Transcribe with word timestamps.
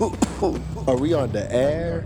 Are 0.00 0.96
we 0.96 1.12
on 1.12 1.30
the 1.32 1.46
air? 1.50 2.04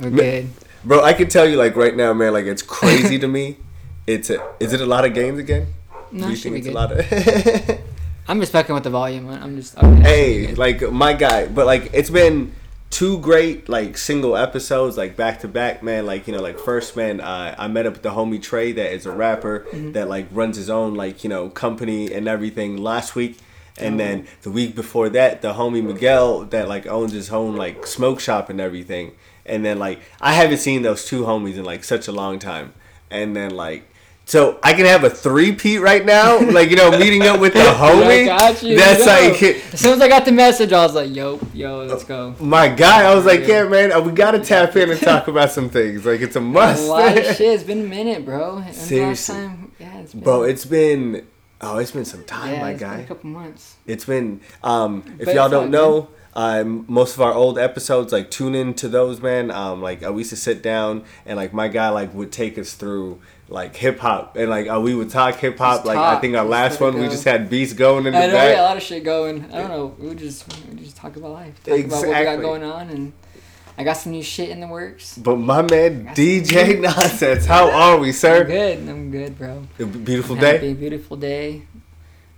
We're 0.00 0.10
good. 0.10 0.48
Bro, 0.84 1.02
I 1.02 1.12
can 1.12 1.28
tell 1.28 1.46
you 1.48 1.56
like 1.56 1.74
right 1.76 1.94
now, 1.96 2.12
man, 2.12 2.32
like 2.32 2.44
it's 2.46 2.62
crazy 2.62 3.18
to 3.18 3.28
me. 3.28 3.56
It's 4.06 4.28
a, 4.30 4.42
is 4.58 4.72
it 4.72 4.80
a 4.80 4.86
lot 4.86 5.04
of 5.04 5.14
games 5.14 5.38
again? 5.38 5.68
No, 6.10 6.24
Do 6.24 6.30
you 6.30 6.36
think 6.36 6.54
be 6.54 6.58
it's 6.60 6.68
a 6.68 6.72
lot 6.72 6.90
of 6.90 7.78
I'm 8.28 8.40
just 8.40 8.50
fucking 8.50 8.74
with 8.74 8.82
the 8.82 8.90
volume. 8.90 9.28
I'm 9.28 9.54
just. 9.56 9.76
Okay, 9.78 10.00
Hey, 10.02 10.54
like 10.54 10.90
my 10.90 11.12
guy, 11.12 11.46
but 11.46 11.64
like 11.66 11.90
it's 11.92 12.10
been 12.10 12.52
two 12.88 13.18
great 13.20 13.68
like 13.68 13.96
single 13.96 14.36
episodes 14.36 14.96
like 14.96 15.16
back 15.16 15.40
to 15.40 15.48
back, 15.48 15.82
man. 15.84 16.06
Like 16.06 16.26
you 16.26 16.32
know, 16.34 16.40
like 16.42 16.58
first 16.58 16.96
man, 16.96 17.20
uh, 17.20 17.54
I 17.56 17.68
met 17.68 17.86
up 17.86 17.92
with 17.92 18.02
the 18.02 18.10
homie 18.10 18.42
Trey 18.42 18.72
that 18.72 18.92
is 18.92 19.06
a 19.06 19.12
rapper 19.12 19.66
Mm-hmm. 19.70 19.92
that 19.92 20.08
like 20.08 20.26
runs 20.32 20.56
his 20.56 20.70
own 20.70 20.94
like 20.94 21.22
you 21.22 21.30
know 21.30 21.48
company 21.50 22.12
and 22.12 22.26
everything 22.26 22.78
last 22.78 23.14
week. 23.14 23.38
And 23.80 23.98
then 23.98 24.24
Oh. 24.26 24.30
the 24.42 24.50
week 24.50 24.74
before 24.74 25.08
that, 25.10 25.42
the 25.42 25.54
homie 25.54 25.82
Miguel 25.82 26.44
that 26.46 26.68
like 26.68 26.86
owns 26.86 27.12
his 27.12 27.30
own 27.30 27.56
like 27.56 27.86
smoke 27.86 28.20
shop 28.20 28.50
and 28.50 28.60
everything. 28.60 29.12
And 29.46 29.64
then 29.64 29.78
like 29.78 30.00
I 30.20 30.34
haven't 30.34 30.58
seen 30.58 30.82
those 30.82 31.04
two 31.04 31.22
homies 31.22 31.56
in 31.56 31.64
like 31.64 31.84
such 31.84 32.06
a 32.08 32.12
long 32.12 32.38
time. 32.38 32.72
And 33.10 33.34
then 33.34 33.50
like 33.50 33.84
so 34.26 34.60
I 34.62 34.74
can 34.74 34.86
have 34.86 35.02
a 35.02 35.10
three 35.10 35.50
peat 35.52 35.80
right 35.80 36.04
now, 36.04 36.38
like 36.52 36.70
you 36.70 36.76
know, 36.76 36.96
meeting 36.96 37.22
up 37.22 37.40
with 37.40 37.52
the 37.54 37.58
homie. 37.60 38.26
You. 38.62 38.76
That's 38.76 39.04
like 39.04 39.42
As 39.42 39.80
soon 39.80 39.94
as 39.94 40.00
I 40.00 40.06
got 40.08 40.24
the 40.24 40.30
message, 40.30 40.72
I 40.72 40.84
was 40.84 40.94
like, 40.94 41.12
"Yo, 41.12 41.40
yo, 41.52 41.84
let's 41.84 42.04
go." 42.04 42.36
my 42.38 42.68
guy, 42.68 43.10
I 43.10 43.14
was 43.16 43.24
like, 43.24 43.44
Yeah. 43.48 43.64
man, 43.64 43.90
uh, 43.90 44.00
we 44.00 44.12
gotta 44.12 44.38
tap 44.38 44.76
in 44.76 44.88
and 44.90 45.00
talk 45.00 45.26
about 45.34 45.50
some 45.50 45.68
things. 45.68 46.06
Like, 46.06 46.20
it's 46.20 46.36
a 46.36 46.40
must." 46.40 46.84
A 46.84 46.86
lot 46.86 47.18
of 47.18 47.24
shit. 47.36 47.40
It's 47.54 47.64
been 47.64 47.80
a 47.86 47.88
minute, 47.88 48.24
bro. 48.24 48.56
When's 48.56 48.66
the 48.88 49.00
last 49.00 49.24
Seriously. 49.24 49.50
Yeah, 49.80 49.98
it's 49.98 50.12
been. 50.12 50.22
bro. 50.22 50.42
It's 50.44 50.64
been, 50.64 51.26
oh, 51.60 51.78
it's 51.78 51.90
been 51.90 52.04
some 52.04 52.24
time, 52.24 52.54
yeah, 52.54 52.60
my 52.60 52.70
it's 52.72 52.80
been 52.80 52.90
guy. 52.90 52.98
a 53.00 53.06
couple 53.06 53.30
months. 53.30 53.76
It's 53.86 54.04
been, 54.04 54.40
um, 54.62 55.04
if 55.18 55.26
But 55.26 55.34
y'all 55.34 55.48
don't 55.48 55.70
know, 55.70 56.08
um, 56.34 56.84
most 56.88 57.14
of 57.16 57.20
our 57.22 57.32
old 57.34 57.58
episodes, 57.58 58.12
like 58.12 58.30
tune 58.30 58.54
in 58.54 58.74
to 58.74 58.88
those, 58.88 59.20
man. 59.20 59.50
Um, 59.50 59.82
like 59.82 60.04
uh, 60.06 60.12
we 60.12 60.20
used 60.20 60.30
to 60.30 60.36
sit 60.36 60.62
down 60.62 61.04
and 61.26 61.36
like 61.36 61.52
my 61.52 61.68
guy 61.68 61.88
like 61.88 62.14
would 62.14 62.30
take 62.32 62.56
us 62.56 62.74
through 62.74 63.20
like 63.48 63.74
hip 63.74 63.98
hop 63.98 64.36
and 64.36 64.48
like 64.48 64.68
uh, 64.68 64.78
we 64.80 64.94
would 64.94 65.10
talk 65.10 65.34
hip 65.36 65.58
hop. 65.58 65.84
Like 65.84 65.98
I 65.98 66.20
think 66.20 66.36
our 66.36 66.44
Just 66.44 66.50
last 66.50 66.80
one 66.80 67.00
we 67.00 67.08
just 67.08 67.24
had 67.24 67.50
beats 67.50 67.72
going 67.72 68.06
in 68.06 68.12
the 68.12 68.18
I 68.18 68.26
know, 68.28 68.32
back. 68.34 68.54
yeah, 68.54 68.62
a 68.62 68.62
lot 68.62 68.76
of 68.76 68.82
shit 68.84 69.02
going. 69.02 69.44
I 69.52 69.58
don't 69.58 69.68
know. 69.70 69.86
We 69.98 70.06
would 70.06 70.18
just, 70.18 70.46
we 70.56 70.70
would 70.70 70.78
just 70.78 70.96
talk 70.96 71.16
about 71.16 71.32
life. 71.32 71.62
Talk 71.64 71.80
about 71.80 71.90
what 71.90 72.06
we 72.06 72.12
got 72.24 72.40
going 72.40 72.62
on, 72.62 72.88
and 72.90 73.12
I 73.80 73.84
got 73.84 73.94
some 73.96 74.12
new 74.12 74.22
shit 74.22 74.50
in 74.50 74.60
the 74.60 74.66
works. 74.66 75.16
But 75.16 75.36
my 75.36 75.62
man 75.62 76.06
DJ. 76.14 76.78
Nonsense, 76.80 77.46
how 77.46 77.70
are 77.70 77.96
we, 77.98 78.08
I'm 78.08 78.12
sir? 78.12 78.44
good. 78.44 78.86
I'm 78.86 79.10
good, 79.10 79.38
bro. 79.38 79.66
A 79.78 79.86
beautiful 79.86 80.34
I'm 80.36 80.40
day. 80.42 80.52
Happy, 80.52 80.74
beautiful 80.74 81.16
day. 81.16 81.62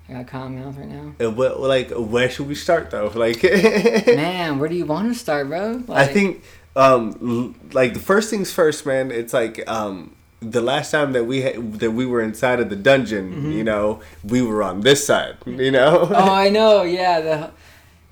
I 0.08 0.12
got 0.12 0.28
calm 0.28 0.58
mouth 0.60 0.76
right 0.76 0.88
now. 0.88 1.14
And 1.18 1.36
what, 1.36 1.58
like, 1.58 1.90
where 1.90 2.30
should 2.30 2.46
we 2.46 2.54
start 2.54 2.90
though? 2.92 3.08
Like, 3.14 3.42
Man, 4.06 4.60
where 4.60 4.68
do 4.68 4.76
you 4.76 4.86
want 4.86 5.12
to 5.12 5.18
start, 5.18 5.48
bro? 5.48 5.82
I 5.88 6.06
think, 6.06 6.44
um, 6.76 7.56
like 7.72 7.94
the 7.94 8.00
first 8.00 8.30
things 8.30 8.52
first, 8.52 8.86
man. 8.86 9.10
It's 9.10 9.32
like, 9.32 9.68
um, 9.68 10.14
the 10.40 10.60
last 10.60 10.92
time 10.92 11.10
that 11.12 11.24
we 11.24 11.42
had, 11.42 11.80
that 11.80 11.90
we 11.90 12.06
were 12.06 12.20
inside 12.22 12.60
of 12.60 12.70
the 12.70 12.76
dungeon, 12.76 13.32
Mm-hmm. 13.32 13.50
you 13.52 13.64
know, 13.64 14.00
we 14.22 14.42
were 14.42 14.62
on 14.62 14.82
this 14.82 15.04
side, 15.04 15.38
you 15.44 15.72
know. 15.72 16.06
Oh, 16.08 16.32
I 16.32 16.48
know. 16.58 16.82
Yeah, 16.82 17.20
the 17.20 17.50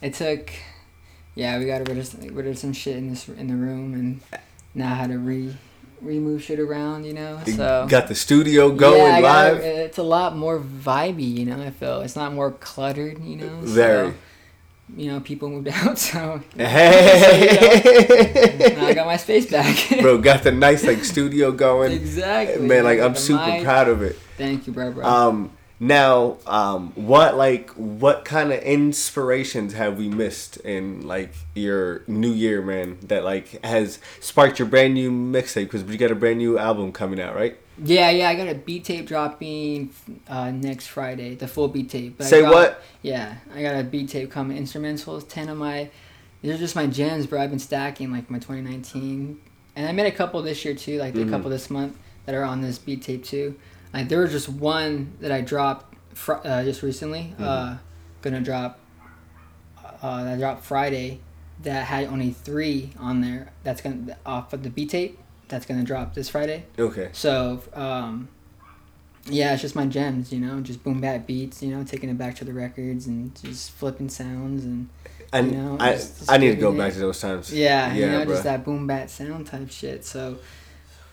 it 0.04 0.14
took. 0.14 0.50
Yeah, 1.40 1.58
we 1.58 1.64
got 1.64 1.88
rid 1.88 1.96
of 1.96 2.36
rid 2.36 2.46
of 2.48 2.58
some 2.58 2.74
shit 2.74 2.96
in 2.96 3.08
this 3.08 3.26
in 3.28 3.46
the 3.48 3.54
room, 3.56 3.94
and 3.94 4.20
now 4.74 4.94
how 4.94 5.06
to 5.06 5.16
re 5.18 5.56
remove 6.02 6.42
shit 6.42 6.60
around. 6.60 7.04
You 7.04 7.14
know, 7.14 7.40
so 7.56 7.86
Got 7.88 8.08
the 8.08 8.14
studio 8.14 8.70
going 8.70 8.98
yeah, 9.00 9.16
I 9.16 9.20
got- 9.22 9.52
live. 9.54 9.64
it's 9.64 9.96
a 9.96 10.02
lot 10.02 10.36
more 10.36 10.58
vibey. 10.60 11.38
You 11.38 11.46
know, 11.46 11.62
I 11.62 11.70
feel 11.70 12.02
it's 12.02 12.14
not 12.16 12.34
more 12.34 12.50
cluttered. 12.50 13.24
You 13.24 13.36
know, 13.36 13.60
so, 13.62 13.66
Very. 13.72 14.12
You 14.96 15.12
know, 15.12 15.20
people 15.20 15.48
moved 15.48 15.68
out, 15.72 15.96
so 15.98 16.42
Hey, 16.56 18.74
now 18.76 18.86
I 18.86 18.92
got 18.92 19.06
my 19.06 19.16
space 19.16 19.46
back. 19.50 19.76
bro, 20.02 20.18
got 20.18 20.42
the 20.42 20.52
nice 20.52 20.84
like 20.84 21.04
studio 21.04 21.52
going. 21.52 21.92
exactly. 21.92 22.66
Man, 22.66 22.84
like 22.84 23.00
I'm 23.00 23.14
super 23.14 23.62
proud 23.62 23.88
of 23.88 24.02
it. 24.02 24.16
Thank 24.36 24.66
you, 24.66 24.74
bro, 24.74 24.90
bro. 24.92 25.06
Um, 25.06 25.52
now, 25.82 26.36
um, 26.46 26.92
what 26.94 27.36
like 27.38 27.70
what 27.70 28.24
kind 28.26 28.52
of 28.52 28.60
inspirations 28.60 29.72
have 29.72 29.96
we 29.96 30.08
missed 30.10 30.58
in 30.58 31.06
like 31.06 31.32
your 31.54 32.02
new 32.06 32.30
year, 32.30 32.60
man? 32.60 32.98
That 33.04 33.24
like 33.24 33.64
has 33.64 33.98
sparked 34.20 34.58
your 34.58 34.68
brand 34.68 34.92
new 34.94 35.10
mixtape 35.10 35.64
because 35.64 35.82
you 35.84 35.96
got 35.96 36.10
a 36.10 36.14
brand 36.14 36.38
new 36.38 36.58
album 36.58 36.92
coming 36.92 37.18
out, 37.18 37.34
right? 37.34 37.56
Yeah, 37.82 38.10
yeah, 38.10 38.28
I 38.28 38.34
got 38.34 38.48
a 38.48 38.54
beat 38.54 38.84
tape 38.84 39.06
dropping 39.06 39.88
uh, 40.28 40.50
next 40.50 40.88
Friday, 40.88 41.34
the 41.34 41.48
full 41.48 41.66
beat 41.68 41.88
tape. 41.88 42.18
But 42.18 42.26
Say 42.26 42.42
got- 42.42 42.52
what? 42.52 42.82
Yeah, 43.00 43.36
I 43.54 43.62
got 43.62 43.80
a 43.80 43.82
beat 43.82 44.10
tape 44.10 44.30
coming. 44.30 44.62
Instrumentals, 44.62 45.26
ten 45.26 45.48
of 45.48 45.56
my. 45.56 45.88
These 46.42 46.52
are 46.54 46.58
just 46.58 46.76
my 46.76 46.86
gems, 46.86 47.26
bro. 47.26 47.40
I've 47.40 47.48
been 47.50 47.58
stacking 47.58 48.12
like 48.12 48.30
my 48.30 48.38
2019, 48.38 49.38
and 49.76 49.88
I 49.88 49.92
made 49.92 50.06
a 50.06 50.12
couple 50.14 50.42
this 50.42 50.62
year 50.62 50.74
too, 50.74 50.98
like 50.98 51.14
Mhm. 51.14 51.26
a 51.28 51.30
couple 51.30 51.48
this 51.48 51.70
month 51.70 51.96
that 52.26 52.34
are 52.34 52.44
on 52.44 52.60
this 52.60 52.78
beat 52.78 53.00
tape 53.02 53.24
too. 53.24 53.54
Like 53.92 54.08
there 54.08 54.20
was 54.20 54.30
just 54.30 54.48
one 54.48 55.14
that 55.20 55.32
I 55.32 55.40
dropped 55.40 55.94
fr- 56.16 56.34
uh, 56.44 56.62
just 56.64 56.82
recently. 56.82 57.34
Uh, 57.38 57.76
gonna 58.22 58.40
drop. 58.40 58.78
Uh, 60.02 60.24
that 60.24 60.38
dropped 60.38 60.64
Friday. 60.64 61.20
That 61.62 61.86
had 61.86 62.06
only 62.06 62.30
three 62.30 62.92
on 62.98 63.20
there. 63.20 63.52
That's 63.64 63.80
gonna 63.80 64.16
off 64.24 64.52
of 64.52 64.62
the 64.62 64.70
B 64.70 64.86
tape. 64.86 65.18
That's 65.48 65.66
gonna 65.66 65.84
drop 65.84 66.14
this 66.14 66.28
Friday. 66.28 66.64
Okay. 66.78 67.10
So, 67.12 67.62
um, 67.74 68.28
yeah, 69.26 69.52
it's 69.52 69.60
just 69.62 69.76
my 69.76 69.84
gems, 69.86 70.32
you 70.32 70.40
know, 70.40 70.60
just 70.60 70.82
boom 70.82 71.00
bap 71.02 71.26
beats, 71.26 71.62
you 71.62 71.76
know, 71.76 71.84
taking 71.84 72.08
it 72.08 72.16
back 72.16 72.36
to 72.36 72.44
the 72.44 72.52
records 72.54 73.06
and 73.06 73.34
just 73.42 73.72
flipping 73.72 74.08
sounds 74.08 74.64
and 74.64 74.88
And 75.32 75.52
You 75.52 75.58
know, 75.58 75.76
I 75.78 75.92
just- 75.92 76.18
just 76.20 76.32
I 76.32 76.38
need 76.38 76.50
to 76.50 76.56
go 76.56 76.72
back 76.72 76.92
to 76.94 76.98
those 76.98 77.20
times. 77.20 77.52
yeah, 77.52 77.92
yeah, 77.92 77.94
you 77.94 78.06
know, 78.10 78.24
bruh. 78.24 78.28
just 78.30 78.44
that 78.44 78.64
boom 78.64 78.86
bap 78.86 79.10
sound 79.10 79.46
type 79.46 79.70
shit. 79.70 80.04
So, 80.04 80.38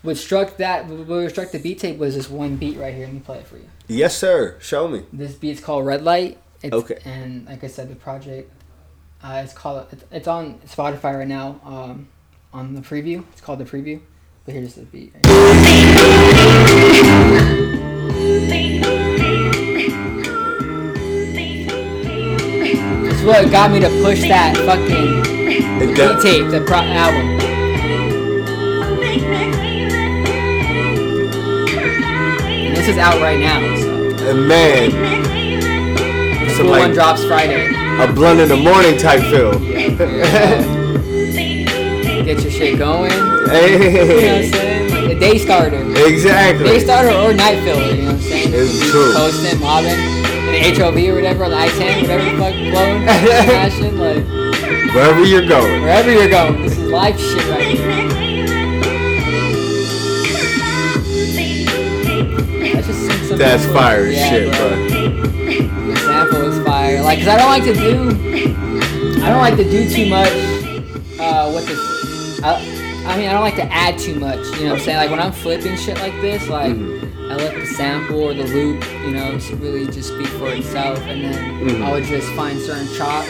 what 0.02 0.16
struck 0.16 0.56
that, 0.58 0.86
what 0.86 1.30
struck 1.30 1.50
the 1.50 1.58
beat 1.58 1.78
tape 1.78 1.98
was 1.98 2.14
this 2.14 2.30
one 2.30 2.56
beat 2.56 2.76
right 2.78 2.94
here. 2.94 3.06
Let 3.06 3.14
me 3.14 3.20
play 3.20 3.38
it 3.38 3.46
for 3.46 3.56
you. 3.56 3.68
Yes, 3.86 4.16
sir. 4.16 4.56
Show 4.60 4.88
me. 4.88 5.04
This 5.12 5.34
beat's 5.34 5.60
called 5.60 5.86
Red 5.86 6.02
Light. 6.02 6.38
It's, 6.62 6.74
Okay. 6.74 6.98
And 7.04 7.46
like 7.46 7.64
I 7.64 7.68
said, 7.68 7.88
the 7.88 7.94
project, 7.96 8.52
uh, 9.22 9.42
it's 9.44 9.52
called, 9.52 9.86
it's, 9.92 10.04
it's 10.10 10.28
on 10.28 10.58
Spotify 10.60 11.18
right 11.18 11.28
now. 11.28 11.60
Um, 11.64 12.08
on 12.52 12.74
the 12.74 12.80
preview, 12.80 13.24
it's 13.32 13.40
called 13.40 13.58
the 13.58 13.64
preview. 13.64 14.00
But 14.44 14.54
here's 14.54 14.74
the 14.74 14.82
beat. 14.84 15.12
right 15.14 15.26
here. 15.26 16.58
It's 23.10 23.22
what 23.22 23.50
got 23.50 23.70
me 23.70 23.80
to 23.80 23.88
push 24.02 24.20
that 24.22 24.56
fucking 24.56 25.22
beat 25.78 26.22
tape, 26.22 26.50
the 26.50 26.64
pro- 26.66 26.78
album. 26.78 27.47
Is 32.88 32.96
out 32.98 33.20
right 33.20 33.38
now, 33.38 33.60
so 33.76 34.30
uh, 34.30 34.34
man, 34.34 34.90
the 34.90 36.50
some 36.54 36.66
full 36.66 36.70
one 36.70 36.80
like 36.80 36.94
drops 36.94 37.22
Friday. 37.24 37.68
a 38.02 38.12
blunt 38.12 38.40
in 38.40 38.48
the 38.48 38.56
morning 38.56 38.96
type 38.98 39.20
feel. 39.30 39.52
Get 42.24 42.40
your 42.42 42.50
shit 42.50 42.78
going. 42.78 43.10
You 43.10 43.16
know 43.18 43.44
what 43.44 43.52
I'm 43.52 44.50
saying? 44.52 44.90
Like 44.90 45.16
a 45.16 45.18
day 45.20 45.38
starter. 45.38 45.80
exactly. 46.06 46.64
Day 46.64 46.80
starter 46.80 47.10
or 47.10 47.32
night 47.32 47.62
filler, 47.62 47.94
you 47.94 48.02
know 48.02 48.06
what 48.08 48.14
I'm 48.16 48.20
saying? 48.20 48.50
It's 48.52 48.90
true. 48.90 49.12
Posting, 49.14 49.60
mobbing, 49.60 49.90
in 49.92 50.74
the 50.74 50.82
HOV 50.82 50.96
or 51.08 51.14
whatever, 51.14 51.44
on 51.44 51.50
the 51.50 51.56
I-10, 51.56 52.02
whatever 52.02 52.24
the 52.24 52.30
fuck, 52.38 52.54
blowing, 52.54 53.02
smashing, 53.04 53.96
like, 53.98 54.24
Wherever 54.94 55.24
you're 55.24 55.46
going. 55.46 55.82
wherever 55.82 56.10
you're 56.10 56.30
going. 56.30 56.62
This 56.62 56.72
is 56.78 56.88
life 56.90 57.18
shit 57.20 57.46
right 57.48 57.66
here. 57.76 57.97
That's 63.38 63.64
fire 63.66 64.06
as 64.06 64.14
yeah, 64.16 64.30
shit, 64.30 64.52
bro. 64.52 64.68
The 65.88 65.96
sample 65.96 66.42
is 66.50 66.66
fire. 66.66 67.02
Like, 67.02 67.18
cause 67.20 67.28
I 67.28 67.36
don't 67.38 67.48
like 67.48 67.64
to 67.64 67.74
do, 67.74 69.22
I 69.22 69.28
don't 69.28 69.38
like 69.40 69.56
to 69.56 69.64
do 69.64 69.88
too 69.88 70.08
much. 70.08 70.32
Uh, 71.20 71.50
what 71.50 71.64
this? 71.66 72.42
I, 72.42 72.54
I 73.06 73.16
mean, 73.16 73.28
I 73.28 73.32
don't 73.32 73.42
like 73.42 73.56
to 73.56 73.72
add 73.72 73.98
too 73.98 74.14
much. 74.18 74.38
You 74.58 74.64
know 74.64 74.70
what 74.72 74.78
I'm 74.80 74.84
saying? 74.84 74.96
Like 74.98 75.10
when 75.10 75.20
I'm 75.20 75.32
flipping 75.32 75.76
shit 75.76 75.98
like 75.98 76.20
this, 76.20 76.48
like 76.48 76.72
I 76.74 77.34
let 77.36 77.54
the 77.54 77.66
sample 77.66 78.20
or 78.22 78.34
the 78.34 78.44
loop, 78.44 78.84
you 79.02 79.10
know, 79.12 79.38
really 79.58 79.86
just 79.86 80.14
speak 80.14 80.28
for 80.28 80.48
itself, 80.50 80.98
and 81.00 81.22
then 81.24 81.60
Mhm. 81.68 81.82
I 81.84 81.92
would 81.92 82.04
just 82.04 82.28
find 82.32 82.60
certain 82.60 82.88
chops 82.96 83.28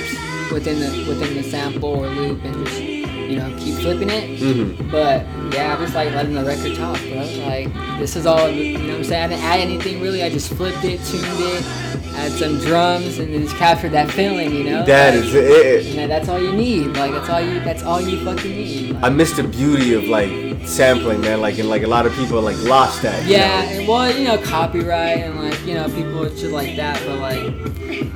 within 0.52 0.80
the 0.80 1.06
within 1.08 1.34
the 1.36 1.42
sample 1.42 1.90
or 1.90 2.08
loop, 2.08 2.42
and 2.44 2.66
just 2.66 2.80
you 3.28 3.36
know 3.36 3.54
keep 3.58 3.74
flipping 3.76 4.10
it. 4.10 4.38
hmm 4.38 4.90
But 4.90 5.26
yeah, 5.54 5.74
I 5.76 5.80
just 5.82 5.94
like 5.94 6.12
letting 6.14 6.34
the 6.34 6.44
record 6.44 6.76
talk, 6.76 6.98
bro. 7.00 7.20
Like 7.46 7.72
this 7.98 8.16
is 8.16 8.26
all, 8.26 8.48
you 8.48 8.78
know 8.78 8.86
what 8.88 8.96
I'm 8.96 9.04
saying? 9.04 9.24
I 9.24 9.28
didn't 9.28 9.44
add 9.44 9.60
anything 9.60 10.00
really. 10.00 10.22
I 10.22 10.30
just 10.30 10.52
flipped 10.54 10.84
it, 10.84 11.02
tuned 11.04 11.24
it, 11.26 11.64
add 12.14 12.32
some 12.32 12.58
drums, 12.58 13.18
and 13.18 13.32
then 13.32 13.42
just 13.42 13.56
captured 13.56 13.90
that 13.90 14.10
feeling, 14.10 14.54
you 14.54 14.64
know? 14.64 14.84
That 14.84 15.14
like, 15.14 15.24
is 15.24 15.34
it. 15.34 15.96
and 15.96 16.10
that's 16.10 16.28
all 16.28 16.40
you 16.40 16.52
need. 16.52 16.96
Like 16.96 17.12
that's 17.12 17.28
all 17.28 17.40
you. 17.40 17.60
That's 17.60 17.82
all 17.82 18.00
you 18.00 18.24
fucking 18.24 18.50
need. 18.50 18.90
Like, 18.92 19.04
I 19.04 19.08
miss 19.10 19.32
the 19.36 19.44
beauty 19.44 19.94
of 19.94 20.04
like 20.04 20.30
sampling, 20.66 21.20
man. 21.20 21.40
Like 21.40 21.58
and 21.58 21.68
like 21.68 21.82
a 21.82 21.88
lot 21.88 22.06
of 22.06 22.14
people 22.14 22.40
like 22.40 22.56
lost 22.64 23.02
that. 23.02 23.24
you 23.24 23.32
yeah, 23.36 23.62
know? 23.62 23.68
and 23.70 23.88
well, 23.88 24.16
you 24.18 24.24
know, 24.24 24.38
copyright 24.38 25.18
and 25.18 25.36
like 25.42 25.60
you 25.66 25.74
know 25.74 25.86
people 25.88 26.22
and 26.24 26.38
shit 26.38 26.50
like 26.50 26.76
that. 26.76 27.00
But 27.06 27.18
like, 27.18 28.08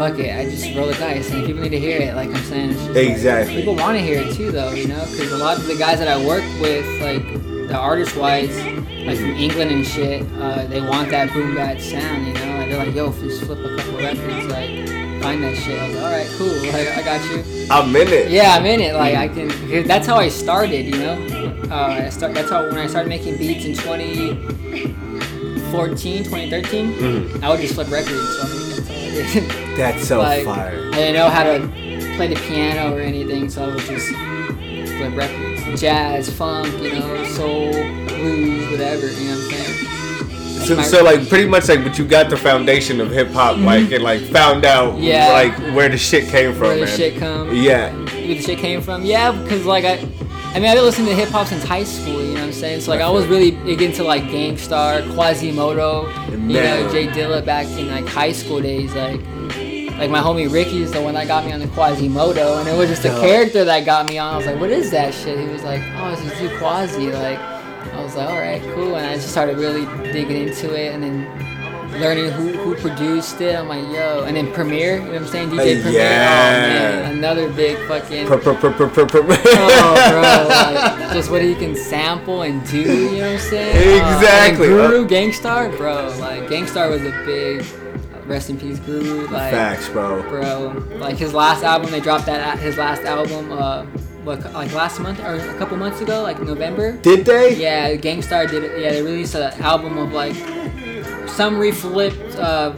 fuck 0.00 0.18
it, 0.18 0.34
I 0.34 0.48
just 0.48 0.74
roll 0.74 0.86
the 0.86 0.94
dice, 0.94 1.30
and 1.30 1.44
people 1.44 1.60
need 1.60 1.68
to 1.72 1.78
hear 1.78 2.00
it, 2.00 2.14
like 2.16 2.30
I'm 2.30 2.42
saying, 2.44 2.70
it's 2.70 2.78
just, 2.80 2.94
like, 2.94 3.08
Exactly. 3.10 3.54
people 3.56 3.74
want 3.76 3.98
to 3.98 4.02
hear 4.02 4.20
it 4.22 4.32
too, 4.34 4.50
though, 4.50 4.70
you 4.72 4.88
know, 4.88 5.04
because 5.10 5.30
a 5.30 5.36
lot 5.36 5.58
of 5.58 5.66
the 5.66 5.76
guys 5.76 5.98
that 5.98 6.08
I 6.08 6.16
work 6.24 6.42
with, 6.58 6.86
like 7.02 7.22
the 7.68 7.76
artist 7.76 8.16
wise, 8.16 8.56
like 9.04 9.18
from 9.18 9.34
England 9.36 9.70
and 9.70 9.86
shit, 9.86 10.24
uh, 10.40 10.64
they 10.68 10.80
want 10.80 11.10
that 11.10 11.30
boom 11.34 11.54
bap 11.54 11.78
sound, 11.80 12.26
you 12.26 12.32
know. 12.32 12.56
Like, 12.56 12.70
they're 12.70 12.78
like, 12.86 12.94
yo, 12.94 13.12
just 13.12 13.42
flip 13.44 13.58
a 13.58 13.76
couple 13.76 13.98
records, 13.98 14.46
like 14.46 14.70
find 15.22 15.42
that 15.44 15.54
shit. 15.58 15.78
I 15.78 15.86
was 15.88 15.96
like, 15.96 16.04
all 16.04 16.12
right, 16.12 16.30
cool, 16.38 16.48
like 16.72 16.88
I 16.96 17.02
got 17.02 17.22
you. 17.30 17.44
I'm 17.70 17.94
in 17.94 18.08
it. 18.08 18.30
Yeah, 18.30 18.54
I'm 18.54 18.64
in 18.64 18.80
it. 18.80 18.94
Like 18.94 19.16
I 19.16 19.28
can. 19.28 19.48
That's 19.86 20.06
how 20.06 20.16
I 20.16 20.30
started. 20.30 20.86
You 20.86 20.96
know. 20.98 21.18
Uh, 21.70 22.04
I 22.06 22.08
start. 22.08 22.32
That's 22.32 22.48
how 22.50 22.64
when 22.66 22.78
I 22.78 22.86
started 22.86 23.10
making 23.10 23.36
beats 23.36 23.66
in 23.66 23.74
2014, 23.74 26.24
2013. 26.24 26.92
Mhm. 26.94 27.42
I 27.42 27.50
would 27.50 27.60
just 27.60 27.74
flip 27.74 27.90
records. 27.90 28.38
So 28.38 28.42
I 28.42 28.46
mean, 28.48 28.60
that's 29.76 30.10
all 30.10 30.20
I 30.22 30.38
did. 30.38 30.46
That's 30.46 30.46
so 30.46 30.54
like 30.54 30.72
fire. 30.72 30.88
I 30.88 30.94
didn't 30.96 31.14
know 31.14 31.28
how 31.28 31.42
to 31.44 32.16
play 32.16 32.28
the 32.28 32.40
piano 32.40 32.94
or 32.94 33.00
anything, 33.00 33.48
so 33.48 33.64
I 33.64 33.66
would 33.74 33.78
just 33.80 34.08
flip 34.08 35.16
records. 35.16 35.80
Jazz, 35.80 36.30
funk, 36.30 36.72
you 36.82 36.92
know, 36.98 37.24
soul, 37.26 37.70
blues, 38.06 38.70
whatever. 38.72 39.06
You 39.06 39.28
know 39.28 39.36
what 39.36 39.44
I'm 39.44 39.50
saying? 39.50 39.86
That's 40.56 40.68
So, 40.68 40.76
my- 40.76 40.82
so 40.82 41.04
like 41.04 41.28
pretty 41.28 41.48
much 41.48 41.68
like, 41.68 41.82
but 41.84 41.98
you 41.98 42.04
got 42.06 42.28
the 42.28 42.36
foundation 42.36 43.00
of 43.00 43.10
hip 43.10 43.28
hop, 43.30 43.56
like 43.58 43.90
and 43.92 44.02
like 44.04 44.20
found 44.20 44.64
out 44.64 44.94
Mm-hmm. 44.94 45.02
Yeah. 45.04 45.28
like 45.32 45.56
where 45.74 45.88
the 45.88 45.96
shit 45.98 46.28
came 46.28 46.52
from, 46.52 46.68
where 46.68 46.74
the 46.80 46.84
man. 46.86 46.96
shit 46.96 47.16
come. 47.18 47.54
Yeah. 47.54 47.92
Where 47.94 48.06
the 48.06 48.40
shit 48.42 48.58
came 48.58 48.80
from. 48.82 49.04
Yeah, 49.04 49.32
because 49.32 49.64
like 49.64 49.84
I, 49.84 49.92
I 50.52 50.54
mean 50.54 50.64
I've 50.68 50.74
been 50.76 50.84
listening 50.84 51.08
to 51.08 51.14
hip 51.14 51.28
hop 51.30 51.46
since 51.46 51.64
high 51.64 51.84
school. 51.84 52.20
You 52.22 52.34
know 52.34 52.40
what 52.40 52.42
I'm 52.46 52.52
saying? 52.52 52.80
So 52.82 52.90
like 52.90 53.00
I 53.00 53.08
was 53.08 53.26
really 53.26 53.52
big 53.52 53.80
into 53.80 54.02
like 54.04 54.24
Gangstar, 54.24 55.02
Quasimoto, 55.14 56.08
you 56.32 56.36
know 56.60 56.90
J 56.92 57.06
Dilla 57.06 57.42
back 57.44 57.66
in 57.66 57.88
like 57.88 58.06
high 58.06 58.32
school 58.32 58.60
days. 58.60 58.92
Like, 58.94 59.20
like 60.00 60.10
my 60.10 60.20
homie 60.20 60.50
Ricky 60.52 60.82
is 60.82 60.90
the 60.92 61.00
one 61.02 61.14
that 61.14 61.26
got 61.28 61.44
me 61.44 61.52
on 61.52 61.60
the 61.60 61.66
Quasimoto, 61.66 62.58
and 62.58 62.68
it 62.68 62.76
was 62.76 62.88
just 62.88 63.04
a 63.04 63.10
character 63.20 63.64
that 63.64 63.84
got 63.84 64.08
me 64.08 64.18
on. 64.18 64.34
I 64.34 64.36
was 64.38 64.46
like, 64.46 64.58
what 64.58 64.70
is 64.70 64.90
that 64.92 65.12
shit? 65.14 65.38
He 65.38 65.46
was 65.46 65.62
like, 65.62 65.82
oh, 65.96 66.12
it's 66.12 66.22
just 66.40 66.56
Quasi. 66.58 67.12
Like, 67.12 67.38
I 67.38 68.02
was 68.02 68.16
like, 68.16 68.28
all 68.28 68.38
right, 68.38 68.62
cool, 68.74 68.96
and 68.96 69.06
I 69.06 69.14
just 69.16 69.28
started 69.30 69.58
really 69.58 69.84
digging 70.12 70.48
into 70.48 70.74
it, 70.74 70.94
and 70.94 71.02
then 71.02 72.00
learning 72.00 72.30
who, 72.30 72.48
who 72.52 72.74
produced 72.76 73.40
it. 73.42 73.54
I'm 73.54 73.68
like, 73.68 73.82
yo, 73.92 74.24
and 74.24 74.36
then 74.36 74.50
Premier, 74.52 74.94
you 74.96 75.02
know 75.02 75.12
what 75.12 75.22
I'm 75.22 75.26
saying? 75.28 75.50
DJ 75.50 75.80
Uh, 75.80 75.82
Premier, 75.82 76.00
yeah. 76.00 76.96
oh 77.00 77.02
man, 77.02 77.16
another 77.18 77.52
big 77.52 77.76
fucking. 77.88 78.26
Pr- 78.26 78.36
pr- 78.36 78.52
pr- 78.52 78.68
pr- 78.70 78.86
pr- 78.86 79.04
pr- 79.04 79.18
Oh, 79.18 80.08
bro, 80.10 80.22
like, 81.02 81.12
just 81.12 81.30
what 81.30 81.42
he 81.42 81.54
can 81.54 81.74
sample 81.76 82.42
and 82.42 82.66
do, 82.70 82.78
you 82.80 83.18
know 83.18 83.32
what 83.32 83.32
I'm 83.32 83.38
saying? 83.38 84.02
Uh, 84.02 84.14
Exactly. 84.16 84.66
and 84.68 84.76
Guru, 84.76 85.06
Gang 85.06 85.32
Starr, 85.32 85.68
bro, 85.76 86.14
like, 86.20 86.48
Gang 86.48 86.66
Starr 86.66 86.88
was 86.88 87.02
a 87.02 87.10
big, 87.26 87.64
rest 88.30 88.48
in 88.48 88.58
peace, 88.58 88.78
Guru, 88.78 89.26
like, 89.26 89.50
Facts, 89.50 89.88
bro. 89.88 90.22
bro, 90.22 90.68
like, 90.98 91.16
his 91.16 91.34
last 91.34 91.64
album, 91.64 91.90
they 91.90 92.00
dropped 92.00 92.26
that, 92.26 92.40
at 92.40 92.58
his 92.60 92.78
last 92.78 93.02
album, 93.02 93.50
uh, 93.50 93.84
what, 94.22 94.40
like 94.52 94.72
last 94.72 95.00
month, 95.00 95.18
or 95.20 95.34
a 95.34 95.58
couple 95.58 95.76
months 95.76 96.00
ago, 96.00 96.22
like 96.22 96.40
November? 96.40 96.92
Did 96.92 97.24
they? 97.26 97.56
Yeah, 97.56 97.96
Gang 97.96 98.22
Starr 98.22 98.46
did 98.46 98.62
it, 98.62 98.80
yeah, 98.80 98.92
they 98.92 99.02
released 99.02 99.34
an 99.34 99.52
album 99.60 99.98
of, 99.98 100.12
like, 100.12 100.34
some 101.28 101.56
reflipped, 101.56 102.36
uh, 102.36 102.72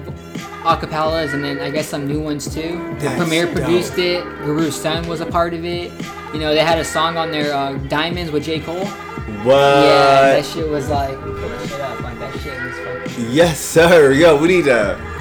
acapellas 0.63 1.35
and 1.35 1.43
then 1.43 1.59
I 1.59 1.71
guess 1.71 1.89
some 1.89 2.07
new 2.07 2.21
ones 2.21 2.53
too. 2.53 2.95
That's 3.01 3.17
Premier 3.17 3.49
produced 3.49 3.99
it. 3.99 4.23
Guru's 4.45 4.81
son 4.81 5.09
was 5.09 5.21
a 5.21 5.27
part 5.27 5.55
of 5.55 5.65
it. 5.65 5.91
You 6.33 6.39
know, 6.39 6.55
they 6.55 6.61
had 6.61 6.79
a 6.79 6.85
song 6.85 7.17
on 7.17 7.33
their 7.33 7.53
uh, 7.53 7.73
Diamonds 7.89 8.31
with 8.31 8.45
J. 8.45 8.61
Cole. 8.61 8.87
What? 8.87 9.57
yeah, 9.57 10.37
that 10.37 10.47
shit 10.47 10.69
was 10.69 10.89
like, 10.89 11.19
shit 11.69 11.81
up. 11.81 12.01
Like, 12.01 12.17
that 12.21 12.39
shit 12.39 12.63
was 12.63 13.09
fucking, 13.09 13.33
yes, 13.33 13.59
sir. 13.59 14.13
Yo, 14.13 14.41
we 14.41 14.47
need 14.47 14.65
to 14.67 14.69
that 14.71 14.97
shit 14.97 15.05
was 15.05 15.12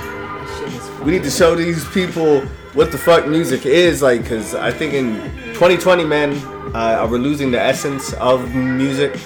we 1.04 1.12
need 1.12 1.24
to 1.24 1.32
show 1.32 1.56
these 1.56 1.86
people 1.90 2.42
what 2.74 2.92
the 2.92 2.98
fuck 2.98 3.28
music 3.28 3.66
is 3.66 4.02
like, 4.02 4.26
cause 4.28 4.56
I 4.56 4.72
think 4.72 4.94
in 4.94 5.16
2020, 5.54 6.06
man, 6.06 6.32
uh, 6.76 7.06
we're 7.10 7.18
losing 7.18 7.52
the 7.52 7.60
essence 7.60 8.14
of 8.14 8.54
music, 8.56 9.20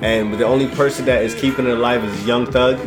and 0.00 0.32
the 0.34 0.44
only 0.46 0.68
person 0.68 1.04
that 1.06 1.22
is 1.22 1.34
keeping 1.34 1.66
it 1.66 1.72
alive 1.72 2.02
is 2.04 2.26
Young 2.26 2.46
Thug. 2.46 2.78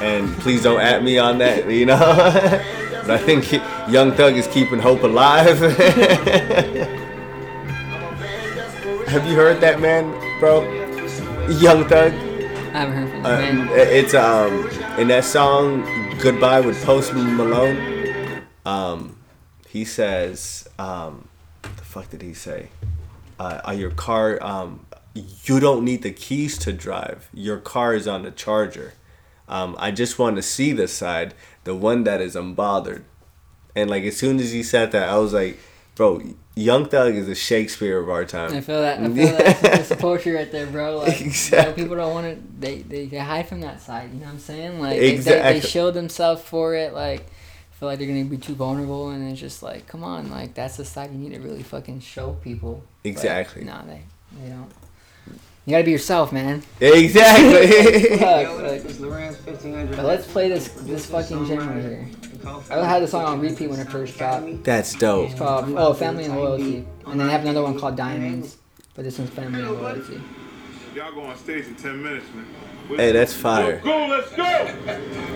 And 0.00 0.28
please 0.38 0.62
don't 0.62 0.80
at 0.80 1.02
me 1.04 1.18
on 1.18 1.38
that, 1.38 1.70
you 1.80 1.86
know. 1.86 1.98
but 1.98 3.10
I 3.10 3.18
think 3.18 3.52
Young 3.92 4.12
Thug 4.12 4.34
is 4.36 4.46
keeping 4.48 4.78
hope 4.80 5.02
alive. 5.02 5.58
Have 9.08 9.26
you 9.26 9.34
heard 9.36 9.60
that 9.60 9.78
man, 9.80 10.10
bro? 10.40 10.62
Young 11.60 11.84
Thug. 11.86 12.12
I 12.12 12.78
haven't 12.78 12.94
heard 12.96 13.10
from 13.10 13.26
Uh, 13.26 13.28
man. 13.38 13.68
it's 13.72 14.14
um 14.14 14.66
in 14.98 15.08
that 15.08 15.24
song 15.24 15.82
"Goodbye" 16.22 16.60
with 16.60 16.80
Post 16.84 17.14
Malone. 17.14 18.44
Um, 18.64 19.16
he 19.68 19.84
says, 19.84 20.68
um, 20.78 21.26
the 21.62 21.82
fuck 21.82 22.10
did 22.10 22.22
he 22.22 22.32
say? 22.32 22.68
Uh, 23.40 23.60
are 23.64 23.74
your 23.74 23.90
car? 23.90 24.38
Um, 24.40 24.86
you 25.14 25.58
don't 25.58 25.84
need 25.84 26.02
the 26.02 26.12
keys 26.12 26.56
to 26.58 26.72
drive. 26.72 27.28
Your 27.34 27.58
car 27.58 27.92
is 27.96 28.06
on 28.06 28.22
the 28.22 28.30
charger. 28.30 28.92
Um, 29.48 29.74
I 29.80 29.90
just 29.90 30.16
want 30.16 30.36
to 30.36 30.42
see 30.42 30.70
the 30.70 30.86
side, 30.86 31.34
the 31.64 31.74
one 31.74 32.04
that 32.04 32.20
is 32.20 32.36
unbothered. 32.36 33.02
And 33.74 33.90
like 33.90 34.04
as 34.04 34.16
soon 34.16 34.38
as 34.38 34.52
he 34.52 34.62
said 34.62 34.92
that, 34.92 35.08
I 35.08 35.18
was 35.18 35.32
like, 35.32 35.58
bro, 35.94 36.22
Young 36.54 36.86
Thug 36.86 37.14
is 37.14 37.28
a 37.28 37.34
Shakespeare 37.34 37.98
of 37.98 38.10
our 38.10 38.24
time. 38.24 38.52
I 38.54 38.60
feel 38.60 38.80
that. 38.80 39.00
I 39.00 39.04
feel 39.08 39.26
that. 39.26 39.60
That's 39.62 39.88
the 39.88 39.96
poetry 40.08 40.32
right 40.32 40.50
there, 40.52 40.66
bro. 40.66 40.98
Like, 40.98 41.18
you 41.18 41.26
know, 41.26 41.30
Exactly. 41.30 41.82
people 41.82 41.96
don't 41.96 42.12
want 42.12 42.26
to. 42.36 42.42
They, 42.60 42.82
they 42.82 43.06
they 43.06 43.18
hide 43.18 43.48
from 43.48 43.60
that 43.62 43.80
side. 43.80 44.10
You 44.12 44.20
know 44.20 44.26
what 44.26 44.32
I'm 44.32 44.38
saying? 44.38 44.80
Like, 44.80 44.98
they, 44.98 45.16
they, 45.16 45.42
they 45.54 45.60
show 45.60 45.90
themselves 45.90 46.42
for 46.42 46.74
it. 46.74 46.92
Like, 46.92 47.26
feel 47.72 47.88
like 47.88 47.98
they're 47.98 48.08
gonna 48.08 48.24
be 48.24 48.36
too 48.38 48.54
vulnerable, 48.54 49.10
and 49.10 49.28
it's 49.30 49.40
just 49.40 49.62
like, 49.62 49.86
come 49.86 50.04
on, 50.04 50.30
like 50.30 50.54
that's 50.54 50.76
the 50.76 50.84
side 50.84 51.10
you 51.10 51.18
need 51.18 51.32
to 51.34 51.40
really 51.40 51.62
fucking 51.64 52.00
show 52.00 52.34
people. 52.42 52.84
But, 53.02 53.08
Exactly. 53.08 53.64
nah, 53.64 53.82
they 53.82 54.02
they 54.40 54.50
don't. 54.50 54.70
You 55.64 55.70
gotta 55.72 55.84
be 55.84 55.90
yourself, 55.92 56.32
man. 56.32 56.62
Exactly. 56.80 58.16
Fuck, 58.18 58.60
like, 58.60 58.82
but 59.96 60.04
let's 60.04 60.26
play 60.26 60.48
this 60.48 60.68
this 60.68 61.06
fucking 61.06 61.46
gem 61.46 61.58
right 61.58 61.80
here. 61.82 62.06
I 62.46 62.84
had 62.86 63.02
the 63.02 63.08
song 63.08 63.24
on 63.24 63.40
repeat 63.40 63.68
when 63.68 63.80
it 63.80 63.88
first 63.88 64.18
dropped. 64.18 64.64
That's 64.64 64.94
dope. 64.94 65.30
It's 65.30 65.38
called 65.38 65.74
oh 65.76 65.94
Family 65.94 66.24
and 66.24 66.36
Loyalty, 66.36 66.84
and 67.06 67.20
then 67.20 67.28
I 67.28 67.32
have 67.32 67.42
another 67.42 67.62
one 67.62 67.78
called 67.78 67.96
Diamonds, 67.96 68.56
but 68.94 69.04
this 69.04 69.18
one's 69.18 69.30
Family 69.30 69.60
and 69.60 69.70
Loyalty. 69.72 70.20
Y'all 70.94 71.12
go 71.12 71.22
on 71.22 71.36
stage 71.38 71.66
in 71.66 71.74
10 71.74 72.02
minutes, 72.02 72.26
man. 72.34 72.46
Hey, 72.98 73.12
that's 73.12 73.32
fire. 73.32 73.80
Let's 73.82 73.84
go, 73.84 74.06
let's 74.08 74.30
go! 74.36 74.42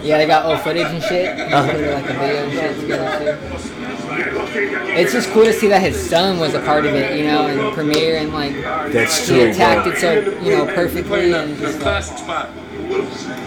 Yeah, 0.03 0.19
they 0.19 0.27
got 0.27 0.45
old 0.45 0.61
footage 0.61 0.87
and 0.87 1.03
shit. 1.03 1.29
And 1.29 1.71
they 1.71 1.85
put 1.85 1.95
like 1.95 2.11
a 2.11 2.13
video 2.13 2.45
and 2.45 2.53
shit 2.53 2.81
together 2.81 3.39
too. 3.39 4.93
It's 4.93 5.13
just 5.13 5.31
cool 5.31 5.45
to 5.45 5.53
see 5.55 5.69
that 5.69 5.81
his 5.81 6.11
son 6.11 6.39
was 6.39 6.53
a 6.53 6.61
part 6.61 6.85
of 6.85 6.95
it, 6.95 7.19
you 7.19 7.25
know, 7.25 7.47
and 7.47 7.75
Premier 7.75 8.17
and 8.17 8.35
like 8.35 8.53
That's 8.93 9.27
he 9.27 9.41
attacked 9.43 9.85
bro. 9.85 9.93
it 9.93 9.99
so 9.99 10.41
you 10.43 10.51
know 10.57 10.67
perfectly 10.67 11.33
and 11.33 11.57
just 11.59 11.75
like. 11.75 11.83
Classic 11.83 12.19
spot. 12.19 12.51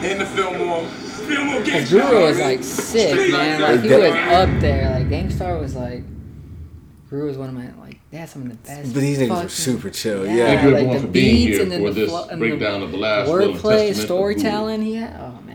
In 0.03 0.17
the 0.17 0.25
film 0.25 0.55
Fillmore 0.55 0.81
Cause 0.83 1.08
Guru 1.29 2.21
was 2.25 2.39
like 2.39 2.63
sick, 2.63 3.31
man. 3.31 3.62
Like 3.62 3.81
he 3.81 3.89
was 3.89 4.13
up 4.13 4.59
there. 4.62 4.89
Like 5.00 5.09
Gang 5.09 5.29
Starr 5.29 5.57
was 5.57 5.75
like. 5.75 6.03
Guru 7.09 7.25
was 7.27 7.38
one 7.38 7.50
of 7.50 7.55
my 7.55 7.69
like. 7.83 8.00
They 8.12 8.17
had 8.17 8.29
some 8.29 8.43
of 8.43 8.50
the 8.50 8.55
best. 8.55 8.93
But 8.93 9.01
these 9.01 9.19
niggas 9.19 9.27
fucking- 9.29 9.43
were 9.43 9.50
super 9.50 9.89
chill. 9.89 10.25
Yeah, 10.25 10.33
Yeah. 10.36 10.45
Thank 10.48 10.63
you 10.63 10.69
like 10.69 10.75
everyone 10.77 10.95
the 10.95 11.01
for 11.01 11.07
being 11.07 11.36
beats 11.36 11.48
here 11.57 11.62
and 11.63 11.71
then 11.71 11.81
for 11.81 11.89
the 11.91 12.01
this 12.01 12.09
flo- 12.09 12.27
and 12.27 12.41
the 12.41 12.48
breakdown 12.48 12.81
of 12.83 12.91
the 12.91 12.98
last 12.98 13.27
will 13.29 13.36
and 13.41 13.53
wordplay, 13.55 13.88
testament 13.88 13.95
storytelling. 14.07 14.81
He 14.81 14.95
had. 14.95 15.15
Oh 15.19 15.41
man. 15.45 15.48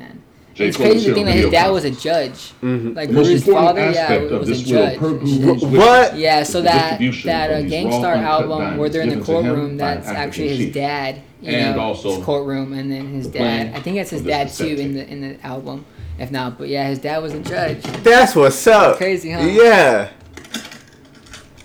J. 0.54 0.68
It's 0.68 0.76
Cole 0.76 0.86
crazy 0.86 1.00
to 1.00 1.04
shit 1.06 1.14
think 1.14 1.26
that 1.26 1.32
his 1.34 1.50
dad 1.50 1.68
was 1.70 1.84
a 1.84 1.88
conference. 1.90 2.02
judge. 2.04 2.52
Mhm. 2.62 2.94
Like 2.96 3.08
The 3.08 3.14
most 3.14 3.28
important 3.30 3.66
father, 3.66 3.90
yeah, 3.90 4.12
of 4.12 4.30
was 4.40 4.48
a 4.48 4.52
this 4.52 4.58
will 4.64 4.70
judge. 4.70 4.98
per 4.98 5.08
and 5.08 5.20
Guru's 5.20 5.30
shit. 5.34 5.44
wishes 5.70 5.78
What? 5.78 6.16
Yeah, 6.16 6.42
so 6.44 6.62
that 6.62 6.88
distribution 6.90 7.26
that 7.28 7.50
uh, 7.50 7.54
of 7.54 7.62
these 7.64 7.72
raw 7.72 7.78
Gang 7.80 7.92
Starr 7.92 8.14
album 8.16 8.76
where 8.78 8.88
they're 8.88 9.02
in 9.02 9.08
the 9.08 9.14
given 9.16 9.26
to 9.26 9.32
him 9.40 9.46
courtroom, 9.46 9.76
that's 9.76 10.08
actually 10.08 10.48
his 10.50 10.58
chief. 10.58 10.74
dad. 10.74 11.20
You 11.42 11.50
And 11.50 11.76
know, 11.76 11.82
also 11.82 12.14
his 12.16 12.24
courtroom, 12.24 12.72
and 12.72 12.90
then 12.92 13.08
his 13.12 13.30
the 13.30 13.38
dad. 13.40 13.72
I 13.74 13.80
think 13.80 13.96
that's 13.96 14.10
his 14.10 14.22
dad 14.22 14.48
too 14.48 14.66
in 14.66 14.94
the 14.94 15.06
in 15.10 15.20
the 15.22 15.44
album. 15.46 15.84
If 16.18 16.30
not, 16.30 16.56
but 16.58 16.68
yeah, 16.68 16.86
his 16.88 17.00
dad 17.00 17.18
was 17.20 17.34
a 17.34 17.40
judge. 17.40 17.82
That's 18.04 18.36
what's 18.36 18.64
up. 18.68 18.96
Crazy, 18.98 19.32
huh? 19.32 19.40
Yeah. 19.42 20.08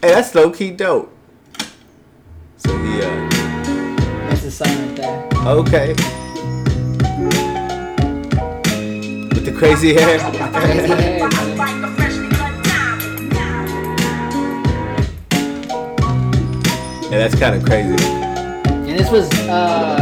Hey, 0.02 0.10
that's 0.14 0.34
low 0.34 0.50
key 0.50 0.72
dope. 0.72 1.14
So 2.58 2.76
he, 2.78 3.02
uh, 3.02 3.30
That's 4.30 4.42
the 4.42 4.52
son 4.52 4.88
right 4.88 4.96
there. 4.96 5.30
okay. 5.46 5.94
The 9.52 9.58
crazy 9.58 9.94
hair. 9.94 10.20
Crazy 10.54 10.88
hair. 10.88 12.30
Yeah, 17.10 17.18
that's 17.18 17.40
kind 17.40 17.56
of 17.56 17.64
crazy. 17.66 17.96
And 18.06 19.00
this 19.00 19.10
was 19.10 19.28
uh, 19.50 19.98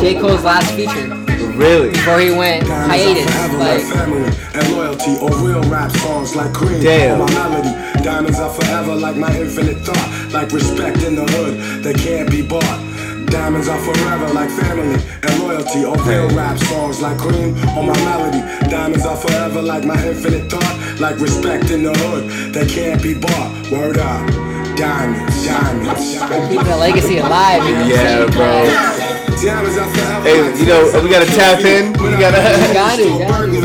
J 0.00 0.20
Cole's 0.20 0.44
last 0.44 0.70
feature 0.74 1.08
Really? 1.56 1.90
before 1.90 2.20
he 2.20 2.30
went 2.30 2.66
hiatus. 2.66 3.24
Forever 3.24 3.56
Like. 3.58 3.82
family 3.82 4.24
and 4.54 4.72
loyalty 4.76 5.16
or 5.18 5.30
real 5.46 5.62
rap 5.70 5.90
songs 5.92 6.36
like 6.36 6.52
cream 6.52 6.82
Damn. 6.82 7.20
or 7.20 7.26
my 7.26 7.32
melody. 7.32 8.02
Diamonds 8.04 8.38
are 8.38 8.50
forever 8.52 8.94
like 8.94 9.16
my 9.16 9.34
infinite 9.38 9.78
thought, 9.78 10.30
like 10.32 10.52
respect 10.52 11.02
in 11.04 11.14
the 11.14 11.24
hood 11.24 11.82
that 11.84 11.96
can't 11.96 12.30
be 12.30 12.42
bought. 12.46 12.91
Diamonds 13.32 13.66
are 13.66 13.80
forever 13.80 14.28
like 14.34 14.50
family 14.50 15.00
and 15.22 15.42
loyalty. 15.42 15.86
Or 15.86 15.96
real 16.04 16.28
rap 16.36 16.58
songs 16.58 17.00
like 17.00 17.16
cream 17.16 17.56
on 17.68 17.86
my 17.86 17.96
melody. 18.04 18.40
Diamonds 18.68 19.06
are 19.06 19.16
forever 19.16 19.62
like 19.62 19.84
my 19.84 19.96
infinite 20.06 20.50
thought. 20.50 21.00
Like 21.00 21.18
respect 21.18 21.70
in 21.70 21.82
the 21.82 21.94
hood 21.96 22.52
that 22.52 22.68
can't 22.68 23.02
be 23.02 23.14
bought. 23.14 23.70
Word 23.72 23.96
up. 23.96 24.28
Diamonds, 24.76 25.46
diamonds, 25.46 26.14
diamonds. 26.18 26.48
Keeping 26.48 26.66
the 26.66 26.76
legacy 26.76 27.16
alive. 27.18 27.64
You 27.64 27.72
know 27.72 27.86
Yeah, 27.86 28.26
bro. 28.26 28.68
Diamonds 29.40 29.78
are 29.78 29.88
forever 29.94 30.28
Hey, 30.28 30.60
you 30.60 30.66
know, 30.66 31.00
we 31.02 31.08
gotta 31.08 31.24
tap 31.24 31.64
in. 31.64 31.94
We 31.94 32.10
gotta. 32.20 32.36
got 32.74 33.00
it, 33.00 33.08
got 33.28 33.40
it, 33.48 33.62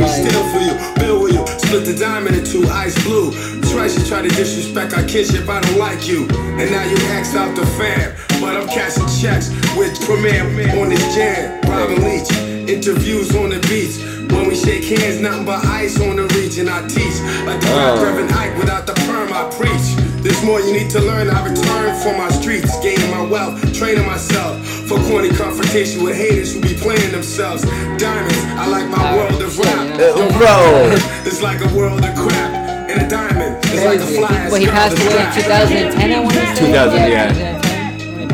Burglary, 1.56 1.60
like- 1.60 1.60
steal 1.60 1.60
for 1.60 1.64
you, 1.64 1.64
bill 1.64 1.64
with 1.64 1.64
you, 1.64 1.68
split 1.68 1.86
the 1.86 1.94
diamond 2.00 2.36
in 2.36 2.44
two, 2.46 2.68
ice 2.70 2.96
blue. 3.04 3.32
Twice 3.72 3.98
you 3.98 4.06
try 4.06 4.22
to 4.22 4.30
disrespect 4.30 4.94
our 4.94 5.04
kinship, 5.04 5.48
I 5.50 5.62
don't 5.62 5.78
like 5.78 6.08
you. 6.08 6.28
And 6.60 6.72
now 6.72 6.84
you 6.84 6.98
axed 7.12 7.36
out 7.36 7.56
the 7.56 7.66
fam. 7.66 8.14
But 8.42 8.56
I'm 8.58 8.68
cashing 8.68 9.08
checks 9.22 9.50
with 9.76 10.00
Premier 10.06 10.44
on 10.80 10.90
this 10.90 11.16
jam. 11.16 11.62
Robin 11.70 12.04
Leach, 12.04 12.32
interviews 12.70 13.36
on 13.36 13.50
the 13.50 13.60
beach. 13.68 13.98
When 14.32 14.48
we 14.48 14.56
shake 14.56 14.84
hands, 14.86 15.22
nothing 15.22 15.46
but 15.46 15.66
ice 15.66 16.00
on 16.02 16.16
the 16.18 16.28
region 16.36 16.68
I 16.70 16.86
teach. 16.88 17.16
Like 17.46 17.62
the 17.62 17.68
Oh. 17.72 18.04
Reverend 18.04 18.32
Ike 18.34 18.58
without 18.58 18.86
the 18.86 18.94
perm 19.08 19.32
I 19.32 19.44
preach. 19.56 20.07
There's 20.28 20.44
more 20.44 20.60
you 20.60 20.74
need 20.74 20.90
to 20.90 21.00
learn. 21.00 21.30
I 21.30 21.48
return 21.48 21.96
from 22.04 22.18
my 22.18 22.28
streets, 22.28 22.78
gaining 22.82 23.10
my 23.10 23.22
wealth, 23.22 23.56
training 23.74 24.06
myself 24.06 24.60
for 24.68 25.00
corny 25.08 25.30
confrontation 25.30 26.04
with 26.04 26.18
haters 26.18 26.54
who 26.54 26.60
be 26.60 26.74
playing 26.74 27.14
themselves. 27.14 27.64
Diamonds, 27.64 28.36
I 28.60 28.68
like 28.68 28.90
my 28.90 29.16
world 29.16 29.42
of 29.42 29.58
rap. 29.58 29.98
you? 29.98 30.38
Bro. 30.38 30.98
It's 31.24 31.42
like 31.42 31.62
a 31.62 31.74
world 31.74 32.04
of 32.04 32.14
crap. 32.14 32.68
And 32.90 33.04
a 33.04 33.08
diamond, 33.08 33.56
it's 33.68 33.86
like 33.86 34.00
a 34.00 34.06
fly. 34.06 34.50
Well, 34.50 34.60
he 34.60 34.68
passed 34.68 34.98
away 34.98 35.16
in 35.16 35.44
2010, 35.44 36.12
I 36.12 36.20
want 36.20 36.34
to 36.34 36.46
say. 36.58 36.66
2000, 36.68 36.98
yeah. 37.10 37.32
2010, 37.32 37.38
when 37.38 37.46
he 37.46 37.48
passed 37.48 37.67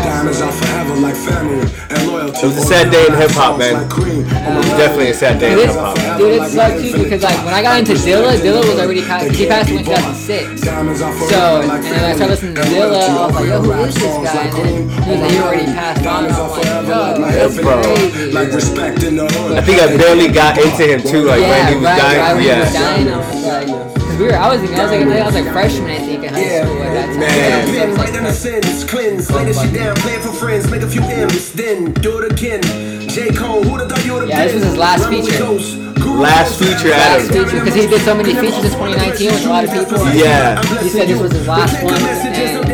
Diamonds 0.03 0.41
are 0.41 0.51
forever 0.51 0.95
like 0.95 1.15
family 1.15 1.63
and 1.89 2.07
loyalty. 2.07 2.39
It 2.39 2.45
was 2.45 2.57
a 2.57 2.61
sad 2.61 2.91
day 2.91 3.07
in 3.07 3.13
hip 3.13 3.31
hop, 3.31 3.57
man. 3.57 3.73
Like. 3.73 3.91
It 3.93 4.57
was 4.57 4.65
definitely 4.75 5.09
a 5.09 5.13
sad 5.13 5.39
day 5.39 5.53
in 5.53 5.59
hip 5.59 5.75
hop. 5.75 5.95
dude, 6.17 6.41
it 6.41 6.49
sucked 6.49 6.81
too 6.81 7.03
because 7.03 7.23
like 7.23 7.39
when 7.45 7.53
I 7.53 7.61
got 7.61 7.79
into 7.79 7.93
Dilla, 7.93 8.35
Dilla 8.35 8.59
was 8.67 8.79
already 8.79 9.01
passed. 9.01 9.35
He 9.35 9.47
passed 9.47 9.69
away 9.69 9.79
in 9.79 9.85
2006. 9.85 10.61
So 10.61 11.61
and 11.61 11.83
then 11.83 12.03
I 12.03 12.15
started 12.15 12.29
listening 12.29 12.55
to 12.55 12.61
Dilla. 12.61 13.07
I 13.07 13.25
was 13.25 13.35
like, 13.35 13.47
yo, 13.47 13.61
who 13.61 13.71
is 13.83 13.95
this 13.95 14.15
guy? 14.23 14.43
And 14.43 14.53
then 14.53 14.89
he 15.03 15.11
was 15.11 15.21
like, 15.21 15.31
he 15.31 15.37
already 15.39 15.65
passed 15.65 16.05
on. 16.05 16.25
I'm 16.25 17.21
like, 17.21 17.33
yo, 17.33 17.47
that's 17.47 17.57
bro. 17.59 17.81
crazy. 17.81 18.31
Like 18.31 18.51
respect 18.51 19.03
in 19.03 19.15
the 19.15 19.27
hood. 19.27 19.57
I 19.57 19.61
think 19.61 19.81
I 19.81 19.95
barely 19.95 20.27
got 20.27 20.57
into 20.57 20.83
him 20.83 21.01
too, 21.01 21.23
like 21.23 21.39
yeah, 21.39 21.49
when 21.49 21.67
he 21.67 21.75
was 21.75 21.85
right, 21.85 22.01
dying. 22.01 22.19
right 22.19 22.35
when 22.35 22.43
yeah. 22.43 22.55
he 22.55 22.61
was 22.61 22.73
dying, 22.73 23.07
I 23.07 23.17
was 23.17 23.45
like, 23.45 23.67
cause 23.67 23.92
we 24.17 24.25
were, 24.25 24.33
I 24.35 24.49
was, 24.55 24.61
I 24.71 24.83
was 24.83 24.91
like, 24.91 25.01
I 25.21 25.25
was 25.25 25.35
like 25.35 25.51
freshman, 25.51 25.89
I 25.91 25.99
think, 25.99 26.23
in 26.23 26.33
high 26.33 26.63
school 26.63 26.81
at 26.83 26.93
that 26.93 27.05
time. 27.07 27.19
Man. 27.19 27.29
Yeah, 27.33 27.65
so 27.65 27.71
it 27.71 27.87
was 27.89 27.97
Right 27.97 28.05
like, 28.05 28.13
down 28.13 28.23
the 28.23 28.31
sins, 28.33 28.83
cleanse, 28.83 29.31
lay 29.31 29.45
this 29.45 29.61
shit 29.61 29.73
down, 29.73 29.95
play 29.97 30.13
it 30.15 30.21
for 30.21 30.33
friends, 30.33 30.69
make 30.69 30.81
a 30.81 30.87
few 30.89 31.01
M's, 31.01 31.51
then 31.53 31.93
do 31.93 32.19
it 32.19 32.31
again. 32.31 32.61
J. 33.09 33.31
Cole, 33.33 33.63
who 33.63 33.77
the 33.77 33.87
thought 33.87 34.05
you 34.05 34.13
would 34.13 34.21
have 34.23 34.29
Yeah, 34.29 34.45
this 34.45 34.53
was 34.55 34.63
his 34.63 34.77
last 34.77 35.07
feature. 35.09 35.83
Last 36.13 36.59
feature 36.59 36.89
last 36.89 37.31
Adam. 37.31 37.45
feature 37.45 37.59
because 37.59 37.73
he 37.73 37.87
did 37.87 38.01
so 38.01 38.13
many 38.13 38.33
features 38.35 38.69
in 38.69 38.71
2019 38.77 39.31
with 39.33 39.45
a 39.45 39.49
lot 39.49 39.63
of 39.63 39.71
people. 39.73 39.97
Yeah. 40.13 40.61
He 40.83 40.89
said 40.89 41.07
this 41.07 41.19
was 41.19 41.31
his 41.31 41.47
last 41.47 41.81
one, 41.83 41.93
and 41.95 42.67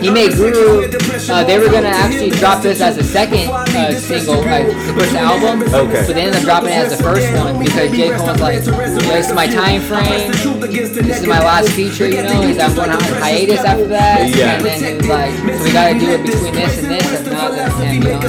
he 0.00 0.10
made 0.10 0.32
Guru. 0.32 0.88
Uh, 1.30 1.44
they 1.44 1.58
were 1.58 1.68
gonna 1.70 1.88
actually 1.88 2.30
drop 2.30 2.62
this 2.62 2.80
as 2.80 2.96
a 2.96 3.04
second 3.04 3.50
uh, 3.50 3.92
single, 3.92 4.40
like 4.42 4.66
to 4.66 4.92
push 4.94 5.10
the 5.10 5.18
album. 5.18 5.62
Okay. 5.62 6.04
But 6.06 6.14
they 6.14 6.22
ended 6.22 6.36
up 6.36 6.42
dropping 6.42 6.70
it 6.70 6.78
as 6.88 6.96
the 6.96 7.02
first 7.02 7.32
one 7.34 7.58
because 7.58 7.90
J 7.90 8.16
Cole 8.16 8.26
was 8.32 8.40
like, 8.40 8.64
"This 8.64 9.28
is 9.28 9.34
my 9.34 9.46
time 9.46 9.80
frame. 9.82 10.32
This 10.70 11.20
is 11.20 11.26
my 11.26 11.38
last 11.40 11.70
feature. 11.70 12.08
You 12.08 12.22
know, 12.22 12.42
he's 12.42 12.58
I'm 12.58 12.74
going 12.74 12.90
on 12.90 13.00
hiatus 13.00 13.60
after 13.60 13.86
that." 13.88 14.34
Yeah. 14.34 14.56
And 14.56 14.64
then 14.64 14.80
he 14.80 14.96
was 14.96 15.08
like, 15.08 15.32
"So 15.58 15.64
we 15.64 15.72
gotta 15.72 15.98
do 15.98 16.08
it 16.10 16.22
between 16.24 16.54
this 16.54 16.78
and 16.82 16.90
this, 16.90 17.20
and 17.20 17.32
not 17.32 17.52
that." 17.52 17.72
And, 17.80 17.94
you 17.94 18.10
know, 18.10 18.20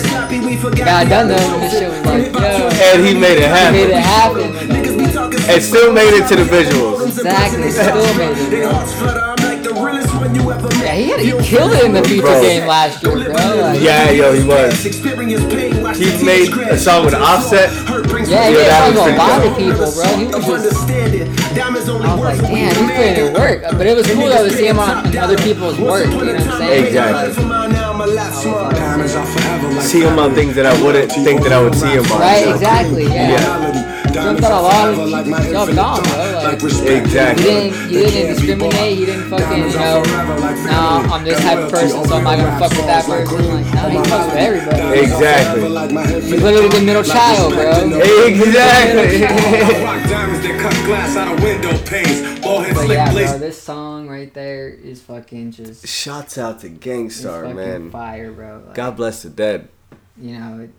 got 0.86 1.06
it 1.06 1.10
done 1.10 1.28
though. 1.30 1.36
And 1.36 1.64
this 1.64 1.80
shit 1.80 1.90
was 1.90 2.06
like, 2.06 2.34
"Yo." 2.34 2.70
And 2.92 3.06
he 3.06 3.14
made 3.14 3.38
it 3.40 3.48
He 3.48 3.72
made 3.72 3.90
it 3.90 3.96
happen. 3.96 4.54
happen. 4.54 5.50
And 5.50 5.64
still 5.64 5.92
made 5.94 6.14
it 6.14 6.28
to 6.30 6.36
the 6.36 6.44
visuals. 6.44 7.08
Exactly, 7.08 7.72
still 7.72 8.14
made 8.18 8.38
it, 8.38 8.50
bro. 8.52 9.12
Yeah, 9.12 9.21
he, 11.02 11.10
had, 11.10 11.20
he 11.20 11.32
killed 11.44 11.74
it 11.74 11.86
in 11.86 11.94
the 11.94 12.04
feature 12.04 12.22
Bro. 12.22 12.42
game 12.42 12.68
last 12.68 13.04
year, 13.04 13.16
bro. 13.26 13.34
Like, 13.34 13.82
Yeah, 13.82 14.12
yo, 14.12 14.34
he 14.34 14.44
was. 14.44 14.84
He 14.84 16.26
made 16.26 16.50
a 16.70 16.78
song 16.78 17.06
with 17.06 17.14
Offset. 17.16 17.72
Yeah, 17.72 18.22
he 18.22 18.32
Yeah, 18.32 18.50
made 18.52 18.68
that 18.68 18.94
songs 18.94 18.98
was 18.98 19.06
with 19.06 19.16
a 19.16 19.18
lot 19.18 19.46
of 19.46 19.58
people, 19.58 19.90
bro. 19.92 20.08
He 20.18 20.26
was 20.26 20.64
just, 20.64 20.90
I 22.02 22.16
was 22.16 22.40
like, 22.40 22.42
damn, 22.42 22.76
he's 22.76 22.92
putting 22.92 23.28
in 23.28 23.34
work. 23.34 23.62
But 23.78 23.88
it 23.88 23.96
was 23.96 24.08
cool 24.12 24.28
though 24.30 24.48
to 24.48 24.54
see 24.54 24.68
him 24.68 24.80
on, 24.80 25.08
on 25.08 25.18
other 25.18 25.38
people's 25.38 25.80
work, 25.80 26.06
you 26.08 26.12
know 26.12 26.34
what 26.34 26.48
I'm 26.48 26.58
saying? 26.58 26.86
Exactly. 26.88 27.44
Diamonds 27.44 29.16
like 29.16 29.82
See 29.84 30.02
him 30.02 30.18
on 30.20 30.34
things 30.34 30.56
that 30.56 30.66
I 30.66 30.82
wouldn't 30.84 31.12
think 31.12 31.44
that 31.44 31.52
I 31.54 31.62
would 31.62 31.76
see 31.76 31.92
him 31.94 32.06
on. 32.12 32.20
Right, 32.20 32.44
so. 32.44 32.54
exactly, 32.54 33.04
yeah. 33.06 33.38
Diamonds 33.38 33.71
Jumped 34.14 34.44
out 34.44 34.52
a 34.52 34.56
are 34.56 34.94
forever 34.94 35.06
like 35.08 35.26
my 35.28 35.40
jumped 35.50 35.70
infinite 35.70 35.82
on, 35.82 36.04
bro, 36.04 36.18
like- 36.18 36.44
Like 36.44 36.62
respect. 36.62 37.06
Exactly. 37.06 37.44
He 37.44 37.50
didn't, 37.50 37.90
he 37.90 37.96
didn't 37.96 38.36
discriminate. 38.36 38.98
He 38.98 39.06
didn't 39.06 39.30
fucking, 39.30 39.58
you 39.58 39.74
know, 39.76 40.04
nah, 40.66 41.14
I'm 41.16 41.24
this 41.24 41.40
type 41.42 41.58
of 41.60 41.72
person, 41.72 42.06
so 42.06 42.16
I'm 42.16 42.24
not 42.24 42.38
gonna 42.38 42.60
fuck 42.60 42.72
with 42.72 42.86
that 42.86 43.06
person. 43.06 43.48
Like, 43.48 43.74
nah, 43.74 43.90
he 43.90 43.98
fucks 43.98 44.26
with 44.26 44.36
everybody. 44.36 45.00
Exactly. 45.00 46.22
He's 46.32 46.44
literally 46.44 46.70
the 46.70 46.82
middle 46.86 47.04
child, 47.04 47.54
bro. 47.54 47.72
Exactly. 48.28 49.22
Rock 49.84 50.10
diamonds 50.10 50.42
that 50.48 50.60
cut 50.62 50.86
glass 50.86 51.16
out 51.18 51.34
of 51.34 51.44
window 51.44 51.78
panes. 51.86 52.40
Ball 52.42 52.62
head 52.62 52.76
But 52.76 52.90
yeah, 52.90 53.12
bro, 53.12 53.38
this 53.38 53.62
song 53.62 54.08
right 54.08 54.34
there 54.34 54.70
is 54.70 55.02
fucking 55.02 55.52
just 55.52 55.84
it's 55.84 55.94
Shouts 55.94 56.38
out 56.38 56.60
to 56.62 56.70
Gang 56.70 57.10
Starr, 57.10 57.54
man. 57.54 57.92
fire, 57.92 58.32
bro. 58.32 58.64
Like, 58.66 58.76
God 58.76 58.96
bless 58.96 59.22
the 59.24 59.30
dead. 59.30 59.70
you 60.20 60.38
know, 60.40 60.60
it, 60.62 60.70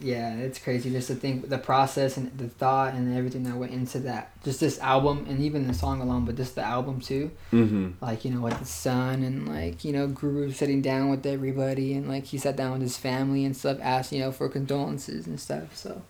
yeah, 0.00 0.34
it's 0.34 0.58
crazy 0.58 0.90
just 0.90 1.08
to 1.08 1.14
think 1.14 1.48
the 1.48 1.58
process 1.58 2.16
and 2.16 2.36
the 2.36 2.48
thought 2.48 2.94
and 2.94 3.16
everything 3.16 3.44
that 3.44 3.56
went 3.56 3.72
into 3.72 3.98
that. 4.00 4.30
Just 4.44 4.60
this 4.60 4.78
album 4.80 5.26
and 5.28 5.40
even 5.40 5.66
the 5.66 5.74
song 5.74 6.00
alone, 6.00 6.24
but 6.24 6.36
just 6.36 6.54
the 6.54 6.62
album 6.62 7.00
too. 7.00 7.30
Mm-hmm. 7.52 8.04
Like 8.04 8.24
you 8.24 8.30
know, 8.30 8.40
with 8.40 8.58
the 8.58 8.66
son 8.66 9.22
and 9.22 9.48
like 9.48 9.84
you 9.84 9.92
know, 9.92 10.06
Guru 10.06 10.52
sitting 10.52 10.82
down 10.82 11.10
with 11.10 11.24
everybody 11.26 11.94
and 11.94 12.08
like 12.08 12.24
he 12.24 12.38
sat 12.38 12.56
down 12.56 12.72
with 12.72 12.82
his 12.82 12.96
family 12.96 13.44
and 13.44 13.56
stuff, 13.56 13.78
asked 13.80 14.12
you 14.12 14.20
know 14.20 14.32
for 14.32 14.48
condolences 14.48 15.26
and 15.26 15.40
stuff. 15.40 15.76
So. 15.76 16.02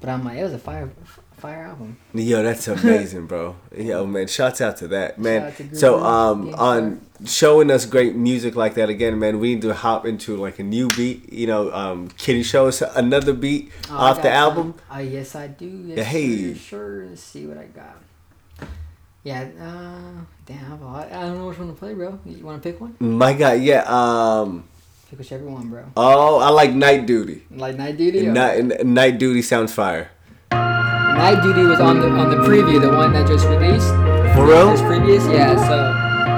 But 0.00 0.08
I'm 0.08 0.24
like, 0.24 0.38
it 0.38 0.42
was 0.42 0.52
a 0.52 0.58
fire, 0.58 0.90
fire 1.36 1.64
album. 1.64 1.96
Yo, 2.14 2.42
that's 2.42 2.68
amazing, 2.68 3.26
bro. 3.26 3.56
Yo, 3.76 4.06
man, 4.06 4.26
shouts 4.26 4.60
out 4.60 4.76
to 4.78 4.88
that, 4.88 5.18
man. 5.18 5.52
to 5.54 5.74
so, 5.74 6.02
um, 6.02 6.54
on 6.54 7.00
showing 7.24 7.70
us 7.70 7.86
great 7.86 8.14
music 8.14 8.54
like 8.56 8.74
that 8.74 8.88
again, 8.90 9.18
man, 9.18 9.38
we 9.38 9.54
need 9.54 9.62
to 9.62 9.74
hop 9.74 10.06
into 10.06 10.36
like 10.36 10.58
a 10.58 10.62
new 10.62 10.88
beat. 10.88 11.32
You 11.32 11.46
know, 11.46 11.72
um, 11.72 12.08
can 12.08 12.36
you 12.36 12.44
show 12.44 12.68
us 12.68 12.82
another 12.82 13.32
beat 13.32 13.70
Oh, 13.90 13.96
off 13.96 14.22
the 14.22 14.30
album? 14.30 14.74
Uh, 14.92 14.98
yes, 14.98 15.34
I 15.34 15.46
do. 15.48 15.66
Yes, 15.66 16.06
hey. 16.06 16.54
sure. 16.54 17.06
Let's 17.06 17.22
see 17.22 17.46
what 17.46 17.58
I 17.58 17.64
got. 17.66 17.96
Yeah, 19.24 19.42
uh, 19.60 20.24
damn, 20.46 20.58
I 20.64 20.68
have 20.68 20.82
a 20.82 20.84
lot. 20.84 21.12
I 21.12 21.20
don't 21.22 21.38
know 21.38 21.46
which 21.48 21.58
one 21.58 21.68
to 21.68 21.74
play, 21.74 21.94
bro. 21.94 22.18
You 22.26 22.44
want 22.44 22.60
to 22.60 22.68
pick 22.72 22.80
one? 22.80 22.96
My 22.98 23.32
God, 23.32 23.60
yeah. 23.60 23.84
Um, 23.86 24.64
Pick 25.12 25.18
whichever 25.18 25.44
one, 25.44 25.68
bro. 25.68 25.84
oh, 25.94 26.38
I 26.40 26.48
like 26.48 26.72
Night 26.72 27.04
Duty. 27.04 27.44
Like 27.50 27.76
Night 27.76 27.98
Duty. 27.98 28.24
Night, 28.28 28.80
Night 28.86 29.18
Duty 29.18 29.42
sounds 29.42 29.68
fire. 29.74 30.08
Night 30.50 31.42
Duty 31.42 31.64
was 31.68 31.80
on 31.80 32.00
the 32.00 32.08
on 32.08 32.30
the 32.30 32.36
preview, 32.48 32.80
the 32.80 32.88
one 32.88 33.12
that 33.12 33.28
just 33.28 33.44
released. 33.44 33.88
For 34.32 34.46
real? 34.48 34.70
This 34.72 34.80
previous, 34.80 35.22
yeah. 35.28 35.52
So 35.68 35.76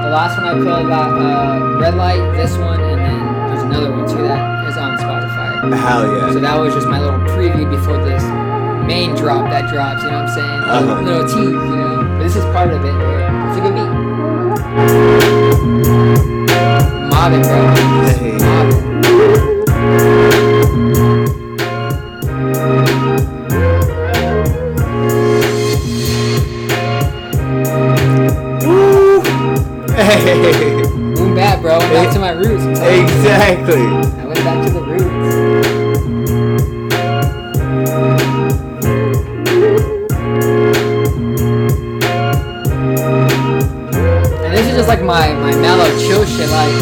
the 0.02 0.10
last 0.10 0.34
one 0.42 0.48
I 0.50 0.54
played 0.58 0.88
got 0.90 1.14
uh, 1.14 1.78
Red 1.78 1.94
Light, 1.94 2.18
this 2.34 2.56
one, 2.58 2.80
and 2.80 2.98
then 2.98 3.22
there's 3.46 3.62
another 3.62 3.92
one 3.92 4.08
too 4.10 4.26
that 4.26 4.66
is 4.66 4.76
on 4.76 4.98
Spotify. 4.98 5.70
Hell 5.78 6.10
yeah! 6.12 6.32
So 6.32 6.40
that 6.40 6.58
was 6.58 6.74
just 6.74 6.88
my 6.88 6.98
little 6.98 7.20
preview 7.30 7.70
before 7.70 8.02
this 8.04 8.24
main 8.90 9.14
drop 9.14 9.48
that 9.54 9.70
drops. 9.70 10.02
You 10.02 10.10
know 10.10 10.24
what 10.24 10.30
I'm 10.30 10.34
saying? 10.34 10.50
A 10.50 10.74
Uh-huh. 10.82 11.00
little 11.00 11.28
tease, 11.28 11.46
you 11.46 11.76
know. 11.78 12.02
But 12.18 12.24
this 12.24 12.34
is 12.34 12.44
part 12.46 12.70
of 12.74 12.84
it. 12.84 12.90
It's 12.90 13.56
a 13.56 13.60
good 13.62 13.74
beat. 13.78 13.92
Mobbing, 17.14 17.42
bro. 17.42 17.74
Hey. 18.18 18.33
Bro. 31.64 31.78
Back 31.78 32.12
to 32.12 32.20
my 32.20 32.30
roots. 32.32 32.62
You. 32.62 32.72
exactly. 32.72 33.80
I 33.80 34.26
went 34.26 34.38
back 34.44 34.66
to 34.66 34.72
the 34.72 34.82
roots. 34.82 36.44
And 43.24 44.52
this 44.52 44.66
is 44.66 44.74
just 44.76 44.88
like 44.88 45.02
my, 45.02 45.32
my 45.34 45.54
mellow 45.56 45.88
chill 45.98 46.24
shit. 46.26 46.50
Like 46.50 46.74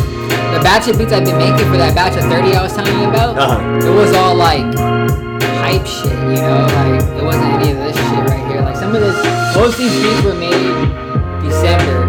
the 0.53 0.61
batch 0.63 0.89
of 0.89 0.99
beats 0.99 1.13
I've 1.13 1.25
been 1.25 1.39
making 1.39 1.67
for 1.71 1.77
that 1.79 1.95
batch 1.95 2.17
of 2.17 2.25
30 2.31 2.55
I 2.55 2.63
was 2.63 2.73
telling 2.75 2.99
you 3.01 3.09
about, 3.09 3.39
Uh-huh. 3.39 3.87
it 3.87 3.95
was 3.95 4.13
all 4.15 4.35
like 4.35 4.67
hype 5.63 5.87
shit, 5.87 6.13
you 6.27 6.43
know? 6.43 6.67
Like 6.67 7.03
it 7.21 7.25
wasn't 7.25 7.53
any 7.61 7.71
of 7.73 7.79
this 7.79 7.97
shit 7.97 8.25
right 8.27 8.45
here. 8.51 8.61
Like 8.63 8.77
some 8.77 8.95
of 8.95 9.01
this, 9.01 9.17
most 9.55 9.75
of 9.75 9.79
these 9.79 9.95
beats 10.03 10.23
were 10.25 10.35
made 10.35 10.91
December, 11.47 11.47
like 11.47 11.93
like 11.93 12.01
my 12.01 12.02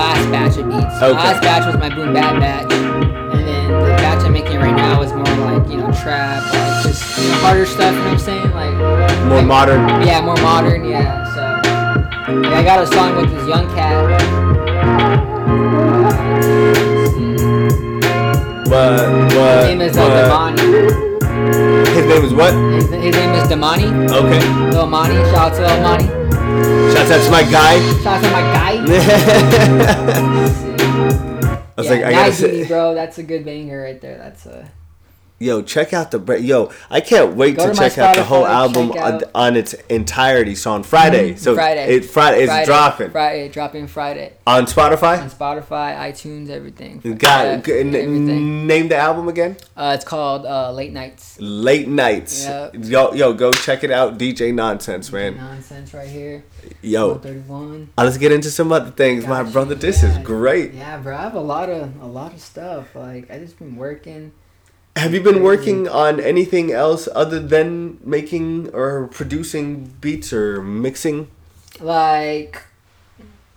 last 0.00 0.30
batch 0.30 0.56
of 0.58 0.66
beats. 0.68 0.96
Okay. 1.02 1.12
My 1.12 1.24
last 1.24 1.42
batch 1.42 1.66
was 1.66 1.76
my 1.78 1.88
boom 1.94 2.12
bap 2.14 2.40
batch, 2.40 2.72
and 2.72 3.46
then 3.46 3.68
the 3.72 3.94
batch 4.00 4.24
I'm 4.24 4.32
making 4.32 4.56
right 4.58 4.74
now 4.74 5.02
is 5.02 5.12
more 5.12 5.24
like 5.24 5.68
you 5.68 5.76
know 5.78 5.92
trap, 5.92 6.42
like 6.54 6.82
just 6.84 7.02
harder 7.42 7.66
stuff. 7.66 7.92
You 7.94 7.98
know 8.00 8.04
what 8.04 8.12
I'm 8.12 8.18
saying? 8.18 8.50
Like 8.52 8.74
More 9.26 9.38
like- 9.38 9.46
modern. 9.46 9.80
Yeah, 10.06 10.20
more 10.22 10.36
modern. 10.36 10.84
Yeah. 10.84 11.24
So 11.34 11.40
yeah, 12.42 12.58
I 12.58 12.62
got 12.62 12.82
a 12.82 12.86
song 12.86 13.16
with 13.16 13.30
this 13.30 13.46
young 13.48 13.66
cat. 13.74 15.10
What? 18.70 19.00
What? 19.34 19.58
His 19.58 19.66
name 19.68 19.80
is 19.80 19.96
uh, 19.96 20.00
what? 20.00 20.56
Damani. 20.56 21.86
His 21.88 22.06
name 22.06 22.24
is 22.24 22.32
what? 22.34 22.54
His, 22.54 22.84
his 22.84 23.14
name 23.16 23.34
is 23.34 23.48
Damani. 23.48 24.10
Okay. 24.10 24.70
Lil 24.70 24.86
Monty. 24.86 25.14
Shout 25.30 25.52
out 25.52 25.54
to 25.56 25.62
Lil 25.62 25.80
Monty. 25.82 26.19
Shouts 26.94 27.10
out 27.10 27.24
to 27.24 27.30
my 27.30 27.42
guy. 27.42 27.80
Shout 28.02 28.06
out 28.06 28.24
to 28.24 28.30
my 28.30 28.40
guy. 28.40 28.70
I 31.76 31.76
was 31.76 31.86
yeah, 31.86 31.92
like, 31.92 32.04
I 32.04 32.12
gotta 32.12 32.32
say, 32.32 32.66
bro. 32.66 32.94
That's 32.94 33.18
a 33.18 33.22
good 33.22 33.44
banger 33.44 33.82
right 33.82 34.00
there. 34.00 34.16
That's 34.18 34.46
a. 34.46 34.70
yo, 35.40 35.62
check 35.62 35.92
out 35.94 36.10
the 36.10 36.18
bre- 36.18 36.36
yo. 36.36 36.70
I 36.90 37.00
can't 37.00 37.34
wait 37.34 37.56
Go 37.56 37.66
to 37.68 37.72
to 37.72 37.76
check 37.78 37.96
out 37.98 38.14
the 38.14 38.22
whole 38.24 38.46
album 38.46 38.92
on, 38.92 39.22
on 39.34 39.56
its 39.56 39.72
entirety. 39.88 40.54
So 40.54 40.70
on 40.72 40.82
Friday, 40.82 41.34
so 41.36 41.54
Friday. 41.54 41.94
it 41.94 42.04
Friday, 42.04 42.42
it's 42.42 42.50
Friday, 42.52 42.66
dropping 42.66 43.10
Friday, 43.10 43.48
dropping 43.48 43.86
Friday 43.88 44.32
on 44.46 44.66
Spotify. 44.66 45.20
on 45.22 45.30
Spotify. 45.30 45.96
ITunes, 45.96 46.50
everything. 46.50 47.00
Got 47.18 47.46
Uh, 47.46 47.50
it. 47.50 47.68
Everything. 47.68 48.66
name 48.66 48.88
the 48.88 48.96
album 48.96 49.28
again. 49.28 49.56
Uh, 49.76 49.92
it's 49.96 50.04
called 50.04 50.44
uh, 50.46 50.70
Late 50.72 50.92
Nights. 50.92 51.38
Late 51.40 51.88
nights. 51.88 52.44
Yep. 52.44 52.74
Yo, 52.84 53.14
yo, 53.14 53.32
go 53.32 53.50
check 53.52 53.82
it 53.82 53.90
out. 53.90 54.18
DJ 54.18 54.52
Nonsense, 54.54 55.10
man. 55.10 55.36
Nonsense 55.38 55.94
right 55.94 56.08
here. 56.08 56.44
Yo, 56.82 57.14
31. 57.14 57.88
uh, 57.96 58.04
let's 58.04 58.18
get 58.18 58.30
into 58.32 58.50
some 58.50 58.70
other 58.70 58.90
things, 58.90 59.26
my 59.26 59.40
Gotcha. 59.42 59.52
brother. 59.52 59.74
This 59.74 60.02
is 60.02 60.16
great. 60.18 60.74
Yeah, 60.74 60.98
bro. 60.98 61.16
I 61.16 61.22
have 61.22 61.34
a 61.34 61.40
lot 61.40 61.70
of 61.70 62.00
a 62.02 62.06
lot 62.06 62.34
of 62.34 62.40
stuff. 62.40 62.94
Like 62.94 63.30
I 63.30 63.38
just 63.38 63.58
been 63.58 63.76
working. 63.76 64.32
Have 64.96 65.14
you 65.14 65.20
been 65.20 65.42
working 65.42 65.88
on 65.88 66.20
anything 66.20 66.72
else 66.72 67.08
other 67.14 67.38
than 67.38 67.98
making 68.04 68.74
or 68.74 69.06
producing 69.08 69.84
beats 70.00 70.32
or 70.32 70.62
mixing? 70.62 71.30
Like, 71.80 72.62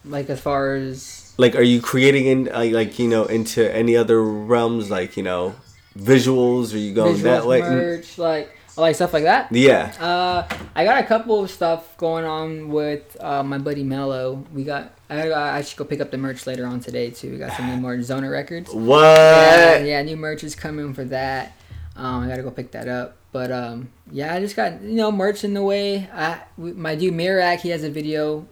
like 0.06 0.30
as 0.30 0.40
far 0.40 0.76
as 0.76 1.34
Like, 1.38 1.56
are 1.56 1.64
you 1.64 1.82
creating 1.82 2.28
in 2.28 2.50
uh, 2.54 2.66
like 2.72 3.00
you 3.00 3.08
know 3.08 3.26
into 3.26 3.74
any 3.76 3.98
other 3.98 4.24
realms? 4.24 4.92
Like 4.92 5.18
you 5.18 5.24
know, 5.24 5.56
visuals? 5.98 6.74
Are 6.74 6.78
you 6.78 6.94
going 6.94 7.22
that 7.24 7.46
way? 7.46 7.62
merch, 7.62 8.18
like 8.18 8.56
like 8.78 8.96
stuff 8.96 9.14
like 9.14 9.24
that. 9.24 9.52
Yeah. 9.52 9.94
Uh, 10.00 10.48
I 10.76 10.86
got 10.86 11.04
a 11.04 11.06
couple 11.06 11.44
of 11.44 11.52
stuff 11.52 11.96
going 11.98 12.26
on 12.26 12.70
with 12.70 13.18
uh, 13.20 13.44
my 13.44 13.58
buddy 13.58 13.84
Mello. 13.84 14.44
We 14.54 14.64
got. 14.64 14.94
I, 15.10 15.32
I 15.32 15.62
should 15.62 15.78
go 15.78 15.86
pick 15.86 16.02
up 16.02 16.12
the 16.12 16.18
merch 16.18 16.48
later 16.48 16.66
on 16.66 16.80
today 16.80 17.12
too. 17.12 17.32
We 17.32 17.38
got 17.38 17.56
some 17.56 17.68
new 17.68 17.78
more 17.78 18.02
Zona 18.02 18.30
records. 18.30 18.74
What? 18.74 19.04
Yeah, 19.04 19.78
yeah, 19.78 20.02
new 20.02 20.18
merch 20.18 20.44
is 20.44 20.56
coming 20.56 20.94
for 20.94 21.04
that. 21.06 21.56
Um, 21.96 22.24
I 22.24 22.28
gotta 22.28 22.42
go 22.44 22.52
pick 22.52 22.72
that 22.72 22.88
up. 22.88 23.18
But 23.32 23.52
um, 23.52 23.90
yeah, 24.12 24.34
I 24.34 24.40
just 24.40 24.56
got 24.56 24.82
you 24.82 24.96
know 24.96 25.12
merch 25.12 25.44
in 25.44 25.54
the 25.54 25.64
way. 25.64 26.10
I 26.14 26.42
my 26.58 26.96
dude 26.96 27.14
Mirak, 27.14 27.60
he 27.62 27.70
has 27.70 27.84
a 27.84 27.90
video 27.90 28.48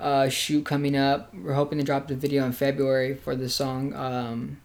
uh, 0.00 0.28
shoot 0.28 0.64
coming 0.64 0.96
up. 0.96 1.32
We're 1.34 1.54
hoping 1.54 1.78
to 1.78 1.84
drop 1.84 2.08
the 2.08 2.16
video 2.16 2.44
in 2.44 2.52
February 2.52 3.14
for 3.14 3.36
the 3.36 3.48
song 3.48 3.94
um, 3.94 4.60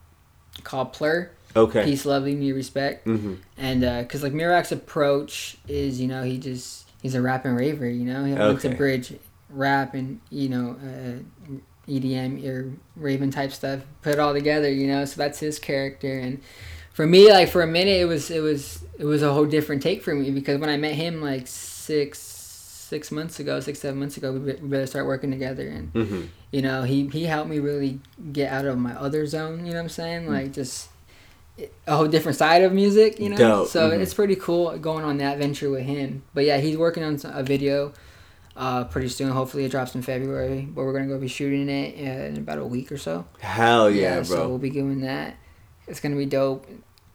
called 0.64 0.94
Plur. 0.94 1.32
Okay. 1.58 1.84
Peace, 1.84 2.06
loving 2.06 2.40
me, 2.40 2.52
respect. 2.52 3.06
hmm 3.06 3.36
And 3.58 3.82
because 4.04 4.24
like 4.24 4.34
Mirak's 4.34 4.72
approach 4.72 5.58
is, 5.68 6.00
you 6.00 6.08
know, 6.08 6.24
he 6.24 6.38
just 6.38 6.88
he's 7.02 7.16
a 7.16 7.22
rap 7.22 7.46
and 7.46 7.56
raver. 7.58 7.90
You 7.90 8.06
know, 8.06 8.24
he 8.26 8.34
wants 8.34 8.62
to 8.64 8.70
bridge 8.70 9.14
rap 9.50 9.94
and 9.94 10.20
you 10.30 10.50
know 10.50 10.76
uh, 10.84 11.58
EDM 11.90 12.46
or 12.46 12.74
Raven 12.96 13.32
type 13.32 13.52
stuff, 13.52 13.80
put 14.02 14.14
it 14.14 14.20
all 14.20 14.34
together. 14.34 14.72
You 14.72 14.88
know, 14.88 15.06
so 15.06 15.18
that's 15.18 15.40
his 15.40 15.58
character. 15.60 16.20
And 16.20 16.42
for 16.94 17.08
me, 17.08 17.32
like 17.32 17.50
for 17.50 17.62
a 17.62 17.68
minute, 17.68 18.00
it 18.02 18.06
was 18.06 18.30
it 18.30 18.42
was 18.42 18.84
it 19.00 19.06
was 19.06 19.22
a 19.24 19.34
whole 19.34 19.46
different 19.46 19.82
take 19.82 20.04
for 20.04 20.14
me 20.14 20.32
because 20.32 20.60
when 20.60 20.70
I 20.70 20.78
met 20.78 20.96
him 20.96 21.22
like 21.22 21.48
six 21.48 22.20
six 22.20 23.12
months 23.12 23.40
ago, 23.40 23.60
six 23.60 23.80
seven 23.80 24.00
months 24.00 24.18
ago, 24.18 24.32
we, 24.34 24.40
we 24.40 24.54
better 24.54 24.88
start 24.88 25.06
working 25.06 25.32
together 25.32 25.68
and 25.68 25.92
hmm 25.92 26.26
you 26.52 26.62
know 26.62 26.84
he 26.84 27.08
he 27.08 27.26
helped 27.26 27.50
me 27.50 27.60
really 27.60 28.00
get 28.32 28.50
out 28.54 28.64
of 28.64 28.78
my 28.78 28.94
other 28.96 29.26
zone 29.26 29.66
you 29.66 29.74
know 29.74 29.80
what 29.80 29.80
i'm 29.82 29.88
Mm. 29.88 29.92
saying 29.92 30.28
like 30.30 30.54
just 30.54 30.88
a 31.88 31.96
whole 31.96 32.08
different 32.08 32.38
side 32.38 32.64
of 32.64 32.72
music 32.72 33.20
you 33.20 33.30
know 33.30 33.38
Dope, 33.38 33.68
so 33.70 33.90
mhm. 33.90 34.00
it's 34.00 34.14
pretty 34.14 34.36
cool 34.36 34.78
going 34.78 35.04
on 35.04 35.18
that 35.18 35.38
venture 35.40 35.70
with 35.70 35.84
him 35.84 36.24
but 36.34 36.46
yeah 36.46 36.58
he's 36.58 36.78
working 36.78 37.04
on 37.04 37.20
a 37.24 37.44
video 37.44 37.94
uh, 38.56 38.84
pretty 38.86 39.10
soon 39.10 39.30
hopefully 39.32 39.66
it 39.66 39.72
drops 39.72 39.96
in 39.96 40.02
february 40.02 40.62
but 40.62 40.84
we're 40.84 40.94
gonna 40.94 41.08
go 41.08 41.18
be 41.18 41.28
shooting 41.28 41.70
it 41.70 41.96
uh, 42.00 42.26
in 42.28 42.38
about 42.38 42.58
a 42.60 42.66
week 42.66 42.92
or 42.92 42.98
so 42.98 43.26
Hell 43.40 43.90
yeah, 43.90 44.22
so 44.24 44.48
we'll 44.48 44.58
be 44.58 44.70
doing 44.70 45.02
that 45.02 45.36
it's 45.88 46.00
gonna 46.00 46.16
be 46.16 46.26
dope 46.26 46.68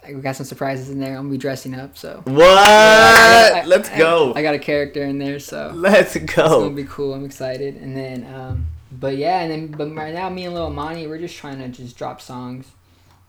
Like, 0.03 0.15
we 0.17 0.21
got 0.21 0.35
some 0.37 0.47
surprises 0.47 0.91
in 0.91 0.99
there 1.01 1.11
i'm 1.17 1.25
gonna 1.25 1.31
be 1.31 1.39
dressing 1.39 1.75
up 1.75 1.97
so 1.97 2.23
What? 2.25 2.59
I- 2.59 3.65
Let's 3.65 3.91
I- 3.91 3.99
go. 3.99 4.33
I 4.35 4.43
got 4.43 4.55
a 4.55 4.59
character 4.59 5.03
in 5.05 5.19
there 5.19 5.39
so 5.39 5.71
Let's 5.75 6.15
go. 6.17 6.23
it's 6.23 6.35
gonna 6.35 6.71
be 6.71 6.85
cool. 6.85 7.15
I'm 7.15 7.25
excited. 7.25 7.77
And 7.77 7.97
then, 7.97 8.27
um, 8.35 8.67
but 8.91 9.17
yeah, 9.17 9.41
and 9.41 9.51
then, 9.51 9.67
but 9.69 9.95
right 9.95 10.13
now, 10.13 10.29
me 10.29 10.45
and 10.47 10.55
Lil 10.55 10.71
Monty, 10.71 11.07
we're 11.07 11.19
just 11.19 11.37
trying 11.37 11.59
to 11.59 11.69
just 11.69 11.97
drop 11.97 12.21
songs. 12.21 12.67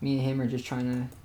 Me 0.03 0.17
and 0.17 0.21
him 0.21 0.41
are 0.41 0.47
just 0.47 0.65
trying 0.65 0.85
to, 0.91 1.15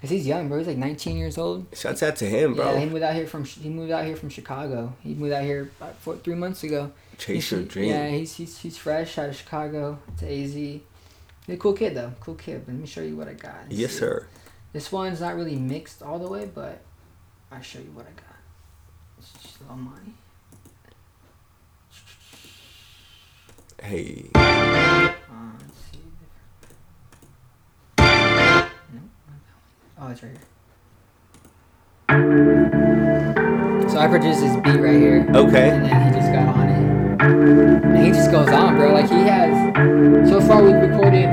cause 0.00 0.08
he's 0.08 0.26
young, 0.26 0.48
bro. 0.48 0.58
He's 0.58 0.66
like 0.66 0.78
19 0.78 1.16
years 1.18 1.36
old. 1.36 1.66
Shouts 1.74 2.02
out 2.02 2.16
to 2.16 2.24
him, 2.24 2.54
bro. 2.54 2.72
Yeah, 2.72 2.80
he 2.80 2.86
moved 2.86 3.02
out 3.02 3.14
here 3.14 3.26
from 3.26 3.44
he 3.44 3.68
moved 3.68 3.92
out 3.92 4.04
here 4.06 4.16
from 4.16 4.30
Chicago. 4.30 4.94
He 5.02 5.14
moved 5.14 5.32
out 5.34 5.42
here 5.44 5.70
about 5.78 5.96
four, 5.96 6.16
three 6.16 6.34
months 6.34 6.64
ago. 6.64 6.90
Chase 7.18 7.50
He's- 7.50 7.52
your 7.52 7.62
dream. 7.62 7.90
Yeah, 7.90 8.08
he's 8.08 8.34
he's 8.34 8.56
he's 8.58 8.78
fresh 8.78 9.18
out 9.18 9.28
of 9.28 9.36
Chicago 9.36 9.98
to 10.18 10.26
AZ. 10.26 10.54
He's 10.54 10.80
a 11.48 11.56
cool 11.58 11.74
kid 11.74 11.94
though, 11.94 12.12
cool 12.20 12.34
kid. 12.36 12.64
Let 12.66 12.76
me 12.76 12.86
show 12.86 13.02
you 13.02 13.14
what 13.14 13.28
I 13.28 13.34
got. 13.34 13.54
Let's 13.68 13.74
Yes, 13.76 13.92
see. 13.92 13.98
sir. 13.98 14.26
This 14.72 14.90
one's 14.90 15.20
not 15.20 15.36
really 15.36 15.56
mixed 15.56 16.02
all 16.02 16.18
the 16.18 16.26
way, 16.28 16.50
but 16.52 16.80
I'll 17.52 17.60
show 17.60 17.78
you 17.78 17.90
what 17.92 18.06
I 18.06 18.12
got. 18.12 18.38
It's 19.18 19.32
just 19.42 19.60
Lil 19.68 19.76
Monty. 19.76 20.14
Hey. 23.82 24.30
Uh, 24.34 25.10
Oh, 29.98 30.08
it's 30.08 30.22
right 30.22 30.32
here. 30.32 30.40
So 33.88 33.98
I 33.98 34.08
produced 34.08 34.40
this 34.40 34.56
beat 34.56 34.80
right 34.80 34.96
here. 34.96 35.26
Okay. 35.34 35.70
And 35.70 35.84
then 35.84 36.12
he 36.12 36.18
just 36.18 36.32
got 36.32 36.48
on 36.48 36.68
it. 36.68 36.74
And 37.22 38.04
he 38.04 38.10
just 38.10 38.30
goes 38.30 38.48
on, 38.48 38.76
bro. 38.76 38.92
Like 38.92 39.08
he 39.08 39.20
has. 39.22 39.54
So 40.28 40.40
far, 40.40 40.62
we've 40.62 40.74
recorded 40.74 41.26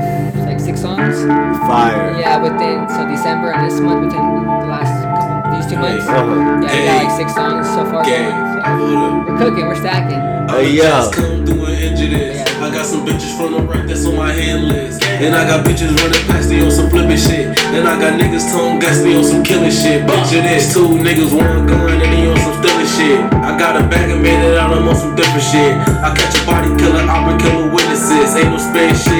like 0.46 0.60
six 0.60 0.80
songs. 0.80 1.24
Fire. 1.66 2.18
Yeah, 2.18 2.38
within 2.38 2.88
so 2.88 3.06
December 3.08 3.52
and 3.52 3.66
this 3.68 3.80
month, 3.80 4.06
within 4.06 4.20
the 4.20 4.66
last 4.68 5.02
couple, 5.04 5.21
these 5.52 5.66
two 5.70 5.76
months. 5.78 6.04
Yeah, 6.06 6.24
we 6.26 6.66
got 6.66 7.04
like 7.04 7.12
six 7.16 7.34
songs 7.34 7.66
so 7.68 7.84
far. 7.90 8.04
Gang, 8.04 8.30
So 8.30 8.68
hold 8.68 8.96
up. 8.96 9.28
we're 9.28 9.38
cooking, 9.38 9.66
we're 9.66 9.76
stacking. 9.76 10.20
Hey, 10.48 10.72
yo. 10.76 10.82
Just 10.82 11.12
come 11.14 11.46
through 11.46 11.64
and 11.66 11.78
injure 11.84 12.08
this. 12.10 12.40
I 12.62 12.70
got 12.70 12.86
some 12.86 13.04
bitches 13.06 13.34
from 13.36 13.52
the 13.52 13.60
right 13.62 13.86
that's 13.86 14.04
on 14.06 14.16
my 14.16 14.32
hand 14.32 14.68
list. 14.68 15.02
And 15.04 15.34
I 15.34 15.46
got 15.46 15.64
bitches 15.66 15.94
running 15.98 16.24
past 16.26 16.48
me 16.50 16.62
on 16.64 16.70
some 16.70 16.90
flipping 16.90 17.16
shit. 17.18 17.54
Then 17.74 17.86
I 17.86 17.98
got 17.98 18.18
niggas 18.20 18.50
tone 18.50 18.78
gas 18.78 19.02
me 19.02 19.14
on 19.16 19.24
some 19.24 19.42
killing 19.42 19.70
shit. 19.70 20.02
Picture 20.06 20.42
this, 20.42 20.72
two 20.74 20.88
niggas, 20.98 21.30
one 21.34 21.66
gun, 21.66 21.90
and 21.90 22.00
they 22.02 22.26
on 22.30 22.36
some 22.38 22.56
stealing 22.62 22.90
shit. 22.90 23.20
I 23.42 23.56
got 23.58 23.76
a 23.76 23.86
bag 23.88 24.10
and 24.10 24.22
made 24.22 24.38
it 24.42 24.58
out, 24.58 24.72
I'm 24.74 24.86
on 24.88 24.96
some 24.96 25.14
different 25.14 25.42
shit. 25.46 25.74
I 26.02 26.10
catch 26.14 26.34
a 26.38 26.42
body 26.46 26.70
killer, 26.80 27.02
I've 27.06 27.26
been 27.28 27.38
killing 27.38 27.70
witnesses. 27.72 28.34
Ain't 28.36 28.50
no 28.50 28.58
spare 28.58 28.94
shit. 28.94 29.11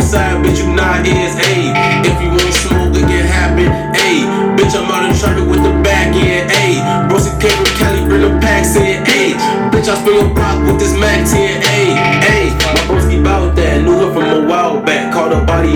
Outside, 0.00 0.42
bitch, 0.42 0.64
you 0.64 0.72
not 0.72 1.04
is. 1.06 1.36
Ayy, 1.52 1.76
if 2.08 2.16
you 2.22 2.30
want 2.32 2.54
smoke, 2.64 2.96
it 2.96 3.04
can 3.04 3.26
happen. 3.28 3.68
Ayy, 4.00 4.24
bitch, 4.56 4.72
I'm 4.72 4.88
out 4.88 5.04
in 5.04 5.12
traffic 5.20 5.44
with 5.44 5.62
the 5.62 5.72
back 5.84 6.16
end. 6.16 6.50
Ayy, 6.50 6.80
Broski 7.08 7.36
came 7.40 7.52
from 7.52 7.70
Cali, 7.76 8.00
bring 8.08 8.22
the 8.22 8.32
packs 8.40 8.76
in. 8.76 9.04
Ayy, 9.04 9.36
bitch, 9.70 9.88
I 9.92 10.00
spin 10.00 10.14
your 10.16 10.32
block 10.32 10.56
with 10.64 10.80
this 10.80 10.96
Mac 10.96 11.28
10. 11.28 11.49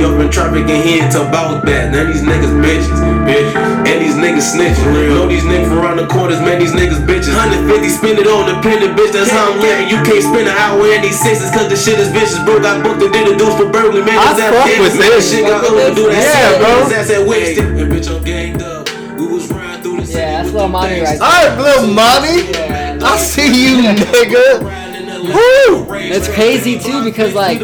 Up 0.05 0.21
in 0.21 0.29
traffic 0.31 0.69
and 0.69 0.81
he 0.85 1.01
into 1.01 1.25
about 1.25 1.65
that. 1.65 1.91
Now 1.91 2.05
these 2.05 2.21
niggas 2.21 2.53
bitches, 2.61 3.01
bitch, 3.25 3.51
and 3.89 3.97
these 3.99 4.15
niggas 4.21 4.53
snitching. 4.53 4.85
Know 5.09 5.27
these 5.27 5.45
niggas 5.49 5.73
around 5.73 5.97
the 5.97 6.07
corners, 6.07 6.39
man, 6.41 6.61
these 6.61 6.77
niggas 6.77 7.01
bitches. 7.09 7.33
150 7.33 7.89
spend 7.89 8.21
it 8.21 8.29
on 8.29 8.47
the 8.47 8.61
pendant, 8.61 8.93
bitch, 8.95 9.13
that's 9.17 9.33
how 9.33 9.53
I'm 9.53 9.59
living. 9.61 9.89
You 9.89 9.99
can't 10.05 10.23
spend 10.23 10.47
an 10.47 10.57
hour 10.61 10.85
in 10.93 11.01
these 11.03 11.19
sixes 11.19 11.51
cause 11.51 11.69
the 11.73 11.77
shit 11.77 11.99
is 11.99 12.13
vicious. 12.13 12.39
Bro 12.45 12.61
got 12.61 12.85
booked 12.85 13.03
and 13.03 13.13
did 13.13 13.33
a 13.33 13.35
deuce 13.37 13.57
for 13.57 13.67
burglary, 13.67 14.05
man. 14.05 14.21
I 14.21 14.37
That's 14.37 14.39
that 14.39 14.53
fuck 14.53 14.69
with 14.79 14.95
man, 15.01 15.11
this. 15.11 15.25
Shit 15.33 15.49
got 15.49 15.65
Fuck 15.65 15.73
with 15.73 15.89
over, 15.89 15.95
do 15.97 16.05
that. 16.13 16.21
Yeah, 16.21 16.53
shit. 16.53 16.61
bro. 16.61 16.71
His 16.85 16.93
ass 16.93 17.11
at 17.11 17.23
Winston. 17.25 17.67
And 17.81 17.89
bitch, 17.93 18.09
I'm 18.13 18.21
ganged 18.23 18.63
up. 18.63 18.85
We 19.19 19.27
was 19.27 19.51
riding 19.51 19.83
through 19.83 20.05
the. 20.05 20.13
Yeah, 20.13 20.43
that's 20.43 20.53
with 20.53 20.55
Lil 20.55 20.63
them 20.69 20.73
Monty 20.73 20.95
things. 21.01 21.21
right 21.21 21.25
All 21.25 21.49
right, 21.49 21.57
little 21.57 21.89
mommy. 21.97 22.37
Yeah. 22.53 22.99
I 23.01 23.17
see 23.17 23.49
you, 23.49 23.81
nigga. 23.97 24.85
Woo! 25.25 25.89
It's 25.97 26.29
crazy 26.29 26.79
too 26.79 27.03
because 27.03 27.35
like 27.35 27.61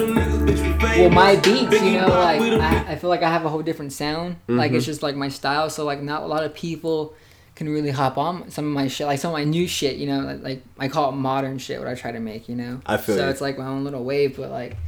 well 0.80 1.10
my 1.10 1.36
beats 1.36 1.80
you 1.82 2.00
know 2.00 2.08
like 2.08 2.40
I, 2.40 2.92
I 2.92 2.96
feel 2.96 3.10
like 3.10 3.22
i 3.22 3.30
have 3.30 3.44
a 3.44 3.48
whole 3.48 3.62
different 3.62 3.92
sound 3.92 4.36
like 4.48 4.68
Mm-hmm. 4.70 4.76
it's 4.76 4.86
just 4.86 5.02
like 5.02 5.16
my 5.16 5.28
style 5.28 5.70
so 5.70 5.84
like 5.84 6.02
not 6.02 6.22
a 6.22 6.26
lot 6.26 6.44
of 6.44 6.54
people 6.54 7.14
can 7.54 7.68
really 7.68 7.90
hop 7.90 8.16
on 8.16 8.50
some 8.50 8.64
of 8.64 8.72
my 8.72 8.88
shit, 8.88 9.06
like 9.06 9.18
some 9.18 9.32
of 9.32 9.34
my 9.34 9.44
new 9.44 9.68
shit. 9.68 9.96
You 9.96 10.06
know, 10.06 10.20
like, 10.20 10.42
like 10.42 10.62
I 10.78 10.88
call 10.88 11.10
it 11.10 11.12
modern 11.16 11.58
shit. 11.58 11.78
What 11.78 11.88
I 11.88 11.94
try 11.94 12.10
to 12.10 12.18
make. 12.18 12.48
You 12.48 12.56
know. 12.56 12.80
I 12.86 12.96
feel 12.96 13.16
so. 13.16 13.24
you. 13.24 13.30
It's 13.30 13.42
like 13.42 13.58
my 13.58 13.66
own 13.66 13.84
little 13.84 14.02
wave, 14.02 14.38
but 14.38 14.50
like 14.50 14.78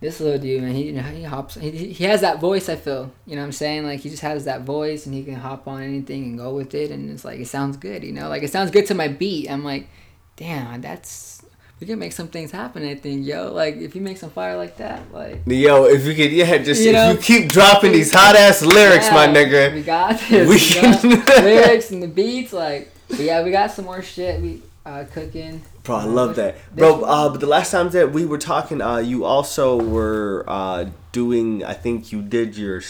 this 0.00 0.20
little 0.20 0.38
dude, 0.38 0.62
man, 0.62 0.74
he 0.74 0.84
you 0.84 0.92
know, 0.94 1.02
he 1.02 1.22
hops. 1.24 1.56
He, 1.56 1.70
he 1.92 2.04
has 2.04 2.22
that 2.22 2.40
voice. 2.40 2.70
I 2.70 2.76
feel. 2.76 3.12
You 3.26 3.36
know 3.36 3.42
what 3.42 3.46
I'm 3.48 3.52
saying? 3.52 3.84
Like 3.84 4.00
he 4.00 4.08
just 4.08 4.22
has 4.22 4.46
that 4.46 4.62
voice, 4.62 5.04
and 5.04 5.14
he 5.14 5.22
can 5.22 5.34
hop 5.34 5.68
on 5.68 5.82
anything 5.82 6.24
and 6.24 6.38
go 6.38 6.54
with 6.54 6.74
it, 6.74 6.90
and 6.90 7.10
it's 7.10 7.26
like 7.26 7.40
it 7.40 7.46
sounds 7.48 7.76
good. 7.76 8.02
You 8.02 8.12
know, 8.12 8.30
like 8.30 8.42
it 8.42 8.50
sounds 8.50 8.70
good 8.70 8.86
to 8.86 8.94
my 8.94 9.08
beat. 9.08 9.50
I'm 9.50 9.62
like, 9.62 9.88
damn, 10.36 10.80
that's. 10.80 11.33
We 11.80 11.88
can 11.88 11.98
make 11.98 12.12
some 12.12 12.28
things 12.28 12.50
happen. 12.50 12.84
I 12.86 12.94
think, 12.94 13.26
yo, 13.26 13.52
like 13.52 13.76
if 13.76 13.94
you 13.94 14.00
make 14.00 14.16
some 14.16 14.30
fire 14.30 14.56
like 14.56 14.76
that, 14.78 15.12
like 15.12 15.42
Yo, 15.46 15.84
if 15.84 16.06
you 16.06 16.14
could, 16.14 16.32
yeah, 16.32 16.56
just 16.58 16.80
You 16.82 16.90
if 16.90 16.94
know? 16.94 17.10
you 17.12 17.18
keep 17.18 17.50
dropping 17.50 17.92
these 17.92 18.12
hot 18.12 18.36
ass 18.36 18.62
lyrics, 18.62 19.10
my 19.10 19.26
Yeah, 19.26 19.34
nigga. 19.34 19.74
We 19.74 19.82
got 19.82 20.18
this. 20.20 20.48
We 20.48 21.08
We, 21.08 21.16
got 21.16 21.44
lyrics 21.44 21.90
and 21.90 22.02
the 22.02 22.08
beats, 22.08 22.52
like 22.52 22.90
yeah, 23.08 23.42
we 23.42 23.50
got 23.50 23.70
some 23.72 23.84
more 23.84 24.02
shit 24.02 24.40
we 24.40 24.62
uh 24.86 25.04
cooking. 25.12 25.62
Bro, 25.82 25.96
I 25.96 26.04
love 26.04 26.36
that, 26.36 26.56
bro. 26.74 27.02
Uh, 27.02 27.28
but 27.28 27.40
the 27.40 27.46
last 27.46 27.70
time 27.70 27.90
that 27.90 28.12
we 28.12 28.24
were 28.24 28.38
talking, 28.38 28.80
uh, 28.80 28.96
you 28.98 29.24
also 29.26 29.76
were 29.76 30.44
uh 30.46 30.86
doing. 31.12 31.62
I 31.64 31.74
think 31.74 32.12
you 32.12 32.22
did 32.22 32.56
your, 32.56 32.80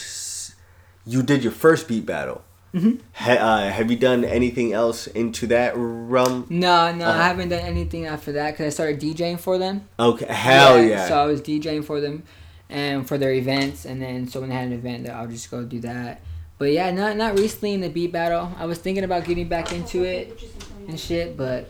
you 1.05 1.21
did 1.21 1.43
your 1.43 1.51
first 1.51 1.89
beat 1.89 2.05
battle. 2.05 2.44
Mm-hmm. 2.75 2.95
Ha- 3.13 3.31
uh, 3.31 3.69
have 3.71 3.89
you 3.89 3.97
done 3.97 4.25
anything 4.25 4.73
else 4.73 5.07
into 5.07 5.47
that 5.47 5.73
realm? 5.75 6.45
No, 6.49 6.91
no, 6.93 7.05
Uh-huh. 7.05 7.19
I 7.19 7.23
haven't 7.27 7.49
done 7.49 7.61
anything 7.63 8.05
after 8.05 8.33
that 8.33 8.51
because 8.51 8.65
I 8.67 8.69
started 8.69 8.99
DJing 8.99 9.39
for 9.39 9.57
them. 9.57 9.87
Okay, 9.97 10.25
hell 10.27 10.81
yeah. 10.83 11.07
So 11.07 11.17
I 11.17 11.25
was 11.25 11.41
DJing 11.41 11.85
for 11.85 12.01
them, 12.01 12.23
and 12.69 13.07
for 13.07 13.17
their 13.17 13.31
events, 13.31 13.85
and 13.85 14.01
then 14.01 14.27
so 14.27 14.41
when 14.41 14.49
they 14.49 14.55
had 14.55 14.67
an 14.67 14.73
event, 14.73 15.05
that 15.05 15.15
I'll 15.15 15.27
just 15.27 15.49
go 15.49 15.63
do 15.63 15.79
that. 15.81 16.19
But 16.57 16.71
yeah, 16.71 16.91
not 16.91 17.15
not 17.17 17.37
recently 17.39 17.73
in 17.73 17.81
the 17.81 17.89
beat 17.89 18.11
battle. 18.11 18.51
I 18.57 18.65
was 18.65 18.77
thinking 18.77 19.03
about 19.05 19.23
getting 19.25 19.47
back 19.47 19.71
into 19.71 20.03
it 20.03 20.41
and 20.87 20.99
shit, 20.99 21.35
but 21.37 21.69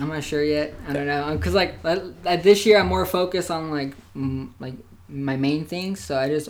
I'm 0.00 0.08
not 0.08 0.24
sure 0.24 0.42
yet. 0.42 0.74
I 0.88 0.92
don't 0.92 1.06
know, 1.06 1.38
cause 1.38 1.54
like 1.54 1.80
this 2.42 2.66
year 2.66 2.78
I'm 2.80 2.86
more 2.88 3.06
focused 3.06 3.50
on 3.50 3.70
like 3.70 3.94
mm, 4.16 4.50
like 4.58 4.74
my 5.08 5.36
main 5.36 5.64
things. 5.64 6.00
So 6.00 6.18
I 6.18 6.28
just 6.28 6.48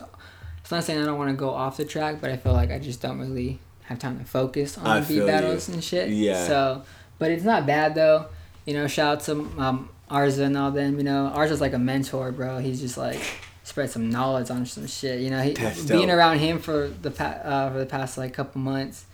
it's 0.61 0.71
not 0.71 0.85
saying 0.85 1.01
I 1.03 1.05
don't 1.07 1.19
want 1.19 1.31
to 1.31 1.37
go 1.37 1.51
off 1.51 1.77
the 1.77 1.85
track, 1.85 2.17
but 2.21 2.31
I 2.31 2.37
feel 2.37 2.53
like 2.53 2.71
I 2.71 2.79
just 2.79 3.01
don't 3.03 3.19
really 3.19 3.59
have 3.91 3.99
time 3.99 4.19
to 4.19 4.25
focus 4.25 4.79
on 4.79 4.87
I 4.87 5.01
the 5.01 5.07
beat 5.07 5.15
feel 5.15 5.27
you. 5.27 5.27
battles 5.27 5.69
and 5.69 5.83
shit. 5.85 6.09
Yeah. 6.11 6.47
So, 6.47 6.83
but 7.19 7.31
it's 7.31 7.45
not 7.45 7.67
bad 7.67 7.95
though. 7.95 8.27
You 8.65 8.75
know, 8.75 8.87
shout 8.87 9.19
out 9.19 9.21
to 9.25 9.33
um, 9.61 9.89
Arza 10.11 10.45
and 10.45 10.57
all 10.57 10.71
them. 10.71 10.97
You 10.99 11.05
know, 11.05 11.31
Arza's 11.35 11.61
like 11.61 11.73
a 11.75 11.79
mentor, 11.79 12.33
bro. 12.33 12.59
He's 12.59 12.81
just 12.81 12.97
like 12.97 13.21
spread 13.65 13.91
some 13.91 14.09
knowledge 14.11 14.51
on 14.51 14.65
some 14.67 14.87
shit. 14.87 15.21
You 15.21 15.31
know, 15.31 15.43
he 15.43 15.53
That's 15.53 15.83
being 15.85 16.09
dope. 16.09 16.17
around 16.17 16.39
him 16.39 16.59
for 16.59 16.89
the 16.89 17.11
pa- 17.11 17.41
uh, 17.45 17.73
for 17.73 17.79
the 17.79 17.87
past 17.87 18.17
like 18.17 18.33
couple 18.33 18.61
months, 18.61 19.05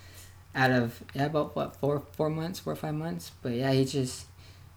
out 0.55 0.71
of 0.71 1.03
yeah 1.13 1.25
about 1.25 1.55
what 1.55 1.75
four 1.77 2.03
four 2.13 2.29
months 2.29 2.59
four 2.59 2.73
or 2.73 2.77
five 2.77 2.93
months. 2.95 3.31
But 3.41 3.53
yeah, 3.53 3.71
he 3.73 3.83
just 3.85 4.25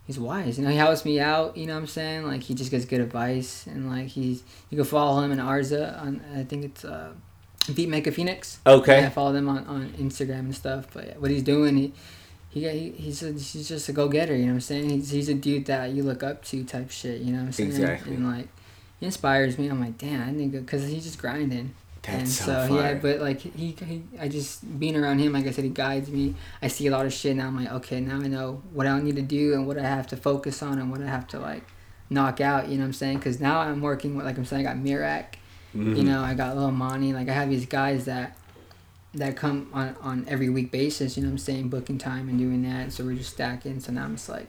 he's 0.07 0.19
wise. 0.19 0.59
You 0.59 0.65
know, 0.65 0.71
he 0.71 0.77
helps 0.77 1.05
me 1.05 1.21
out. 1.21 1.57
You 1.59 1.67
know 1.67 1.75
what 1.75 1.81
I'm 1.81 1.87
saying? 1.89 2.27
Like 2.27 2.43
he 2.43 2.55
just 2.55 2.71
gives 2.71 2.85
good 2.87 3.01
advice 3.01 3.67
and 3.67 3.91
like 3.91 4.09
he's 4.09 4.43
you 4.71 4.77
can 4.77 4.85
follow 4.87 5.21
him 5.23 5.31
and 5.33 5.41
Arza 5.41 6.01
on 6.01 6.23
I 6.35 6.45
think 6.45 6.65
it's 6.65 6.85
uh, 6.85 7.13
Beatmaker 7.67 8.13
Phoenix. 8.13 8.59
Okay. 8.67 9.01
Yeah, 9.01 9.07
I 9.07 9.11
follow 9.11 9.33
them 9.33 9.49
on, 9.49 9.67
on 9.67 9.91
Instagram 9.91 10.41
and 10.41 10.55
stuff. 10.55 10.87
But 10.93 11.07
yeah, 11.07 11.19
what 11.19 11.31
he's 11.31 11.43
doing, 11.43 11.77
he 11.77 11.93
he, 12.51 12.69
he 12.69 12.91
he's 12.91 13.23
a, 13.23 13.33
he's 13.33 13.69
just 13.69 13.89
a 13.89 13.93
go 13.93 14.09
getter. 14.09 14.35
You 14.35 14.47
know 14.47 14.49
what 14.49 14.55
I'm 14.55 14.61
saying? 14.61 14.91
He's 14.91 15.11
he's 15.11 15.29
a 15.29 15.35
dude 15.35 15.67
that 15.67 15.91
you 15.91 16.03
look 16.03 16.23
up 16.23 16.45
to 16.47 16.65
type 16.65 16.91
shit. 16.91 17.21
You 17.21 17.33
know 17.33 17.39
what 17.41 17.47
I'm 17.47 17.53
saying? 17.53 17.71
Exactly. 17.71 18.15
And 18.15 18.27
like 18.29 18.49
he 18.99 19.07
inspires 19.07 19.59
me. 19.59 19.69
I'm 19.69 19.81
like, 19.81 19.99
damn, 19.99 20.29
I 20.29 20.33
think 20.33 20.53
because 20.53 20.87
he's 20.89 21.05
just 21.05 21.19
grinding. 21.19 21.75
That's 22.03 22.19
and 22.19 22.29
so 22.29 22.67
so, 22.67 22.81
yeah, 22.81 22.95
but 22.95 23.21
like 23.21 23.41
he, 23.41 23.77
he, 23.79 24.03
I 24.19 24.29
just 24.29 24.79
being 24.81 24.97
around 24.97 25.19
him, 25.19 25.35
like 25.35 25.47
I 25.47 25.51
said, 25.51 25.65
he 25.65 25.71
guides 25.71 26.09
me. 26.09 26.35
I 26.63 26.69
see 26.69 26.87
a 26.87 26.91
lot 26.91 27.05
of 27.05 27.13
shit 27.13 27.37
now. 27.37 27.49
I'm 27.49 27.63
like, 27.63 27.71
okay, 27.73 28.01
now 28.01 28.17
I 28.17 28.27
know 28.27 28.63
what 28.73 28.87
I 28.87 29.01
need 29.03 29.17
to 29.17 29.23
do 29.23 29.53
and 29.53 29.67
what 29.67 29.79
I 29.79 29.83
have 29.83 30.07
to 30.09 30.17
focus 30.17 30.63
on 30.63 30.79
and 30.79 30.91
what 30.91 31.03
I 31.03 31.07
have 31.07 31.29
to 31.29 31.39
like 31.39 31.63
knock 32.09 32.41
out. 32.41 32.69
You 32.69 32.77
know 32.77 32.85
what 32.85 32.89
I'm 32.89 32.93
saying? 32.95 33.19
Because 33.19 33.39
now 33.39 33.61
I'm 33.61 33.83
working 33.83 34.17
with, 34.17 34.25
like 34.25 34.39
I'm 34.39 34.47
saying, 34.47 34.67
I 34.67 34.73
got 34.75 34.83
Mirak. 34.83 35.35
Mm-hmm. 35.75 35.95
You 35.97 36.03
know, 36.05 36.23
I 36.23 36.35
got 36.35 36.57
Lil 36.57 36.71
Monty. 36.73 37.13
Like 37.13 37.29
I 37.29 37.33
have 37.33 37.49
these 37.51 37.67
guys 37.67 38.05
that 38.07 38.37
that 39.15 39.37
come 39.37 39.69
on 39.73 39.97
on 40.01 40.25
every 40.29 40.49
week 40.49 40.71
basis. 40.71 41.17
You 41.17 41.23
know 41.23 41.29
what 41.29 41.33
I'm 41.35 41.39
saying? 41.39 41.69
Booking 41.69 41.99
time 41.99 42.29
and 42.29 42.39
doing 42.39 42.63
that. 42.63 42.93
So 42.93 43.05
we're 43.05 43.17
just 43.17 43.31
stacking. 43.35 43.81
So 43.81 43.93
now 43.93 44.05
I'm 44.05 44.17
just 44.17 44.29
like 44.29 44.49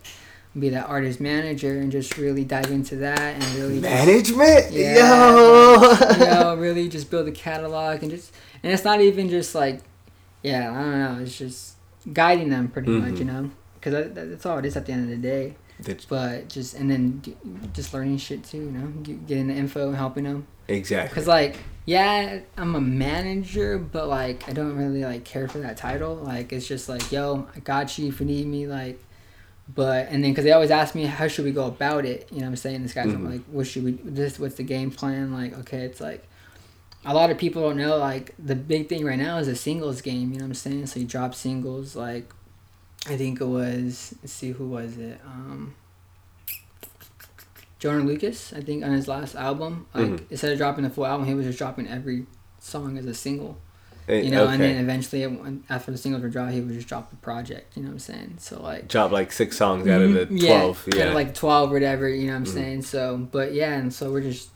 be 0.57 0.67
that 0.67 0.89
artist 0.89 1.21
manager 1.21 1.79
and 1.79 1.89
just 1.91 2.17
really 2.17 2.43
dive 2.43 2.69
into 2.71 2.97
that 2.97 3.17
and 3.35 3.43
really 3.55 3.79
just- 3.79 3.83
Management, 3.83 4.71
yeah, 4.73 4.95
yo. 4.97 5.95
you 6.11 6.17
know, 6.25 6.55
really 6.59 6.89
just 6.89 7.09
build 7.09 7.25
a 7.25 7.31
catalog 7.31 8.01
and 8.01 8.11
just, 8.11 8.33
and 8.61 8.73
it's 8.73 8.83
not 8.83 8.99
even 8.99 9.29
just 9.29 9.55
like, 9.55 9.79
yeah, 10.43 10.69
I 10.69 10.75
don't 10.83 10.99
know, 10.99 11.23
it's 11.23 11.37
just 11.37 11.75
guiding 12.11 12.49
them 12.49 12.67
pretty 12.67 12.89
much, 12.91 13.17
you 13.19 13.23
know, 13.23 13.49
because 13.75 13.93
that, 13.93 14.13
that- 14.15 14.29
that's 14.31 14.45
all 14.45 14.57
it 14.57 14.65
is 14.65 14.75
at 14.75 14.85
the 14.85 14.91
end 14.91 15.03
of 15.03 15.09
the 15.09 15.15
day. 15.25 15.55
That's- 15.83 16.05
But 16.05 16.49
just 16.49 16.73
and 16.75 16.89
then 16.91 17.21
just 17.73 17.93
learning 17.93 18.17
shit 18.17 18.43
too, 18.43 18.57
you 18.57 18.71
know, 18.71 18.87
Get- 19.03 19.27
getting 19.27 19.47
the 19.47 19.53
info 19.55 19.87
and 19.87 19.95
helping 19.97 20.23
them. 20.25 20.45
exactly. 20.67 21.13
Cause 21.15 21.27
like, 21.27 21.57
yeah, 21.85 22.39
I'm 22.57 22.75
a 22.75 22.81
manager, 22.81 23.77
but 23.77 24.07
like, 24.07 24.47
I 24.47 24.53
don't 24.53 24.75
really 24.77 25.03
like 25.03 25.23
care 25.25 25.47
for 25.47 25.57
that 25.59 25.77
title. 25.77 26.15
Like, 26.15 26.53
it's 26.53 26.67
just 26.67 26.87
like, 26.87 27.11
yo, 27.11 27.47
I 27.55 27.59
got 27.59 27.97
you 27.97 28.07
if 28.09 28.19
you 28.19 28.25
need 28.25 28.45
me. 28.47 28.67
Like, 28.67 29.01
but 29.73 30.07
and 30.09 30.23
then 30.23 30.31
because 30.31 30.43
they 30.45 30.51
always 30.51 30.69
ask 30.71 30.93
me 30.95 31.05
how 31.05 31.27
should 31.27 31.45
we 31.45 31.51
go 31.51 31.65
about 31.65 32.05
it. 32.05 32.27
You 32.31 32.39
know, 32.39 32.45
what 32.45 32.49
I'm 32.49 32.55
saying 32.57 32.83
this 32.83 32.93
guy's 32.93 33.07
Mm-hmm. 33.07 33.29
like, 33.31 33.41
what 33.45 33.65
should 33.67 33.83
we? 33.83 33.91
This 34.03 34.37
what's 34.39 34.55
the 34.55 34.63
game 34.63 34.91
plan? 34.91 35.33
Like, 35.33 35.57
okay, 35.59 35.79
it's 35.85 35.99
like. 36.01 36.27
A 37.03 37.15
lot 37.15 37.31
of 37.31 37.39
people 37.39 37.63
don't 37.63 37.77
know 37.77 37.97
like 37.97 38.35
the 38.37 38.53
big 38.55 38.87
thing 38.87 39.03
right 39.03 39.17
now 39.17 39.39
is 39.39 39.47
a 39.47 39.55
singles 39.55 40.01
game. 40.01 40.33
You 40.33 40.37
know 40.37 40.43
what 40.45 40.49
I'm 40.49 40.53
saying? 40.53 40.85
So 40.85 40.99
you 40.99 41.07
drop 41.07 41.33
singles 41.33 41.95
like, 41.95 42.31
I 43.07 43.17
think 43.17 43.41
it 43.41 43.45
was. 43.45 44.13
Let's 44.21 44.33
see 44.33 44.51
who 44.51 44.67
was 44.67 44.97
it. 44.97 45.19
Um, 45.25 45.73
Jordan 47.79 48.05
Lucas, 48.05 48.53
I 48.53 48.61
think, 48.61 48.83
on 48.83 48.91
his 48.91 49.07
last 49.07 49.35
album, 49.35 49.87
like 49.93 50.07
Mhm. 50.07 50.19
instead 50.29 50.51
of 50.51 50.57
dropping 50.59 50.83
the 50.83 50.89
full 50.91 51.05
album, 51.05 51.25
he 51.25 51.33
was 51.33 51.45
just 51.47 51.57
dropping 51.57 51.87
every 51.87 52.25
song 52.59 52.97
as 52.97 53.05
a 53.05 53.13
single. 53.13 53.57
Eh, 54.07 54.21
You 54.21 54.31
know, 54.31 54.47
and 54.47 54.61
then 54.61 54.77
eventually, 54.77 55.23
after 55.69 55.91
the 55.91 55.97
singles 55.97 56.21
were 56.21 56.29
dropped, 56.29 56.51
he 56.53 56.59
would 56.61 56.73
just 56.73 56.87
drop 56.87 57.09
the 57.09 57.15
project. 57.17 57.75
You 57.75 57.83
know 57.83 57.89
what 57.89 57.93
I'm 57.93 57.99
saying? 57.99 58.35
So 58.39 58.61
like, 58.61 58.87
Drop 58.87 59.11
like 59.11 59.31
six 59.31 59.57
songs 59.57 59.87
out 59.87 60.01
of 60.01 60.13
the 60.13 60.25
Mhm, 60.27 60.45
twelve. 60.45 60.83
yeah, 60.87 60.95
Yeah, 60.95 61.07
of 61.09 61.13
like 61.15 61.33
twelve 61.33 61.71
or 61.71 61.73
whatever. 61.73 62.07
You 62.07 62.27
know 62.27 62.33
what 62.33 62.39
I'm 62.39 62.45
Mhm. 62.45 62.53
saying? 62.53 62.81
So, 62.83 63.17
but 63.31 63.53
yeah, 63.53 63.73
and 63.77 63.91
so 63.91 64.11
we're 64.11 64.21
just 64.21 64.49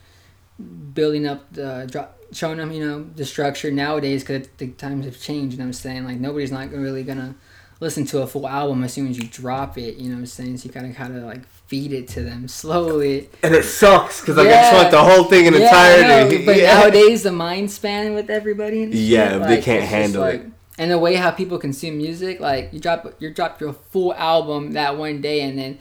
building 0.93 1.25
up 1.25 1.51
the 1.51 1.87
drop, 1.89 2.19
showing 2.31 2.57
them, 2.57 2.71
you 2.71 2.85
know, 2.85 3.05
the 3.15 3.25
structure 3.25 3.71
nowadays 3.71 4.23
because 4.23 4.47
the 4.57 4.67
times 4.67 5.05
have 5.05 5.19
changed. 5.19 5.53
You 5.53 5.59
know 5.59 5.63
what 5.65 5.69
I'm 5.69 5.73
saying? 5.73 6.05
Like 6.05 6.19
nobody's 6.19 6.51
not 6.51 6.71
really 6.71 7.03
gonna 7.03 7.35
listen 7.79 8.05
to 8.05 8.21
a 8.21 8.27
full 8.27 8.47
album 8.47 8.83
as 8.83 8.93
soon 8.93 9.07
as 9.09 9.17
you 9.17 9.27
drop 9.27 9.77
it. 9.77 9.95
You 9.97 10.09
know 10.09 10.15
what 10.15 10.19
I'm 10.21 10.25
saying? 10.27 10.57
So 10.57 10.67
you 10.67 10.71
kind 10.73 10.89
of 10.89 10.95
kind 10.95 11.15
of 11.15 11.23
like 11.23 11.45
feed 11.67 11.91
it 11.93 12.07
to 12.09 12.21
them 12.21 12.47
slowly. 12.47 13.29
and 13.43 13.53
it 13.55 13.63
sucks 13.65 14.21
because 14.21 14.37
like 14.37 14.47
I 14.47 14.51
just 14.51 14.71
Yeah. 14.71 14.77
want 14.79 14.91
the 14.91 15.03
whole 15.03 15.23
thing 15.25 15.45
in 15.47 15.53
Yeah, 15.53 15.59
know, 15.59 15.65
entirety. 15.65 16.45
but 16.45 16.57
yeah. 16.57 16.73
nowadays 16.79 17.23
the 17.23 17.31
mind 17.31 17.71
span 17.71 18.13
with 18.13 18.29
everybody 18.29 18.83
and 18.83 18.93
Yeah, 18.93 19.39
shit, 19.39 19.47
they 19.47 19.61
can't 19.61 19.83
handle 19.83 20.23
it. 20.23 20.45
And 20.77 20.91
the 20.91 20.99
way 20.99 21.15
how 21.15 21.31
people 21.31 21.57
consume 21.57 21.97
music, 21.97 22.39
like 22.39 22.69
you 22.73 22.79
drop 22.79 23.13
you 23.19 23.33
drop 23.33 23.59
your 23.61 23.73
full 23.73 24.13
album 24.13 24.73
that 24.73 24.97
one 24.97 25.21
day, 25.21 25.41
and 25.41 25.57
then 25.57 25.77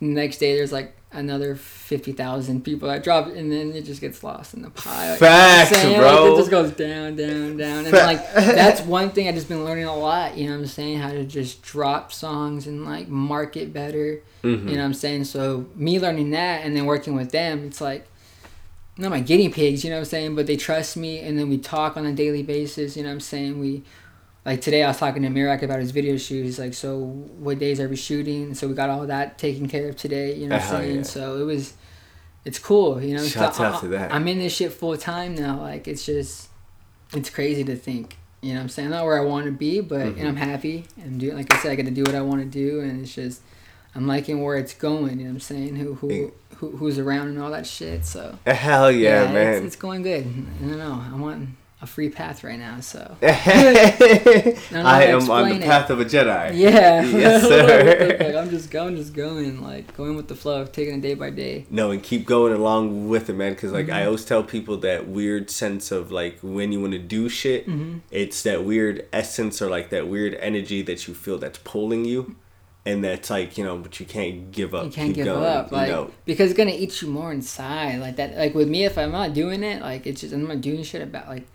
the 0.00 0.06
next 0.06 0.38
day 0.38 0.56
there's 0.56 0.72
like 0.72 0.96
another 1.12 1.54
fifty 1.90 2.12
thousand 2.12 2.64
people 2.64 2.88
that 2.88 3.02
drop, 3.02 3.26
and 3.26 3.50
then 3.50 3.72
it 3.72 3.84
just 3.84 4.00
gets 4.00 4.22
lost 4.22 4.54
in 4.54 4.62
the 4.62 4.70
pile. 4.70 4.94
You 4.94 5.02
know 5.02 5.08
what 5.08 5.12
I'm 5.12 5.18
Facts, 5.18 5.70
saying? 5.76 5.98
bro. 5.98 6.22
Like, 6.22 6.32
it 6.32 6.36
just 6.36 6.50
goes 6.52 6.70
down, 6.70 7.16
down, 7.16 7.56
down, 7.56 7.84
and 7.84 7.92
like 7.92 8.32
that's 8.34 8.80
one 8.82 9.10
thing 9.10 9.26
I've 9.26 9.34
just 9.34 9.48
been 9.48 9.64
learning 9.64 9.86
a 9.86 9.96
lot. 9.96 10.36
You 10.36 10.46
know 10.46 10.52
what 10.52 10.60
I'm 10.60 10.66
saying? 10.68 10.98
How 11.00 11.10
to 11.10 11.24
just 11.24 11.62
drop 11.62 12.12
songs 12.12 12.68
and 12.68 12.84
like 12.84 13.08
market 13.08 13.72
better. 13.72 14.22
Mm-hmm. 14.44 14.68
You 14.68 14.74
know 14.76 14.82
what 14.82 14.86
I'm 14.86 14.94
saying? 14.94 15.24
So 15.24 15.66
me 15.74 15.98
learning 15.98 16.30
that 16.30 16.64
and 16.64 16.76
then 16.76 16.86
working 16.86 17.16
with 17.16 17.32
them, 17.32 17.64
it's 17.66 17.80
like 17.80 18.06
not 18.96 19.10
my 19.10 19.20
guinea 19.20 19.48
pigs, 19.48 19.82
you 19.82 19.90
know 19.90 19.96
what 19.96 20.02
I'm 20.02 20.06
saying? 20.06 20.36
But 20.36 20.46
they 20.46 20.56
trust 20.56 20.96
me 20.96 21.18
and 21.18 21.36
then 21.36 21.48
we 21.48 21.58
talk 21.58 21.96
on 21.96 22.06
a 22.06 22.12
daily 22.12 22.44
basis, 22.44 22.96
you 22.96 23.02
know 23.02 23.08
what 23.08 23.14
I'm 23.14 23.20
saying? 23.20 23.58
We 23.58 23.82
like 24.46 24.60
today 24.60 24.84
I 24.84 24.88
was 24.88 24.98
talking 24.98 25.22
to 25.22 25.28
Mirak 25.28 25.62
about 25.62 25.80
his 25.80 25.90
video 25.90 26.16
shoot. 26.16 26.44
He's 26.44 26.58
like, 26.60 26.72
So 26.74 26.98
what 26.98 27.58
days 27.58 27.80
are 27.80 27.88
we 27.88 27.96
shooting? 27.96 28.54
So 28.54 28.68
we 28.68 28.74
got 28.74 28.90
all 28.90 29.06
that 29.08 29.38
taken 29.38 29.68
care 29.68 29.88
of 29.88 29.96
today, 29.96 30.36
you 30.36 30.48
know 30.48 30.56
what 30.56 30.64
I'm 30.64 30.70
saying? 30.70 30.96
yeah. 30.96 31.02
So 31.02 31.38
it 31.40 31.44
was 31.44 31.74
it's 32.44 32.58
cool, 32.58 33.02
you 33.02 33.16
know. 33.16 33.24
Shouts 33.26 33.58
So 33.58 33.64
out 33.64 33.80
to 33.80 33.88
that. 33.88 34.12
I'm 34.14 34.26
in 34.28 34.38
this 34.38 34.54
shit 34.54 34.72
full 34.72 34.96
time 34.96 35.34
now. 35.34 35.60
Like 35.60 35.86
it's 35.88 36.04
just 36.06 36.48
it's 37.14 37.30
crazy 37.30 37.64
to 37.64 37.76
think. 37.76 38.16
You 38.42 38.50
know 38.54 38.60
what 38.60 38.62
I'm 38.62 38.68
saying? 38.70 38.90
Not 38.90 39.04
where 39.04 39.20
I 39.20 39.24
want 39.24 39.46
to 39.46 39.52
be, 39.52 39.80
but 39.80 40.00
Mm-hmm. 40.00 40.18
and 40.20 40.28
I'm 40.28 40.36
happy. 40.36 40.86
I'm 41.04 41.18
doing 41.18 41.36
like 41.36 41.52
I 41.52 41.58
said, 41.58 41.72
I 41.72 41.76
got 41.76 41.84
to 41.86 41.90
do 41.90 42.02
what 42.02 42.14
I 42.14 42.22
want 42.22 42.40
to 42.40 42.46
do, 42.48 42.80
and 42.80 43.02
it's 43.02 43.14
just 43.14 43.42
I'm 43.94 44.06
liking 44.06 44.42
where 44.42 44.56
it's 44.56 44.72
going. 44.74 45.18
You 45.18 45.24
know 45.26 45.30
what 45.30 45.34
I'm 45.34 45.40
saying? 45.40 45.76
Who 45.76 45.94
who, 45.94 46.32
who 46.56 46.70
who's 46.76 46.98
around 46.98 47.28
and 47.28 47.38
all 47.42 47.50
that 47.50 47.66
shit. 47.66 48.04
So 48.06 48.38
Hell 48.46 48.90
yeah, 48.90 49.30
man. 49.30 49.54
It's, 49.56 49.66
it's 49.66 49.76
going 49.76 50.02
good. 50.02 50.24
I 50.26 50.66
don't 50.66 50.78
know. 50.78 51.04
I 51.12 51.16
want 51.20 51.50
a 51.82 51.86
free 51.86 52.10
path 52.10 52.44
right 52.44 52.58
now. 52.58 52.78
So 52.80 53.16
I 53.22 54.54
know 54.70 54.82
how 54.82 54.98
to 55.00 55.06
am 55.08 55.30
on 55.30 55.48
the 55.48 55.54
it. 55.56 55.62
path 55.62 55.88
of 55.90 56.00
a 56.00 56.04
Jedi. 56.04 56.52
yeah, 56.56 57.02
Yes, 57.02 57.42
Like, 58.20 58.20
sir. 58.32 58.38
I'm 58.38 58.50
just 58.50 58.70
going, 58.70 58.96
just 58.96 59.14
going, 59.14 59.62
like 59.62 59.96
going 59.96 60.14
with 60.16 60.28
the 60.28 60.34
flow, 60.34 60.64
taking 60.66 60.96
it 60.96 61.00
day 61.00 61.14
by 61.14 61.30
day. 61.30 61.66
No, 61.70 61.90
and 61.90 62.02
keep 62.02 62.26
going 62.26 62.52
along 62.52 63.08
with 63.08 63.30
it, 63.30 63.34
man. 63.34 63.52
Because 63.54 63.72
like 63.72 63.86
Mm-hmm. 63.86 63.94
I 63.94 64.04
always 64.06 64.24
tell 64.24 64.42
people 64.42 64.76
that 64.78 65.08
weird 65.08 65.50
sense 65.50 65.90
of 65.90 66.12
like 66.12 66.38
when 66.42 66.70
you 66.72 66.80
want 66.80 66.92
to 66.92 66.98
do 66.98 67.28
shit, 67.28 67.66
Mm-hmm. 67.66 67.98
it's 68.10 68.42
that 68.42 68.64
weird 68.64 69.06
essence 69.12 69.60
or 69.62 69.68
like 69.70 69.90
that 69.90 70.06
weird 70.08 70.34
energy 70.34 70.82
that 70.82 71.08
you 71.08 71.14
feel 71.14 71.38
that's 71.38 71.58
pulling 71.64 72.04
you, 72.04 72.36
and 72.84 73.02
that's 73.02 73.30
like 73.30 73.56
you 73.58 73.64
know, 73.64 73.78
but 73.78 73.98
you 74.00 74.06
can't 74.06 74.52
give 74.52 74.74
up. 74.74 74.84
You 74.84 74.90
can't 74.90 75.08
keep 75.08 75.16
give 75.16 75.24
going, 75.26 75.44
up, 75.44 75.72
like 75.72 75.88
know. 75.88 76.10
because 76.26 76.50
it's 76.50 76.56
gonna 76.58 76.70
eat 76.72 77.00
you 77.02 77.08
more 77.08 77.32
inside, 77.32 78.00
like 78.00 78.16
that. 78.16 78.36
Like 78.36 78.54
with 78.54 78.68
me, 78.68 78.84
if 78.84 78.98
I'm 78.98 79.12
not 79.12 79.32
doing 79.34 79.62
it, 79.62 79.80
like 79.82 80.06
it's 80.06 80.20
just 80.20 80.34
I'm 80.34 80.46
not 80.46 80.60
doing 80.60 80.82
shit 80.82 81.00
about 81.02 81.28
like, 81.28 81.46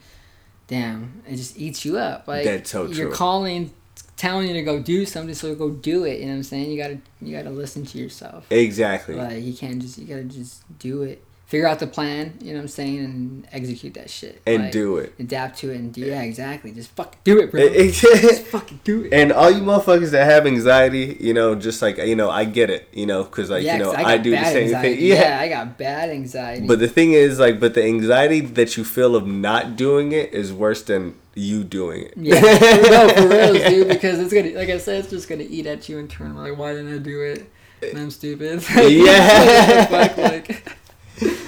damn, 0.68 1.22
it 1.28 1.36
just 1.36 1.58
eats 1.58 1.86
you 1.86 1.98
up. 1.98 2.28
Like 2.28 2.46
That's 2.46 2.70
so 2.70 2.88
You're 2.88 3.12
calling, 3.12 3.72
telling 4.18 4.48
you 4.48 4.54
to 4.54 4.64
go 4.64 4.80
do 4.80 5.06
something, 5.06 5.36
so 5.36 5.54
go 5.56 5.70
do 5.70 6.06
it. 6.06 6.20
You 6.20 6.26
know 6.26 6.32
what 6.32 6.38
I'm 6.38 6.44
saying? 6.44 6.72
You 6.72 6.78
gotta 6.78 7.00
you 7.22 7.36
gotta 7.36 7.52
listen 7.52 7.86
to 7.86 7.98
yourself. 7.98 8.52
Exactly. 8.52 9.16
Like 9.16 9.44
you 9.44 9.54
can't 9.54 9.82
just 9.82 9.98
you 9.98 10.06
gotta 10.06 10.24
just 10.24 10.64
do 10.80 11.04
it. 11.04 11.24
Figure 11.56 11.70
out 11.70 11.80
the 11.80 11.88
plan, 11.88 12.34
you 12.42 12.52
know 12.52 12.58
what 12.58 12.64
I'm 12.64 12.68
saying, 12.68 13.00
and 13.00 13.48
execute 13.54 13.94
that 13.94 14.10
shit. 14.10 14.42
And 14.46 14.64
Like, 14.64 14.72
do 14.74 14.98
it. 14.98 15.14
Adapt 15.18 15.58
to 15.60 15.72
it 15.72 15.78
and 15.78 15.94
do 15.94 16.02
yeah, 16.02 16.22
exactly. 16.22 16.74
Just 16.74 16.90
fucking 16.92 17.18
do 17.24 17.40
it, 17.40 17.50
bro. 17.50 17.70
Just 17.92 18.44
fucking 18.48 18.82
do 18.84 19.04
it. 19.04 19.14
and 19.14 19.32
all 19.32 19.50
you 19.50 19.62
motherfuckers 19.62 20.12
that 20.12 20.26
have 20.26 20.46
anxiety, 20.46 21.16
you 21.18 21.34
know, 21.34 21.56
just 21.56 21.82
like 21.82 21.98
you 21.98 22.18
know, 22.18 22.30
I 22.30 22.44
get 22.44 22.70
it, 22.70 22.90
you 22.92 23.06
know, 23.06 23.24
because 23.24 23.50
like 23.50 23.64
yeah, 23.64 23.78
you 23.78 23.84
know, 23.84 23.94
I, 23.94 24.18
do 24.18 24.32
the 24.32 24.44
same 24.44 24.64
anxiety. 24.64 24.96
thing. 24.98 25.06
Yeah. 25.06 25.40
I 25.40 25.48
got 25.48 25.78
bad 25.78 26.10
anxiety. 26.10 26.68
But 26.68 26.80
the 26.80 26.90
thing 26.90 27.14
is, 27.14 27.40
like, 27.40 27.58
but 27.58 27.74
the 27.74 27.86
anxiety 27.86 28.42
that 28.42 28.76
you 28.76 28.84
feel 28.84 29.16
of 29.16 29.26
not 29.26 29.78
doing 29.78 30.12
it 30.12 30.34
is 30.34 30.52
worse 30.52 30.84
than 30.84 31.16
you 31.36 31.64
doing 31.64 32.02
it. 32.02 32.16
Yeah, 32.18 32.42
no, 32.42 33.10
for 33.16 33.30
real, 33.30 33.54
dude. 33.54 33.88
Because 33.96 34.20
it's 34.20 34.34
gonna, 34.34 34.52
like 34.52 34.68
I 34.68 34.78
said, 34.78 35.00
it's 35.00 35.10
just 35.10 35.30
gonna 35.30 35.46
eat 35.48 35.68
at 35.68 35.88
you 35.88 36.00
in 36.00 36.10
turn. 36.10 36.36
Like, 36.36 36.58
why 36.58 36.74
didn't 36.74 36.94
I 36.94 36.98
do 36.98 37.22
it? 37.22 37.50
Eh. 37.82 37.92
And 37.92 38.00
I'm 38.00 38.12
stupid. 38.12 38.62
Yeah. 38.76 39.86
Fuck, 39.86 40.18
like 40.18 40.78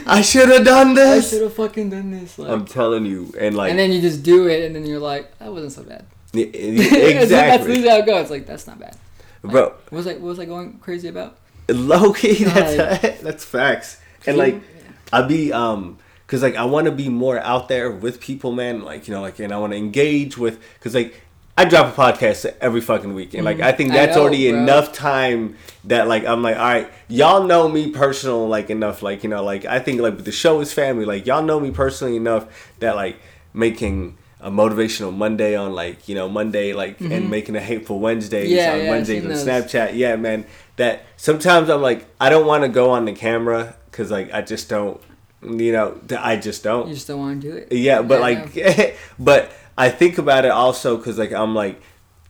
I 0.10 0.22
should 0.22 0.50
have 0.50 0.66
done 0.66 0.94
this. 0.94 1.28
I 1.28 1.36
should 1.36 1.44
have 1.44 1.54
fucking 1.54 1.90
done 1.90 2.12
this. 2.12 2.38
Like, 2.40 2.50
I'm 2.50 2.66
telling 2.66 3.06
you, 3.06 3.34
and 3.40 3.56
like, 3.56 3.70
and 3.72 3.80
then 3.80 3.92
you 3.92 4.02
just 4.02 4.24
do 4.24 4.48
it, 4.48 4.64
and 4.66 4.76
then 4.76 4.86
you're 4.86 5.00
like, 5.00 5.38
that 5.40 5.52
wasn't 5.52 5.72
so 5.74 5.84
bad. 5.84 6.06
y- 6.34 6.50
y- 6.54 6.60
that's 6.84 7.24
exactly, 7.24 7.70
usually 7.72 7.90
how 7.90 7.98
it 7.98 8.06
goes. 8.06 8.30
Like, 8.30 8.46
that's 8.46 8.68
not 8.68 8.80
bad. 8.80 8.96
bro. 9.42 9.70
What 9.70 9.92
was 9.92 10.08
I? 10.08 10.14
What 10.14 10.22
was 10.24 10.40
I 10.40 10.46
going 10.46 10.80
crazy 10.80 11.08
about? 11.08 11.38
Low 11.70 12.14
key, 12.14 12.44
that's 12.46 13.04
Like- 13.04 13.20
that's 13.22 13.44
facts. 13.46 14.00
And 14.26 14.38
like, 14.38 14.62
I 15.14 15.22
be 15.22 15.52
um, 15.54 15.98
cause 16.28 16.42
like 16.44 16.56
I 16.56 16.66
want 16.66 16.86
to 16.86 16.92
be 16.92 17.10
more 17.10 17.40
out 17.40 17.68
there 17.70 17.92
with 17.92 18.20
people, 18.20 18.52
man. 18.52 18.84
Like 18.84 19.08
you 19.08 19.14
know, 19.14 19.22
like, 19.22 19.40
and 19.40 19.54
I 19.54 19.58
want 19.58 19.74
to 19.74 19.78
engage 19.78 20.38
with, 20.38 20.60
cause 20.82 20.96
like. 20.96 21.22
I 21.60 21.66
drop 21.66 21.98
a 21.98 22.00
podcast 22.02 22.46
every 22.62 22.82
fucking 22.82 23.14
week, 23.16 23.34
and 23.34 23.44
like 23.44 23.60
I 23.60 23.72
think 23.72 23.90
Mm-hmm. 23.90 23.98
I 23.98 24.06
that's 24.06 24.16
know, 24.16 24.22
already 24.24 24.52
bro. 24.52 24.60
enough 24.62 24.94
time 24.94 25.56
that 25.86 26.08
like 26.08 26.24
I'm 26.26 26.44
like, 26.44 26.56
all 26.58 26.64
right, 26.64 26.90
y'all 27.08 27.44
know 27.46 27.68
me 27.68 27.90
personal 27.92 28.48
like 28.48 28.70
enough, 28.70 29.02
like 29.02 29.24
you 29.24 29.30
know, 29.30 29.44
like 29.44 29.66
I 29.66 29.80
think 29.80 30.00
like 30.02 30.24
the 30.24 30.32
show 30.32 30.60
is 30.62 30.72
family, 30.72 31.06
like 31.06 31.26
y'all 31.26 31.42
know 31.44 31.60
me 31.60 31.72
personally 31.72 32.16
enough 32.16 32.74
that 32.80 32.96
like 32.96 33.20
making 33.54 34.18
a 34.40 34.52
motivational 34.52 35.12
Monday 35.12 35.56
on 35.56 35.74
like 35.74 36.08
you 36.08 36.14
know 36.14 36.30
Monday 36.30 36.74
like 36.74 37.02
and 37.02 37.28
making 37.32 37.56
a 37.56 37.60
hateful 37.60 38.00
Wednesdays 38.00 38.48
Mm-hmm. 38.50 38.56
Yeah, 38.56 38.74
on 38.74 38.80
yeah, 38.84 38.90
Wednesdays 38.92 39.26
on. 39.26 39.32
Snapchat, 39.32 39.96
yeah, 39.96 40.16
man. 40.16 40.46
That 40.76 41.06
sometimes 41.16 41.70
I'm 41.70 41.82
like 41.82 42.06
I 42.22 42.30
don't 42.30 42.46
want 42.46 42.64
to 42.66 42.70
go 42.70 42.92
on 42.92 43.06
the 43.06 43.14
camera 43.14 43.76
because 43.90 44.12
like 44.12 44.32
I 44.32 44.42
just 44.44 44.70
don't, 44.70 45.02
you 45.42 45.72
know, 45.72 46.00
I 46.20 46.36
just 46.36 46.64
don't. 46.64 46.88
You 46.88 46.94
just 46.94 47.08
don't 47.08 47.20
want 47.20 47.42
to 47.42 47.50
do 47.52 47.58
it. 47.58 47.72
Yeah, 47.72 48.04
but 48.04 48.22
I 48.22 48.34
know. 48.36 48.42
like, 48.56 48.98
but 49.18 49.52
I 49.78 49.90
think 49.90 50.18
about 50.18 50.46
it 50.46 50.52
also 50.52 50.98
because 50.98 51.18
like 51.18 51.32
I'm 51.32 51.54
like, 51.54 51.80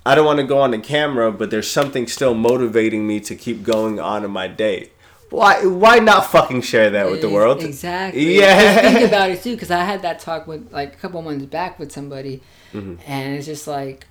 I 0.06 0.16
don't 0.16 0.26
want 0.26 0.40
to 0.40 0.46
go 0.46 0.60
on 0.60 0.72
the 0.72 0.80
camera, 0.80 1.32
but 1.32 1.50
there's 1.52 1.70
something 1.70 2.08
still 2.08 2.34
motivating 2.34 3.06
me 3.08 3.20
to 3.22 3.36
keep 3.36 3.64
going 3.64 4.00
on 4.00 4.24
in 4.26 4.32
my 4.32 4.48
day. 4.48 4.92
Why? 5.30 5.66
Why 5.66 6.00
not 6.00 6.26
fucking 6.28 6.62
share 6.62 6.90
that 6.92 7.12
with 7.12 7.22
the 7.22 7.30
world? 7.30 7.62
Exactly. 7.64 8.36
Yeah. 8.40 8.82
Think 8.94 9.08
about 9.08 9.30
it 9.30 9.44
too, 9.44 9.54
because 9.56 9.72
I 9.72 9.84
had 9.84 10.02
that 10.04 10.20
talk 10.20 10.48
with 10.48 10.72
like 10.72 10.94
a 10.94 10.98
couple 10.98 11.22
months 11.22 11.46
back 11.46 11.80
with 11.80 11.92
somebody, 11.92 12.42
Mm-hmm. 12.74 12.96
and 13.06 13.36
it's 13.38 13.46
just 13.46 13.66
like, 13.68 14.08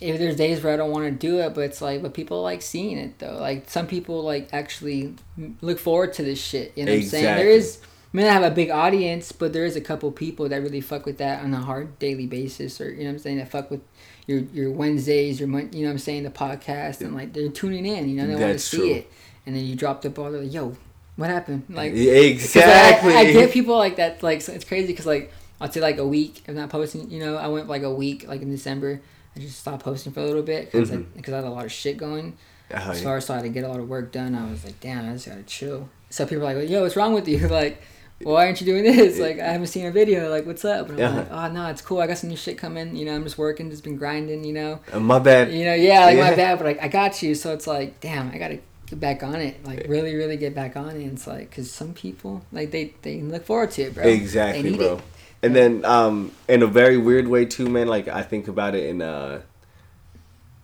if 0.00 0.18
there's 0.18 0.36
days 0.36 0.62
where 0.62 0.72
I 0.72 0.76
don't 0.76 0.90
want 0.90 1.04
to 1.04 1.10
do 1.12 1.38
it, 1.40 1.54
but 1.54 1.60
it's 1.62 1.80
like, 1.80 2.02
but 2.02 2.12
people 2.14 2.42
like 2.42 2.62
seeing 2.62 2.98
it 2.98 3.18
though. 3.20 3.38
Like 3.38 3.68
some 3.70 3.86
people 3.86 4.22
like 4.22 4.48
actually 4.52 5.14
look 5.60 5.78
forward 5.78 6.12
to 6.14 6.22
this 6.24 6.40
shit. 6.40 6.72
You 6.76 6.86
know 6.86 6.92
what 6.92 7.02
I'm 7.02 7.06
saying? 7.06 7.24
There 7.24 7.50
Exactly. 7.50 7.54
is. 7.54 7.78
I 8.12 8.16
mean, 8.16 8.26
I 8.26 8.32
have 8.32 8.42
a 8.42 8.50
big 8.50 8.70
audience, 8.70 9.32
but 9.32 9.52
there 9.52 9.64
is 9.64 9.74
a 9.74 9.80
couple 9.80 10.12
people 10.12 10.48
that 10.48 10.60
really 10.60 10.82
fuck 10.82 11.06
with 11.06 11.18
that 11.18 11.42
on 11.42 11.54
a 11.54 11.60
hard 11.60 11.98
daily 11.98 12.26
basis, 12.26 12.80
or 12.80 12.90
you 12.90 12.98
know 12.98 13.04
what 13.04 13.10
I'm 13.12 13.18
saying, 13.20 13.38
that 13.38 13.50
fuck 13.50 13.70
with 13.70 13.80
your 14.26 14.40
your 14.52 14.70
Wednesdays, 14.70 15.40
your 15.40 15.48
Mon- 15.48 15.70
you 15.72 15.82
know 15.82 15.88
what 15.88 15.92
I'm 15.92 15.98
saying, 15.98 16.24
the 16.24 16.30
podcast, 16.30 17.00
and 17.00 17.14
like 17.14 17.32
they're 17.32 17.48
tuning 17.48 17.86
in, 17.86 18.08
you 18.08 18.16
know, 18.16 18.26
they 18.26 18.36
want 18.36 18.52
to 18.52 18.58
see 18.58 18.76
true. 18.76 18.90
it, 18.90 19.12
and 19.46 19.56
then 19.56 19.64
you 19.64 19.76
drop 19.76 20.02
the 20.02 20.10
ball, 20.10 20.30
they're 20.30 20.42
like, 20.42 20.52
yo, 20.52 20.76
what 21.16 21.30
happened? 21.30 21.64
Like, 21.68 21.92
exactly. 21.92 23.14
I, 23.14 23.20
I 23.20 23.32
get 23.32 23.52
people 23.52 23.76
like 23.76 23.96
that. 23.96 24.22
Like 24.22 24.42
so 24.42 24.52
it's 24.52 24.64
crazy 24.64 24.88
because 24.88 25.06
like 25.06 25.32
I'll 25.60 25.70
say 25.70 25.80
like 25.80 25.98
a 25.98 26.06
week 26.06 26.46
of 26.48 26.54
not 26.54 26.70
posting. 26.70 27.10
You 27.10 27.20
know, 27.20 27.36
I 27.36 27.48
went 27.48 27.68
like 27.68 27.82
a 27.82 27.92
week 27.92 28.26
like 28.28 28.42
in 28.42 28.50
December. 28.50 29.00
I 29.36 29.40
just 29.40 29.60
stopped 29.60 29.84
posting 29.84 30.12
for 30.12 30.20
a 30.20 30.26
little 30.26 30.42
bit 30.42 30.70
because 30.70 30.90
because 30.90 31.04
mm-hmm. 31.04 31.32
I 31.32 31.36
had 31.36 31.44
a 31.44 31.50
lot 31.50 31.64
of 31.64 31.72
shit 31.72 31.96
going. 31.96 32.36
Oh, 32.74 32.76
as 32.76 33.02
far 33.02 33.18
as 33.18 33.28
I 33.28 33.36
had 33.36 33.42
to 33.42 33.48
get 33.50 33.64
a 33.64 33.68
lot 33.68 33.80
of 33.80 33.88
work 33.88 34.12
done, 34.12 34.34
I 34.34 34.50
was 34.50 34.64
like, 34.64 34.80
damn, 34.80 35.08
I 35.08 35.12
just 35.12 35.28
gotta 35.28 35.42
chill. 35.42 35.88
So 36.08 36.26
people 36.26 36.46
are 36.46 36.54
like, 36.54 36.70
yo, 36.70 36.82
what's 36.82 36.96
wrong 36.96 37.12
with 37.12 37.28
you? 37.28 37.48
Like, 37.48 37.82
why 38.24 38.46
aren't 38.46 38.60
you 38.60 38.66
doing 38.66 38.84
this? 38.84 39.18
Like, 39.18 39.38
I 39.40 39.48
haven't 39.52 39.66
seen 39.68 39.86
a 39.86 39.90
video. 39.90 40.30
Like, 40.30 40.46
what's 40.46 40.64
up? 40.64 40.88
And 40.88 41.00
I'm 41.00 41.14
Yeah. 41.14 41.18
like, 41.20 41.30
oh 41.30 41.48
no, 41.52 41.66
it's 41.68 41.82
cool. 41.82 42.00
I 42.00 42.06
got 42.06 42.18
some 42.18 42.30
new 42.30 42.36
shit 42.36 42.58
coming. 42.58 42.94
You 42.96 43.04
know, 43.04 43.14
I'm 43.14 43.24
just 43.24 43.38
working, 43.38 43.70
just 43.70 43.84
been 43.84 43.96
grinding. 43.96 44.44
You 44.44 44.52
know, 44.52 44.80
Uh, 44.92 45.00
my 45.00 45.18
bad. 45.18 45.52
you 45.52 45.64
know, 45.64 45.74
yeah, 45.74 46.04
like 46.04 46.18
my 46.18 46.34
bad, 46.34 46.58
but 46.58 46.64
like 46.66 46.82
I 46.82 46.88
got 46.88 47.22
you. 47.22 47.34
So 47.34 47.52
it's 47.52 47.66
like, 47.66 48.00
damn, 48.00 48.30
I 48.30 48.38
gotta 48.38 48.58
get 48.86 49.00
back 49.00 49.22
on 49.22 49.36
it. 49.36 49.64
Like 49.64 49.86
really, 49.88 50.14
really 50.14 50.36
get 50.36 50.54
back 50.54 50.76
on 50.76 50.90
it. 50.90 51.02
And 51.02 51.12
it's 51.12 51.26
like, 51.26 51.50
cause 51.54 51.70
some 51.70 51.94
people 51.94 52.42
like 52.52 52.70
they 52.70 52.94
they 53.02 53.20
look 53.20 53.44
forward 53.46 53.70
to 53.72 53.82
it, 53.82 53.94
bro. 53.94 54.04
Exactly, 54.04 54.76
bro. 54.76 54.94
it. 54.96 55.00
And 55.44 55.56
then, 55.56 55.84
um, 55.84 56.30
in 56.48 56.62
a 56.62 56.68
very 56.68 56.96
weird 56.98 57.26
way 57.26 57.44
too, 57.46 57.68
man. 57.68 57.88
Like 57.88 58.06
I 58.08 58.22
think 58.22 58.46
about 58.48 58.74
it 58.76 58.84
in 58.86 59.02
uh, 59.02 59.42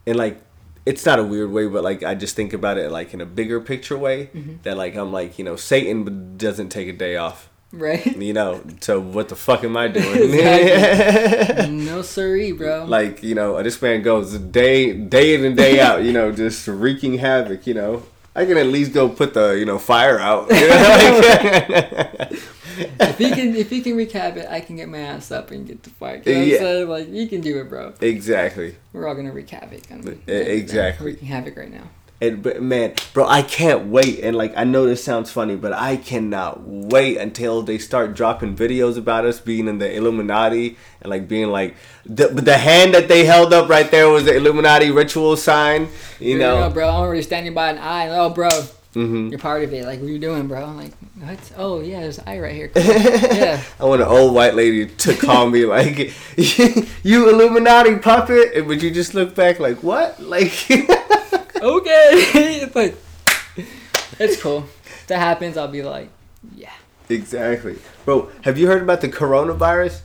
in 0.07 0.16
like, 0.16 0.40
it's 0.87 1.05
not 1.05 1.18
a 1.18 1.25
weird 1.25 1.51
way, 1.51 1.66
but 1.66 1.83
like 1.85 2.03
I 2.03 2.14
just 2.14 2.37
think 2.37 2.53
about 2.53 2.79
it 2.79 2.90
like 2.90 3.12
in 3.12 3.21
a 3.21 3.27
bigger 3.27 3.61
picture 3.61 3.99
way. 3.99 4.27
Mm-hmm. 4.35 4.53
That 4.62 4.77
like 4.77 4.94
I'm 4.94 5.12
like 5.12 5.38
you 5.38 5.44
know 5.44 5.57
Satan 5.57 6.37
doesn't 6.37 6.68
take 6.71 6.88
a 6.88 6.92
day 6.92 7.16
off. 7.16 7.47
Right? 7.70 8.16
You 8.16 8.33
know, 8.33 8.62
so 8.81 8.98
what 8.98 9.28
the 9.28 9.37
fuck 9.37 9.62
am 9.62 9.76
I 9.76 9.88
doing? 9.88 10.31
no 11.87 12.00
siree, 12.02 12.52
bro. 12.52 12.85
like 12.87 13.22
you 13.22 13.35
know, 13.35 13.62
this 13.62 13.81
man 13.83 14.02
goes 14.02 14.38
day 14.38 14.92
day 14.94 15.35
in 15.35 15.44
and 15.44 15.57
day 15.57 15.78
out. 15.81 16.02
You 16.02 16.12
know, 16.12 16.33
just 16.33 16.66
wreaking 16.66 17.18
havoc. 17.18 17.66
You 17.66 17.74
know. 17.74 18.02
I 18.35 18.46
can 18.46 18.57
at 18.57 18.66
least 18.68 18.92
go 18.92 19.09
put 19.09 19.35
the 19.35 19.50
you 19.59 19.64
know 19.66 19.78
fire 19.78 20.18
out. 20.18 20.48
You 20.50 20.68
know? 20.68 22.28
if 23.00 23.18
he 23.18 23.31
can, 23.31 23.57
if 23.57 23.68
he 23.68 23.81
can 23.81 23.96
recap 23.96 24.37
it, 24.37 24.46
I 24.48 24.61
can 24.61 24.76
get 24.76 24.88
my 24.88 24.98
ass 24.98 25.31
up 25.33 25.50
and 25.50 25.66
get 25.66 25.83
the 25.83 25.90
fight. 25.90 26.26
You 26.26 26.35
know 26.35 26.40
Yeah. 26.42 26.59
Saying? 26.59 26.88
Like 26.88 27.09
you 27.11 27.26
can 27.28 27.40
do 27.40 27.61
it, 27.61 27.68
bro. 27.68 27.94
exactly. 28.00 28.76
We're 28.92 29.09
all 29.09 29.14
gonna 29.14 29.33
wreak 29.33 29.50
havoc. 29.50 29.90
on 29.90 30.20
E- 30.28 30.33
exactly. 30.33 31.07
Wreaking 31.07 31.28
havoc 31.28 31.57
right 31.57 31.70
now. 31.70 31.90
And 32.20 32.44
man, 32.61 32.94
bro, 33.14 33.28
I 33.28 33.42
can't 33.42 33.87
wait. 33.87 34.20
And 34.24 34.37
like, 34.37 34.52
I 34.57 34.64
know 34.64 34.87
this 34.87 35.04
sounds 35.04 35.31
funny, 35.31 35.54
but 35.54 35.72
I 35.72 35.96
cannot 35.96 36.62
wait 36.66 37.16
until 37.16 37.62
they 37.62 37.78
start 37.78 38.14
dropping 38.14 38.57
videos 38.57 38.96
about 38.96 39.24
us 39.24 39.38
being 39.38 39.68
in 39.68 39.78
the 39.78 39.92
Illuminati 39.94 40.76
and 41.00 41.11
like 41.11 41.28
being 41.28 41.48
like 41.48 41.76
the 42.04 42.26
the 42.26 42.59
hand 42.59 42.94
that 42.94 43.07
they 43.07 43.24
held 43.24 43.52
up 43.52 43.68
right 43.68 43.88
there 43.90 44.09
was 44.09 44.24
the 44.24 44.35
Illuminati 44.35 44.90
ritual 44.90 45.37
sign. 45.37 45.88
You 46.18 46.38
No, 46.38 46.61
know, 46.68 46.70
bro, 46.74 46.88
I'm 46.88 46.94
already 46.96 47.22
standing 47.22 47.54
by 47.54 47.70
an 47.70 47.78
eye. 47.78 48.09
Oh, 48.09 48.31
bro, 48.31 48.48
Mhm. 48.96 49.31
you're 49.31 49.38
part 49.38 49.62
of 49.62 49.72
it. 49.72 49.85
Like, 49.85 50.00
what 50.00 50.09
are 50.09 50.12
you 50.12 50.18
doing, 50.18 50.48
bro? 50.48 50.64
I'm 50.64 50.76
like, 50.76 50.92
what? 51.20 51.38
Oh, 51.57 51.81
yeah, 51.83 52.00
there's 52.00 52.18
an 52.18 52.24
eye 52.26 52.40
right 52.40 52.54
here. 52.54 52.68
Cool. 52.74 52.83
yeah. 52.83 53.62
I 53.78 53.85
want 53.85 54.02
an 54.02 54.09
old 54.09 54.35
white 54.35 54.54
lady 54.57 54.87
to 54.87 55.14
call 55.14 55.48
me 55.48 55.66
like, 55.66 56.12
"You 57.04 57.28
Illuminati 57.28 57.96
puppet," 57.96 58.66
but 58.66 58.83
you 58.83 58.90
just 58.90 59.14
look 59.14 59.37
back 59.37 59.61
like, 59.61 59.85
"What?" 59.85 60.20
Like, 60.20 60.52
Okay. 61.62 62.09
it's 62.62 62.75
like, 62.77 62.97
it's 64.18 64.40
cool. 64.40 64.64
If 64.85 65.07
that 65.09 65.18
happens, 65.18 65.57
I'll 65.57 65.68
be 65.68 65.83
like, 65.83 66.11
yeah. 66.55 66.73
exactly, 67.09 67.79
bro. 68.05 68.31
Have 68.42 68.59
you 68.59 68.66
heard 68.66 68.83
about 68.83 69.01
the 69.01 69.09
coronavirus? 69.09 70.01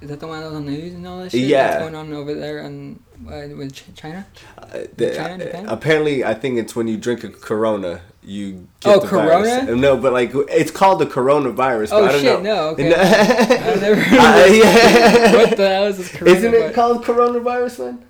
Is 0.00 0.08
that 0.08 0.18
the 0.20 0.26
one 0.26 0.40
that 0.40 0.46
was 0.46 0.54
on 0.56 0.64
the 0.64 0.72
news 0.72 0.94
and 0.94 1.06
all 1.06 1.18
that 1.18 1.30
shit? 1.30 1.42
Yeah. 1.42 1.66
That's 1.72 1.82
going 1.82 1.94
on 1.94 2.10
over 2.14 2.32
there 2.32 2.60
in, 2.60 3.00
uh, 3.26 3.42
with 3.54 3.74
Ch- 3.74 3.84
China? 3.94 4.26
Uh, 4.56 4.78
the- 4.96 5.14
China, 5.14 5.44
Japan? 5.44 5.66
apparently, 5.68 6.24
I 6.24 6.32
think 6.32 6.58
it's 6.58 6.74
when 6.74 6.88
you 6.88 6.96
drink 6.96 7.22
a 7.22 7.28
Corona, 7.28 8.00
you 8.22 8.66
get 8.80 8.96
Oh, 8.96 9.00
the 9.00 9.06
virus. 9.08 9.48
Corona? 9.66 9.76
No, 9.76 9.96
but 9.98 10.14
like 10.14 10.30
it's 10.34 10.70
called 10.70 11.00
the 11.00 11.06
coronavirus. 11.06 11.88
Oh, 11.92 12.04
I 12.06 12.12
don't 12.12 12.20
shit, 12.22 12.42
know. 12.42 12.54
no, 12.54 12.68
okay. 12.70 12.94
I've 12.94 13.80
never 13.82 14.00
heard 14.00 14.18
Uh, 14.18 14.46
yeah. 14.54 15.32
What 15.36 15.56
the 15.58 15.68
hell 15.68 15.86
is 15.88 15.98
this 15.98 16.08
coronavirus? 16.12 16.26
Isn't 16.36 16.54
it 16.54 16.74
called 16.74 17.04
coronavirus, 17.04 17.78
man? 17.84 18.04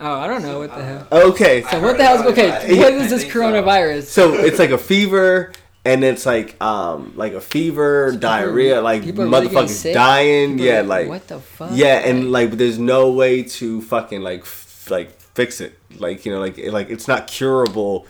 Oh, 0.00 0.14
I 0.14 0.26
don't 0.28 0.42
know 0.42 0.60
what 0.60 0.74
the 0.74 0.84
hell. 0.84 1.08
Okay, 1.10 1.62
So 1.62 1.80
what 1.80 1.96
the 1.96 2.04
hell's 2.04 2.24
okay? 2.26 2.74
Yeah. 2.74 2.82
What 2.82 2.92
is 2.94 3.10
this 3.10 3.24
coronavirus? 3.24 4.04
so 4.04 4.34
it's 4.34 4.58
like 4.58 4.70
a 4.70 4.78
fever, 4.78 5.52
and 5.84 6.04
it's 6.04 6.24
like 6.24 6.60
um 6.62 7.12
like 7.16 7.32
a 7.32 7.40
fever, 7.40 8.12
diarrhea, 8.12 8.80
like 8.80 9.02
are 9.02 9.12
really 9.12 9.48
motherfuckers 9.48 9.92
dying. 9.92 10.52
People 10.52 10.66
yeah, 10.66 10.80
like, 10.82 10.88
like 10.88 11.08
what 11.08 11.26
the 11.28 11.40
fuck? 11.40 11.70
Yeah, 11.72 11.98
and 11.98 12.30
like 12.30 12.52
there's 12.52 12.78
no 12.78 13.10
way 13.10 13.42
to 13.42 13.80
fucking 13.82 14.22
like 14.22 14.42
f- 14.42 14.88
like 14.90 15.18
fix 15.20 15.60
it. 15.60 15.76
Like 15.96 16.24
you 16.24 16.32
know, 16.32 16.40
like 16.40 16.58
like 16.58 16.90
it's 16.90 17.08
not 17.08 17.26
curable 17.26 18.06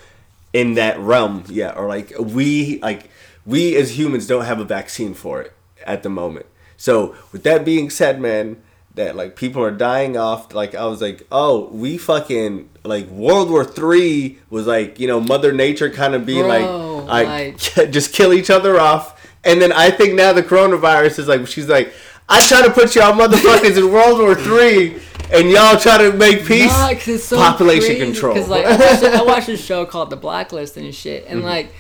in 0.53 0.74
that 0.74 0.98
realm 0.98 1.44
yet, 1.48 1.77
or 1.77 1.88
like 1.88 2.12
we 2.18 2.81
like 2.81 3.09
we 3.46 3.77
as 3.77 3.98
humans 3.98 4.27
don't 4.27 4.44
have 4.44 4.61
a 4.61 4.64
vaccine 4.64 5.14
for 5.14 5.40
it 5.40 5.55
at 5.87 6.03
the 6.03 6.11
moment. 6.11 6.46
So 6.77 7.16
with 7.33 7.44
that 7.44 7.64
being 7.64 7.88
said, 7.90 8.20
man, 8.20 8.62
that 8.98 9.16
like 9.16 9.34
people 9.34 9.62
are 9.64 9.70
dying 9.72 10.16
off. 10.16 10.54
Like 10.54 10.74
I 10.74 10.84
was 10.87 11.00
like, 11.00 11.26
oh, 11.32 11.68
we 11.72 11.96
fucking 11.98 12.68
like 12.84 13.08
World 13.08 13.50
War 13.50 13.64
Three 13.64 14.38
was 14.50 14.66
like 14.66 15.00
you 15.00 15.06
know 15.08 15.20
Mother 15.20 15.52
Nature 15.52 15.90
kind 15.90 16.14
of 16.14 16.24
being 16.26 16.44
Bro, 16.44 17.04
like 17.06 17.76
like 17.76 17.90
just 17.90 18.12
kill 18.12 18.32
each 18.32 18.50
other 18.50 18.78
off. 18.78 19.14
And 19.44 19.62
then 19.62 19.72
I 19.72 19.90
think 19.90 20.14
now 20.14 20.32
the 20.32 20.42
coronavirus 20.42 21.20
is 21.20 21.28
like 21.28 21.46
she's 21.46 21.68
like, 21.68 21.92
I 22.28 22.46
try 22.46 22.62
to 22.62 22.70
put 22.70 22.94
y'all 22.94 23.12
motherfuckers 23.14 23.78
in 23.78 23.90
World 23.92 24.18
War 24.18 24.34
Three, 24.34 25.00
and 25.32 25.48
y'all 25.50 25.78
try 25.78 25.96
to 25.98 26.12
make 26.12 26.44
peace. 26.44 26.70
Nah, 26.70 26.94
so 27.16 27.37
Population 27.37 27.96
crazy, 27.96 28.04
control. 28.04 28.34
'cause, 28.34 28.48
like 28.48 28.66
I 28.66 28.76
watched, 28.76 29.02
I 29.04 29.22
watched 29.22 29.48
a 29.48 29.56
show 29.56 29.87
called 29.87 30.11
The 30.11 30.16
Blacklist 30.16 30.76
and 30.76 30.94
shit, 30.94 31.24
Mm-hmm. 31.24 31.32
and 31.37 31.44
like 31.44 31.72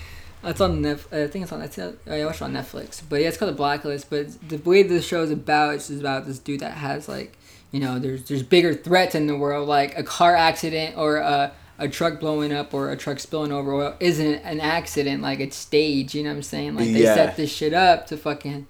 it's 0.50 0.60
on 0.60 0.82
Netf- 0.82 1.12
I 1.12 1.26
think 1.28 1.44
it's 1.44 1.52
on. 1.52 1.62
It's, 1.62 1.78
uh, 1.78 1.92
I 2.08 2.24
watched 2.24 2.40
it 2.40 2.44
on 2.44 2.52
Netflix, 2.52 3.02
but 3.08 3.20
yeah, 3.20 3.28
it's 3.28 3.36
called 3.36 3.52
The 3.52 3.56
Blacklist. 3.56 4.08
But 4.10 4.26
the 4.48 4.56
way 4.58 4.82
the 4.82 5.00
show 5.02 5.22
is 5.22 5.30
about, 5.30 5.74
it's 5.74 5.88
just 5.88 6.00
about 6.00 6.26
this 6.26 6.38
dude 6.38 6.60
that 6.60 6.72
has 6.72 7.08
like, 7.08 7.36
you 7.72 7.80
know, 7.80 7.98
there's 7.98 8.24
there's 8.24 8.42
bigger 8.42 8.74
threats 8.74 9.14
in 9.14 9.26
the 9.26 9.36
world, 9.36 9.68
like 9.68 9.96
a 9.98 10.02
car 10.02 10.34
accident 10.36 10.96
or 10.96 11.16
a 11.16 11.52
a 11.80 11.88
truck 11.88 12.18
blowing 12.18 12.52
up 12.52 12.74
or 12.74 12.90
a 12.90 12.96
truck 12.96 13.20
spilling 13.20 13.52
over. 13.52 13.72
oil 13.72 13.94
isn't 14.00 14.34
an 14.44 14.58
accident 14.60 15.22
like 15.22 15.38
it's 15.40 15.56
staged? 15.56 16.14
You 16.14 16.24
know 16.24 16.30
what 16.30 16.36
I'm 16.36 16.42
saying? 16.42 16.74
Like 16.74 16.86
they 16.86 17.02
Yeah. 17.04 17.14
set 17.14 17.36
this 17.36 17.52
shit 17.52 17.72
up 17.72 18.06
to 18.08 18.16
fucking 18.16 18.66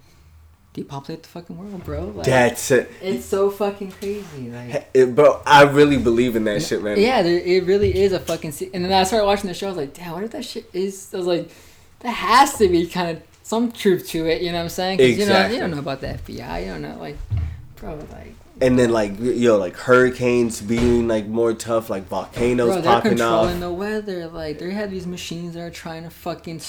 depopulate 0.73 1.23
the 1.23 1.29
fucking 1.29 1.57
world, 1.57 1.83
bro. 1.83 2.05
Like, 2.05 2.25
That's 2.27 2.69
it. 2.71 2.91
it's 3.01 3.25
so 3.25 3.49
fucking 3.49 3.91
crazy. 3.93 4.49
Like 4.51 4.89
it. 4.93 5.15
Bro, 5.15 5.41
I 5.45 5.63
really 5.63 5.97
believe 5.97 6.35
in 6.35 6.43
that 6.43 6.61
shit, 6.61 6.83
man. 6.83 6.99
yeah, 6.99 7.23
there, 7.23 7.39
it 7.39 7.63
really 7.65 7.97
is 7.99 8.11
a 8.13 8.19
fucking. 8.19 8.51
Se- 8.51 8.69
and 8.73 8.85
then 8.85 8.93
I 8.93 9.03
started 9.03 9.25
watching 9.25 9.47
the 9.47 9.53
show. 9.55 9.67
I 9.67 9.69
was 9.71 9.77
like, 9.77 9.93
damn, 9.95 10.11
what 10.13 10.23
if 10.23 10.31
that 10.31 10.45
shit 10.45 10.69
is? 10.73 11.09
I 11.13 11.17
was 11.17 11.25
like, 11.25 11.49
that 11.99 12.11
has 12.11 12.57
to 12.57 12.67
be 12.67 12.85
kind 12.87 13.17
of 13.17 13.23
some 13.43 13.71
truth 13.71 14.07
to 14.09 14.27
it. 14.27 14.41
You 14.41 14.51
know 14.51 14.57
what 14.59 14.63
I'm 14.65 14.69
saying? 14.69 14.97
'Cause, 14.99 15.07
You 15.09 15.15
know, 15.17 15.23
Exactly. 15.23 15.55
you 15.55 15.61
don't 15.61 15.71
know 15.71 15.79
about 15.79 16.01
the 16.01 16.07
FBI. 16.09 16.59
You 16.65 16.71
don't 16.71 16.81
know, 16.81 16.97
like, 16.99 17.17
bro, 17.75 17.95
like, 18.11 18.33
And 18.61 18.77
then 18.77 18.91
like 18.91 19.13
yo, 19.19 19.57
like 19.57 19.75
hurricanes 19.77 20.61
being 20.61 21.07
like 21.07 21.27
more 21.27 21.53
tough, 21.53 21.89
like 21.89 22.07
volcanoes 22.09 22.67
bro, 22.73 22.81
they're 22.81 22.83
popping 22.93 23.09
controlling 23.11 23.55
off. 23.55 23.59
the 23.61 23.71
weather. 23.71 24.27
Like, 24.27 24.59
they 24.59 24.71
have 24.71 24.91
these 24.91 25.07
machines 25.07 25.53
that 25.53 25.61
are 25.61 25.69
trying 25.69 26.03
to 26.03 26.09
fucking 26.09 26.61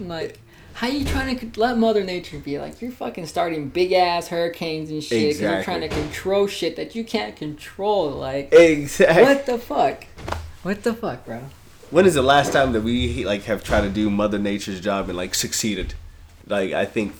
like. 0.00 0.38
How 0.74 0.88
you 0.88 1.06
trying 1.06 1.38
to 1.38 1.58
let 1.58 1.78
Mother 1.78 2.04
Nature 2.04 2.38
be 2.38 2.58
like? 2.58 2.82
You're 2.82 2.90
fucking 2.90 3.24
starting 3.26 3.68
big 3.70 3.92
ass 3.92 4.28
hurricanes 4.28 4.90
and 4.90 5.02
shit. 5.02 5.32
'cause 5.32 5.40
You're 5.40 5.62
trying 5.62 5.80
to 5.80 5.88
control 5.88 6.46
shit 6.48 6.76
that 6.76 6.94
you 6.94 7.02
can't 7.02 7.34
control. 7.34 8.10
Like, 8.10 8.52
Exactly. 8.52 9.22
what 9.22 9.46
the 9.46 9.56
fuck? 9.56 10.04
What 10.64 10.82
the 10.82 10.92
fuck, 10.92 11.24
bro? 11.24 11.38
When 11.90 12.04
is 12.04 12.14
the 12.14 12.22
last 12.22 12.52
time 12.52 12.72
that 12.72 12.82
we 12.82 13.24
like 13.24 13.44
have 13.44 13.62
tried 13.62 13.82
to 13.82 13.88
do 13.88 14.10
Mother 14.10 14.38
Nature's 14.38 14.80
job 14.80 15.08
and 15.08 15.16
like 15.16 15.34
succeeded? 15.34 15.94
Like 16.46 16.72
I 16.72 16.84
think 16.84 17.14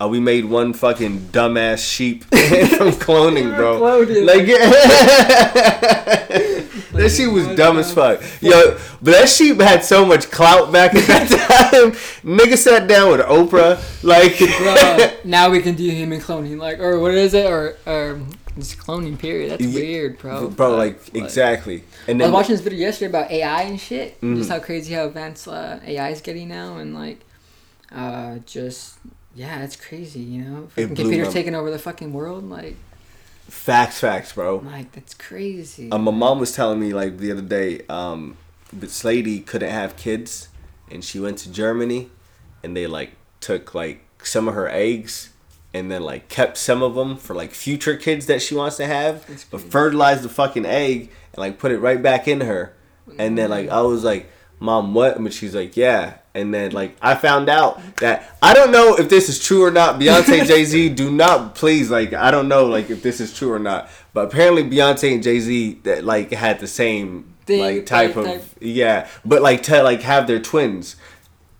uh, 0.00 0.08
we 0.08 0.20
made 0.20 0.44
one 0.44 0.72
fucking 0.72 1.28
dumbass 1.32 1.78
sheep 1.78 2.24
from 2.24 2.90
cloning, 2.92 3.56
bro. 3.56 3.80
Like 6.92 7.04
that 7.04 7.10
sheep 7.10 7.32
was 7.32 7.46
dumb 7.56 7.78
as 7.78 7.92
fuck. 7.94 8.20
Yo, 8.40 8.76
but 9.00 9.12
that 9.12 9.28
sheep 9.28 9.60
had 9.60 9.84
so 9.84 10.04
much 10.04 10.30
clout 10.30 10.72
back 10.72 10.94
at 10.94 11.06
that 11.06 11.28
time. 11.72 11.92
Nigga 12.22 12.58
sat 12.58 12.88
down 12.88 13.12
with 13.12 13.20
Oprah, 13.20 13.78
like. 14.02 14.38
Bro, 14.38 15.10
now 15.24 15.50
we 15.50 15.62
can 15.62 15.74
do 15.76 15.88
human 15.90 16.20
cloning, 16.20 16.58
like, 16.58 16.78
or 16.78 16.98
what 16.98 17.14
is 17.14 17.32
it, 17.32 17.46
or 17.46 17.76
or 17.86 18.20
this 18.60 18.74
cloning 18.74 19.18
period. 19.18 19.50
That's 19.50 19.62
Yeah, 19.64 19.74
weird, 19.74 20.18
bro. 20.18 20.48
Bro, 20.48 20.76
like 20.76 21.14
exactly. 21.14 21.82
And 22.06 22.22
I 22.22 22.24
was 22.24 22.26
then 22.26 22.32
watching 22.32 22.54
this 22.54 22.60
video 22.60 22.78
yesterday 22.80 23.08
about 23.10 23.30
AI 23.30 23.62
and 23.62 23.80
shit. 23.80 24.14
Mm-hmm. 24.16 24.36
Just 24.36 24.50
how 24.50 24.58
crazy 24.60 24.94
how 24.94 25.06
advanced 25.06 25.48
uh, 25.48 25.80
AI 25.84 26.10
is 26.10 26.20
getting 26.20 26.48
now, 26.48 26.76
and 26.76 26.94
like, 26.94 27.20
uh, 27.92 28.38
just 28.46 28.98
yeah, 29.34 29.62
it's 29.64 29.76
crazy. 29.76 30.20
You 30.20 30.42
know, 30.42 30.62
It 30.76 30.82
fucking 30.82 30.94
blew 30.94 31.04
computers 31.04 31.28
my- 31.28 31.32
taking 31.32 31.54
over 31.54 31.70
the 31.70 31.78
fucking 31.78 32.12
world. 32.12 32.48
Like, 32.48 32.76
facts, 33.48 34.00
facts, 34.00 34.32
bro. 34.32 34.58
like 34.58 34.92
that's 34.92 35.14
crazy. 35.14 35.90
Um, 35.90 36.04
my 36.04 36.12
mom 36.12 36.38
was 36.40 36.52
telling 36.54 36.80
me 36.80 36.92
like 36.92 37.18
the 37.18 37.32
other 37.32 37.42
day, 37.42 37.82
um, 37.88 38.36
this 38.72 39.04
lady 39.04 39.40
couldn't 39.40 39.70
have 39.70 39.96
kids, 39.96 40.48
and 40.90 41.04
she 41.04 41.18
went 41.20 41.38
to 41.38 41.50
Germany, 41.50 42.10
and 42.62 42.76
they 42.76 42.86
like 42.86 43.12
took 43.40 43.74
like 43.74 44.04
some 44.22 44.48
of 44.48 44.54
her 44.54 44.68
eggs, 44.68 45.30
and 45.72 45.90
then 45.90 46.02
like 46.02 46.28
kept 46.28 46.56
some 46.56 46.82
of 46.82 46.94
them 46.94 47.16
for 47.16 47.34
like 47.34 47.52
future 47.52 47.96
kids 47.96 48.26
that 48.26 48.42
she 48.42 48.54
wants 48.54 48.76
to 48.78 48.86
have, 48.86 49.26
but 49.50 49.60
fertilized 49.60 50.22
the 50.22 50.28
fucking 50.28 50.66
egg 50.66 51.10
and 51.32 51.38
like 51.38 51.58
put 51.58 51.72
it 51.72 51.78
right 51.78 52.02
back 52.02 52.26
in 52.26 52.40
her, 52.42 52.74
and 53.18 53.38
then 53.38 53.50
like 53.50 53.68
I 53.68 53.80
was 53.82 54.04
like, 54.04 54.30
mom, 54.58 54.94
what? 54.94 55.22
But 55.22 55.32
she's 55.32 55.54
like, 55.54 55.76
yeah. 55.76 56.18
And 56.32 56.54
then 56.54 56.70
like 56.70 56.96
I 57.02 57.16
found 57.16 57.48
out 57.48 57.96
that 57.96 58.36
I 58.40 58.54
don't 58.54 58.70
know 58.70 58.94
if 58.94 59.08
this 59.08 59.28
is 59.28 59.40
true 59.40 59.64
or 59.64 59.70
not. 59.70 59.98
Beyonce, 59.98 60.46
Jay 60.46 60.64
Z, 60.64 60.88
do 60.94 61.10
not 61.10 61.56
please 61.56 61.90
like 61.90 62.12
I 62.12 62.30
don't 62.30 62.46
know 62.48 62.66
like 62.66 62.88
if 62.90 63.02
this 63.02 63.20
is 63.20 63.34
true 63.34 63.52
or 63.52 63.58
not. 63.58 63.90
But 64.12 64.26
apparently 64.26 64.62
Beyonce 64.62 65.12
and 65.12 65.22
Jay 65.22 65.40
Z 65.40 65.80
that 65.82 66.04
like 66.04 66.30
had 66.30 66.60
the 66.60 66.68
same 66.68 67.34
Thing, 67.46 67.60
like 67.60 67.86
type 67.86 68.14
like, 68.14 68.26
of 68.26 68.40
type- 68.42 68.58
yeah, 68.60 69.08
but 69.24 69.42
like 69.42 69.64
to 69.64 69.82
like 69.82 70.02
have 70.02 70.28
their 70.28 70.38
twins. 70.38 70.94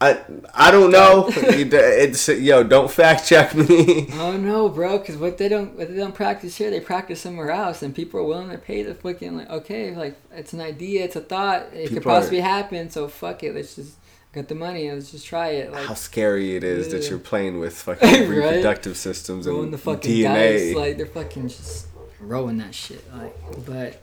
I 0.02 0.18
I 0.54 0.70
don't 0.70 0.90
know. 0.90 1.28
it's 1.34 2.28
yo 2.28 2.62
don't 2.62 2.90
fact 2.90 3.26
check 3.26 3.54
me. 3.54 4.08
Oh 4.14 4.36
no, 4.36 4.68
bro! 4.68 4.98
Because 4.98 5.16
what 5.16 5.36
they 5.38 5.48
don't 5.48 5.76
what 5.76 5.88
they 5.88 5.96
don't 5.96 6.14
practice 6.14 6.56
here, 6.56 6.70
they 6.70 6.80
practice 6.80 7.20
somewhere 7.20 7.50
else, 7.50 7.82
and 7.82 7.94
people 7.94 8.20
are 8.20 8.24
willing 8.24 8.50
to 8.50 8.58
pay 8.58 8.82
the 8.82 8.94
fucking 8.94 9.36
like 9.36 9.50
okay, 9.50 9.94
like 9.94 10.16
it's 10.32 10.52
an 10.54 10.60
idea, 10.62 11.04
it's 11.04 11.16
a 11.16 11.20
thought, 11.20 11.66
it 11.74 11.88
could 11.88 11.98
People 11.98 12.12
are- 12.12 12.16
possibly 12.16 12.40
happen. 12.40 12.88
So 12.90 13.08
fuck 13.08 13.42
it, 13.42 13.54
let's 13.54 13.76
just 13.76 13.96
get 14.32 14.48
the 14.48 14.54
money 14.54 14.86
and 14.86 14.96
let's 14.98 15.10
just 15.10 15.26
try 15.26 15.48
it. 15.48 15.72
Like 15.72 15.84
How 15.86 15.94
scary 15.94 16.56
it 16.56 16.64
is 16.64 16.90
that 16.92 17.10
you're 17.10 17.18
playing 17.18 17.58
with 17.58 17.76
fucking 17.82 18.08
Right? 18.08 18.28
reproductive 18.28 18.96
systems 18.96 19.46
rolling 19.46 19.64
and 19.64 19.74
the 19.74 19.78
fucking 19.78 20.10
DNA. 20.10 20.56
dice, 20.68 20.76
like 20.76 20.96
they're 20.96 21.06
fucking 21.06 21.48
just 21.48 21.88
rowing 22.20 22.56
that 22.58 22.74
shit. 22.74 23.04
Like, 23.12 23.34
but 23.66 24.00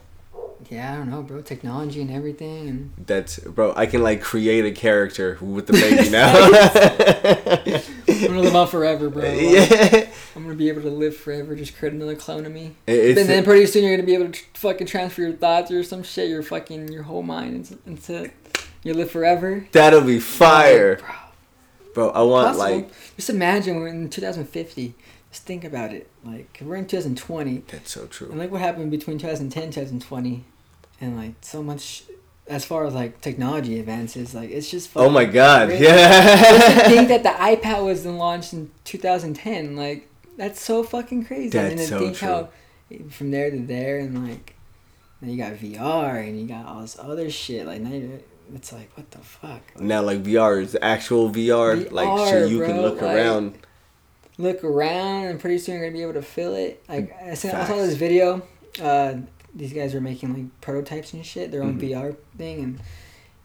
yeah, 0.69 0.93
I 0.93 0.97
don't 0.97 1.09
know, 1.09 1.21
bro. 1.21 1.41
Technology 1.41 2.01
and 2.01 2.11
everything, 2.11 2.67
and 2.67 2.91
That's 3.05 3.39
bro. 3.39 3.73
I 3.75 3.85
can 3.85 4.03
like 4.03 4.21
create 4.21 4.65
a 4.65 4.71
character 4.71 5.37
with 5.41 5.67
the 5.67 5.73
baby 5.73 6.09
now. 6.11 6.33
I'm 8.07 8.27
gonna 8.27 8.41
live 8.41 8.55
on 8.55 8.67
forever, 8.67 9.09
bro. 9.09 9.23
Like, 9.27 9.41
yeah, 9.41 10.09
I'm 10.35 10.43
gonna 10.43 10.55
be 10.55 10.69
able 10.69 10.81
to 10.83 10.89
live 10.89 11.15
forever. 11.15 11.55
Just 11.55 11.77
create 11.77 11.93
another 11.93 12.15
clone 12.15 12.45
of 12.45 12.51
me. 12.51 12.75
it's 12.85 13.19
and 13.19 13.29
then 13.29 13.43
pretty 13.43 13.65
soon 13.65 13.83
you're 13.83 13.95
gonna 13.95 14.05
be 14.05 14.13
able 14.15 14.25
to 14.25 14.31
tr- 14.31 14.45
fucking 14.53 14.87
transfer 14.87 15.21
your 15.21 15.33
thoughts 15.33 15.71
or 15.71 15.83
some 15.83 16.03
shit, 16.03 16.29
your 16.29 16.43
fucking 16.43 16.89
your 16.91 17.03
whole 17.03 17.23
mind 17.23 17.55
into, 17.55 17.77
into 17.85 18.31
you 18.83 18.93
live 18.93 19.11
forever. 19.11 19.67
that'll 19.71 20.01
be 20.01 20.19
fire, 20.19 20.97
Bro, 20.97 21.07
bro. 21.93 22.09
I 22.11 22.21
want 22.23 22.47
possible. 22.57 22.77
like 22.77 22.91
just 23.15 23.29
imagine 23.29 23.77
we're 23.79 23.87
in 23.87 24.09
2050. 24.09 24.93
Just 25.31 25.43
think 25.43 25.63
about 25.65 25.91
it. 25.93 26.09
Like 26.23 26.59
we're 26.61 26.75
in 26.77 26.87
2020, 26.87 27.63
that's 27.67 27.91
so 27.91 28.05
true. 28.07 28.29
and 28.29 28.39
like 28.39 28.49
what 28.51 28.61
happened 28.61 28.91
between 28.91 29.17
2010 29.17 29.63
and 29.63 29.73
2020, 29.73 30.43
and 31.01 31.15
like 31.17 31.33
so 31.41 31.61
much 31.63 32.03
as 32.47 32.63
far 32.65 32.85
as 32.85 32.93
like 32.93 33.19
technology 33.21 33.79
advances. 33.79 34.33
Like 34.33 34.49
it's 34.49 34.69
just. 34.69 34.89
Oh 34.95 35.09
my 35.09 35.25
god, 35.25 35.69
crazy. 35.69 35.83
yeah. 35.85 36.83
to 36.83 36.89
think 36.89 37.07
that 37.13 37.23
the 37.23 37.29
iPad 37.29 37.85
was 37.85 38.05
launched 38.05 38.53
in 38.53 38.71
2010. 38.85 39.75
Like 39.75 40.09
that's 40.37 40.61
so 40.61 40.83
fucking 40.83 41.25
crazy. 41.25 41.57
and 41.57 41.77
That's 41.77 41.89
then 41.89 41.99
so 41.99 41.99
think 41.99 42.17
how 42.19 42.49
from 43.09 43.31
there 43.31 43.51
to 43.51 43.59
there 43.59 43.99
and 43.99 44.27
like 44.27 44.55
then 45.21 45.29
you 45.31 45.37
got 45.37 45.53
VR 45.53 46.25
and 46.25 46.39
you 46.39 46.47
got 46.47 46.65
all 46.65 46.81
this 46.81 46.97
other 46.99 47.29
shit. 47.29 47.65
Like 47.65 47.81
now 47.81 47.89
you're, 47.91 48.19
it's 48.53 48.71
like 48.71 48.95
what 48.95 49.09
the 49.11 49.17
fuck. 49.19 49.61
Like, 49.75 49.81
now 49.81 50.01
like 50.03 50.23
VR 50.23 50.61
is 50.61 50.77
actual 50.81 51.29
VR, 51.29 51.91
like 51.91 52.07
so 52.07 52.33
VR, 52.33 52.49
you 52.49 52.59
can 52.65 52.81
look 52.81 53.01
like- 53.01 53.15
around. 53.17 53.57
look 54.37 54.63
around 54.63 55.25
and 55.25 55.39
pretty 55.39 55.57
soon 55.57 55.75
you're 55.75 55.83
gonna 55.85 55.97
be 55.97 56.03
able 56.03 56.13
to 56.13 56.21
feel 56.21 56.53
it. 56.55 56.81
Like 56.87 57.13
I 57.21 57.33
saw, 57.33 57.49
I 57.59 57.65
saw 57.65 57.75
this 57.75 57.95
video. 57.95 58.41
Uh, 58.81 59.15
these 59.57 59.73
guys 59.73 59.93
were 59.93 60.01
making 60.01 60.33
like 60.33 60.61
prototypes 60.61 61.13
and 61.13 61.25
shit, 61.25 61.51
their 61.51 61.63
own 61.63 61.79
Mhm. 61.79 61.89
VR 61.91 62.15
thing, 62.37 62.59
and 62.63 62.79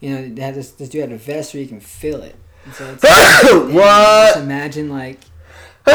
you 0.01 0.11
know 0.11 0.29
they 0.35 0.43
had 0.43 0.55
this 0.55 0.71
this 0.71 0.89
dude 0.89 1.01
had 1.03 1.13
a 1.13 1.17
vest 1.17 1.55
where 1.55 1.63
you 1.63 1.69
can 1.69 1.81
feel 1.81 2.23
it. 2.23 2.37
And 2.65 2.75
so 2.75 2.87
it's 2.93 3.03
Damn, 3.03 3.75
What? 3.75 4.35
Just 4.35 4.39
imagine 4.45 4.89
like, 4.91 5.19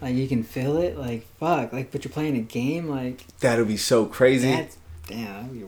like 0.00 0.14
you 0.14 0.28
can 0.28 0.42
feel 0.42 0.76
it, 0.78 0.98
like 0.98 1.26
fuck, 1.38 1.72
like 1.72 1.90
but 1.90 2.04
you're 2.04 2.12
playing 2.12 2.36
a 2.36 2.40
game, 2.42 2.88
like 2.88 3.24
That'll 3.40 3.64
be 3.64 3.76
so 3.76 4.04
crazy. 4.06 4.50
that's 4.50 4.76
damn, 5.06 5.24
that'd 5.48 5.52
be 5.52 5.64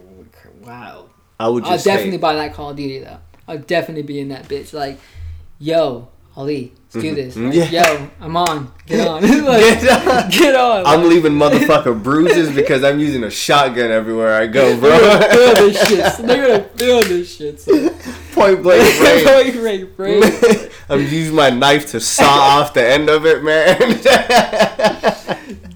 wild. 0.63 1.11
I 1.39 1.49
would 1.49 1.65
I'll 1.65 1.79
definitely 1.79 2.13
say, 2.13 2.17
buy 2.19 2.35
that 2.35 2.53
Call 2.55 2.71
of 2.71 2.77
Duty 2.77 2.99
though. 3.01 3.19
I'll 3.49 3.59
definitely 3.59 4.03
be 4.03 4.21
in 4.21 4.29
that 4.29 4.47
bitch. 4.49 4.73
Like, 4.75 4.99
yo, 5.59 6.09
Ali, 6.41 6.73
let's 6.95 7.05
do 7.05 7.15
this. 7.15 7.35
Mhm. 7.37 7.53
Yeah. 7.53 7.71
Yo, 7.93 8.09
I'm 8.21 8.37
on. 8.37 8.73
Get 8.87 9.07
on. 9.07 9.21
Like, 9.45 9.81
Get 9.81 10.07
on. 10.09 10.31
Get 10.31 10.55
on. 10.55 10.87
I'm 10.87 11.09
leaving 11.09 11.33
motherfucker 11.33 12.03
bruises 12.03 12.51
because 12.55 12.83
I'm 12.83 12.99
using 12.99 13.25
a 13.25 13.31
shotgun 13.31 13.91
everywhere 13.91 14.35
I 14.41 14.47
go, 14.47 14.75
They're 14.77 14.99
gonna 14.99 15.29
feel 15.29 15.55
bro. 15.55 15.67
this 15.67 15.89
shit. 15.89 16.13
So 16.15 16.23
they're 16.23 16.47
gonna 16.49 16.65
feel 16.77 17.03
this 17.03 17.37
shit. 17.37 17.61
So. 17.61 17.73
Point 18.33 18.63
blank 18.63 19.01
range. 19.01 19.27
Point 19.27 19.55
blank 19.55 19.91
range. 19.99 20.71
I'm 20.89 21.01
using 21.01 21.35
my 21.35 21.51
knife 21.51 21.91
to 21.93 22.01
saw 22.01 22.25
off 22.25 22.73
the 22.75 22.85
end 22.85 23.09
of 23.11 23.27
it, 23.27 23.43
man. 23.45 23.79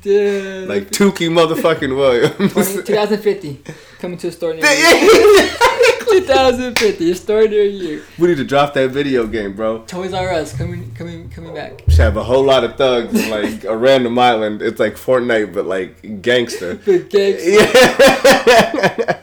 Dude. 0.03 0.69
like 0.69 0.91
Tookie 0.91 1.31
motherfucking 1.31 1.97
Williams. 1.97 2.53
20, 2.53 2.83
2050. 2.83 3.63
Coming 4.01 4.19
to 4.19 4.29
a 4.29 4.33
store 4.33 4.55
near 4.55 4.65
you. 4.65 5.51
2050. 6.21 7.11
A 7.11 7.15
store 7.15 7.49
near 7.49 7.65
you. 7.65 8.03
we 8.19 8.29
need 8.29 8.37
to 8.37 8.45
drop 8.45 8.75
that 8.75 8.91
video 8.91 9.27
game, 9.27 9.55
bro. 9.55 9.79
Toys 9.87 10.13
R 10.13 10.31
Us 10.33 10.57
coming, 10.57 10.93
coming, 10.95 11.29
coming 11.31 11.55
back. 11.55 11.81
Should 11.89 11.99
have 12.01 12.17
a 12.17 12.23
whole 12.25 12.43
lot 12.45 12.65
of 12.65 12.77
thugs 12.77 13.15
in 13.15 13.31
like 13.31 13.65
a 13.65 13.77
random 13.77 14.19
island. 14.19 14.63
It's 14.63 14.79
like 14.81 14.95
Fortnite, 14.95 15.53
but 15.53 15.67
like 15.67 16.23
gangster. 16.23 16.75
Big 16.85 17.11
gigs. 17.11 17.43
Yeah. 17.47 19.21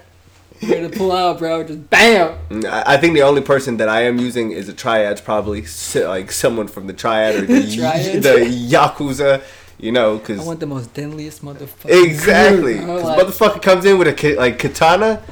gonna 0.68 0.90
pull 0.90 1.12
out, 1.12 1.40
bro. 1.40 1.64
Just 1.64 1.90
bam. 1.90 2.38
I 2.68 2.98
think 2.98 3.14
the 3.16 3.24
only 3.24 3.42
person 3.42 3.78
that 3.78 3.90
I 3.90 4.02
am 4.04 4.20
using 4.20 4.52
is 4.52 4.70
a 4.70 4.74
triad, 4.74 5.22
probably 5.24 5.66
like 5.96 6.32
someone 6.32 6.68
from 6.68 6.88
the 6.88 6.94
triad 6.94 7.36
or 7.36 7.46
the, 7.48 7.76
Triads? 7.76 8.24
the 8.24 8.46
yakuza, 8.72 9.42
you 9.80 9.92
know, 9.92 10.18
because 10.20 10.40
I 10.40 10.44
want 10.44 10.60
the 10.60 10.68
most 10.68 10.94
deadliest 10.94 11.44
motherfucker. 11.44 12.04
exactly. 12.06 12.78
Bro, 12.78 13.02
'Cause 13.02 13.04
like, 13.04 13.20
motherfucker 13.28 13.62
comes 13.62 13.86
in 13.86 13.98
with 13.98 14.08
a 14.24 14.36
like 14.36 14.60
katana, 14.60 15.24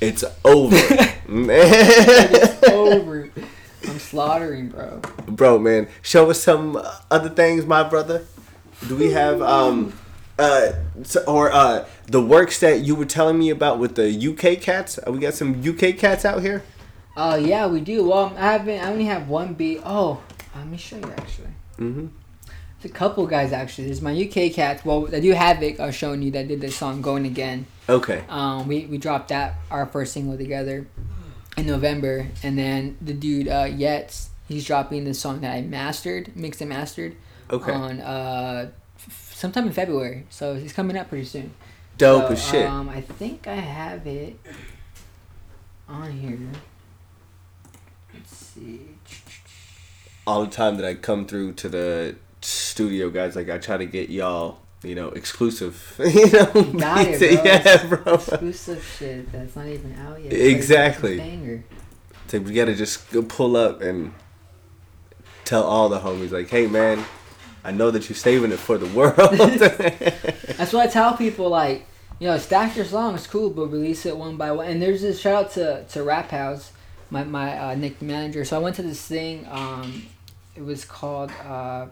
it's 0.00 0.24
over, 0.44 0.76
it's 1.28 2.68
over. 2.68 3.30
I'm 3.88 3.98
slaughtering, 3.98 4.68
bro. 4.68 5.00
bro. 5.26 5.58
Man, 5.58 5.88
show 6.02 6.30
us 6.30 6.40
some 6.42 6.80
other 7.10 7.28
things, 7.30 7.64
my 7.66 7.82
brother. 7.82 8.24
Do 8.88 8.96
we 8.96 9.12
have 9.12 9.40
um 9.42 9.92
uh 10.38 10.72
or 11.26 11.50
uh 11.52 11.86
the 12.06 12.20
works 12.20 12.60
that 12.60 12.80
you 12.80 12.94
were 12.94 13.04
telling 13.04 13.38
me 13.38 13.50
about 13.50 13.78
with 13.78 13.94
the 13.96 14.08
UK 14.10 14.60
cats? 14.60 14.98
Uh, 15.06 15.12
We 15.12 15.18
got 15.18 15.34
some 15.34 15.60
UK 15.66 15.96
cats 15.96 16.24
out 16.24 16.42
here. 16.42 16.62
Oh 17.16 17.36
yeah, 17.36 17.66
we 17.66 17.80
do. 17.80 18.08
Well, 18.08 18.32
I 18.36 18.52
haven't. 18.52 18.80
I 18.80 18.90
only 18.90 19.04
have 19.06 19.28
one 19.28 19.54
beat. 19.54 19.80
Oh, 19.84 20.20
let 20.54 20.66
me 20.66 20.76
show 20.76 20.96
you 20.96 21.12
actually. 21.16 21.48
Mhm. 21.78 22.10
A 22.82 22.88
couple 22.88 23.26
guys 23.26 23.52
actually. 23.52 23.84
There's 23.86 24.00
my 24.00 24.12
UK 24.12 24.52
cats. 24.52 24.84
Well, 24.84 25.14
I 25.14 25.20
do 25.20 25.32
Havoc. 25.32 25.80
I 25.80 25.86
was 25.86 25.94
showing 25.94 26.22
you 26.22 26.30
that 26.30 26.48
did 26.48 26.60
this 26.62 26.76
song 26.76 27.02
"Going 27.02 27.26
Again." 27.26 27.66
Okay. 27.88 28.24
Um, 28.28 28.66
we 28.68 28.86
we 28.86 28.96
dropped 28.96 29.28
that 29.28 29.56
our 29.70 29.84
first 29.86 30.12
single 30.14 30.36
together 30.38 30.86
in 31.58 31.66
November, 31.66 32.28
and 32.42 32.56
then 32.58 32.96
the 33.02 33.12
dude 33.12 33.48
uh, 33.48 33.64
Yetz, 33.66 34.28
he's 34.48 34.64
dropping 34.64 35.04
the 35.04 35.12
song 35.12 35.40
that 35.42 35.52
I 35.54 35.60
mastered, 35.60 36.34
mixed 36.34 36.60
and 36.62 36.70
mastered, 36.70 37.16
Okay. 37.50 37.70
on 37.70 38.00
uh, 38.00 38.70
f- 38.96 39.34
sometime 39.36 39.66
in 39.66 39.72
February. 39.74 40.24
So 40.30 40.54
he's 40.54 40.72
coming 40.72 40.96
up 40.96 41.10
pretty 41.10 41.26
soon. 41.26 41.52
Dope 41.98 42.28
So, 42.28 42.32
as 42.32 42.42
shit. 42.48 42.66
Um, 42.66 42.88
I 42.88 43.02
think 43.02 43.46
I 43.46 43.56
have 43.56 44.06
it 44.06 44.38
on 45.86 46.12
here. 46.12 46.38
Let's 48.14 48.34
see. 48.34 48.80
all 50.26 50.46
the 50.46 50.50
time 50.50 50.76
that 50.76 50.86
I 50.86 50.94
come 50.94 51.26
through 51.26 51.52
to 51.54 51.68
the 51.68 52.16
studio, 52.42 53.10
guys, 53.10 53.36
like 53.36 53.48
I 53.50 53.58
try 53.58 53.76
to 53.76 53.86
get 53.86 54.08
y'all, 54.10 54.58
you 54.82 54.94
know, 54.94 55.08
exclusive. 55.08 55.94
you 55.98 56.30
know, 56.30 56.46
Got 56.78 57.06
it, 57.06 57.18
bro. 57.18 57.44
yeah, 57.44 57.86
bro. 57.86 58.14
Exclusive 58.14 58.96
shit 58.98 59.30
that's 59.32 59.56
not 59.56 59.66
even 59.66 59.94
out 59.96 60.22
yet. 60.22 60.32
It's 60.32 60.54
Exactly. 60.56 61.18
banger. 61.18 61.64
So 62.28 62.38
we 62.38 62.52
gotta 62.54 62.74
just 62.74 63.10
go 63.10 63.22
pull 63.22 63.56
up 63.56 63.80
and 63.82 64.12
tell 65.44 65.64
all 65.64 65.88
the 65.88 65.98
homies, 65.98 66.30
like, 66.30 66.48
hey, 66.48 66.66
man, 66.68 67.04
I 67.64 67.72
know 67.72 67.90
that 67.90 68.08
you're 68.08 68.16
saving 68.16 68.52
it 68.52 68.58
for 68.58 68.78
the 68.78 68.86
world. 68.96 69.16
That's 70.56 70.72
what 70.72 70.86
I 70.86 70.86
tell 70.86 71.16
people. 71.16 71.48
Like, 71.48 71.86
you 72.20 72.28
know, 72.28 72.38
stack 72.38 72.76
your 72.76 72.84
songs, 72.84 73.26
cool, 73.26 73.50
but 73.50 73.66
release 73.66 74.06
it 74.06 74.16
one 74.16 74.36
by 74.36 74.52
one. 74.52 74.66
And 74.68 74.80
there's 74.80 75.02
this 75.02 75.20
shout 75.20 75.46
out 75.46 75.50
to 75.52 75.84
to 75.90 76.02
Rap 76.04 76.30
House, 76.30 76.70
my 77.10 77.24
my 77.24 77.58
uh, 77.58 77.74
Nick 77.74 78.00
manager. 78.00 78.44
So 78.44 78.56
I 78.56 78.60
went 78.60 78.76
to 78.76 78.82
this 78.82 79.04
thing. 79.04 79.46
Um, 79.50 80.06
it 80.54 80.62
was 80.62 80.84
called 80.84 81.30
uh, 81.44 81.86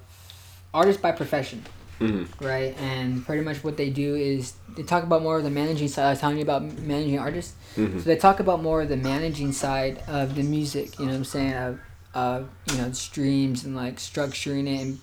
Artist 0.75 1.01
by 1.03 1.13
Profession. 1.13 1.65
Mhm. 2.01 2.29
Right, 2.41 2.77
and 2.81 3.27
pretty 3.27 3.43
much 3.43 3.65
what 3.65 3.77
they 3.77 3.91
do 3.91 4.15
is 4.15 4.53
they 4.77 4.85
talk 4.85 5.03
about 5.03 5.21
more 5.23 5.37
of 5.39 5.43
the 5.43 5.51
managing 5.51 5.89
side. 5.89 6.07
I 6.07 6.11
was 6.11 6.21
telling 6.21 6.37
you 6.37 6.43
about 6.45 6.63
managing 6.79 7.19
artists. 7.19 7.55
Mhm. 7.77 7.99
So 7.99 8.05
they 8.05 8.15
talk 8.17 8.39
about 8.39 8.63
more 8.63 8.83
of 8.83 8.89
the 8.89 8.97
managing 8.97 9.51
side 9.53 10.01
of 10.07 10.37
the 10.37 10.45
music. 10.45 10.97
You 11.01 11.07
know 11.07 11.13
what 11.13 11.19
I'm 11.19 11.25
saying? 11.25 11.55
Of, 11.55 11.79
of 12.15 12.49
you 12.71 12.77
know 12.79 12.93
streams 12.93 13.65
and 13.65 13.75
like 13.75 13.97
structuring 13.97 14.69
it 14.69 14.81
and 14.81 14.99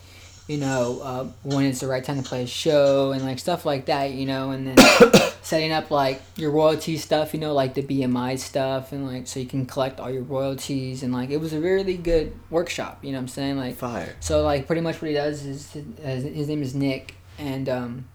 you 0.48 0.58
know 0.58 1.00
uh, 1.02 1.24
when 1.44 1.66
it's 1.66 1.80
the 1.80 1.88
right 1.88 2.04
time 2.04 2.22
to 2.22 2.28
play 2.28 2.44
a 2.44 2.48
show 2.48 3.12
and 3.12 3.24
like 3.24 3.40
stuff 3.40 3.66
like 3.66 3.86
that. 3.86 4.12
You 4.12 4.26
know, 4.26 4.52
and 4.52 4.68
then 4.68 4.78
setting 5.42 5.72
up 5.72 5.90
like 5.92 6.22
your 6.36 6.52
royalty 6.52 6.98
stuff. 6.98 7.34
You 7.34 7.40
know, 7.40 7.54
like 7.54 7.74
the 7.74 7.82
BMI 7.84 8.38
stuff 8.38 8.92
and 8.92 9.08
like 9.08 9.28
so 9.28 9.40
you 9.40 9.46
can 9.48 9.66
collect 9.66 10.00
all 10.00 10.10
your 10.12 10.24
royalties 10.24 11.02
and 11.04 11.12
like 11.14 11.30
it 11.32 11.38
was 11.38 11.54
a 11.54 11.60
really 11.60 11.98
good 11.98 12.34
workshop. 12.50 13.00
You 13.04 13.12
know 13.12 13.18
what 13.18 13.24
I'm 13.24 13.28
saying? 13.30 13.58
Like 13.58 13.76
Fire. 13.76 14.16
so 14.20 14.44
like 14.44 14.68
pretty 14.68 14.82
much 14.82 15.02
what 15.02 15.08
he 15.10 15.14
does 15.16 15.46
is 15.46 15.72
his, 15.72 16.24
his 16.24 16.48
name 16.48 16.62
is 16.62 16.76
Nick, 16.76 17.16
and 17.40 17.68
um, 17.68 18.06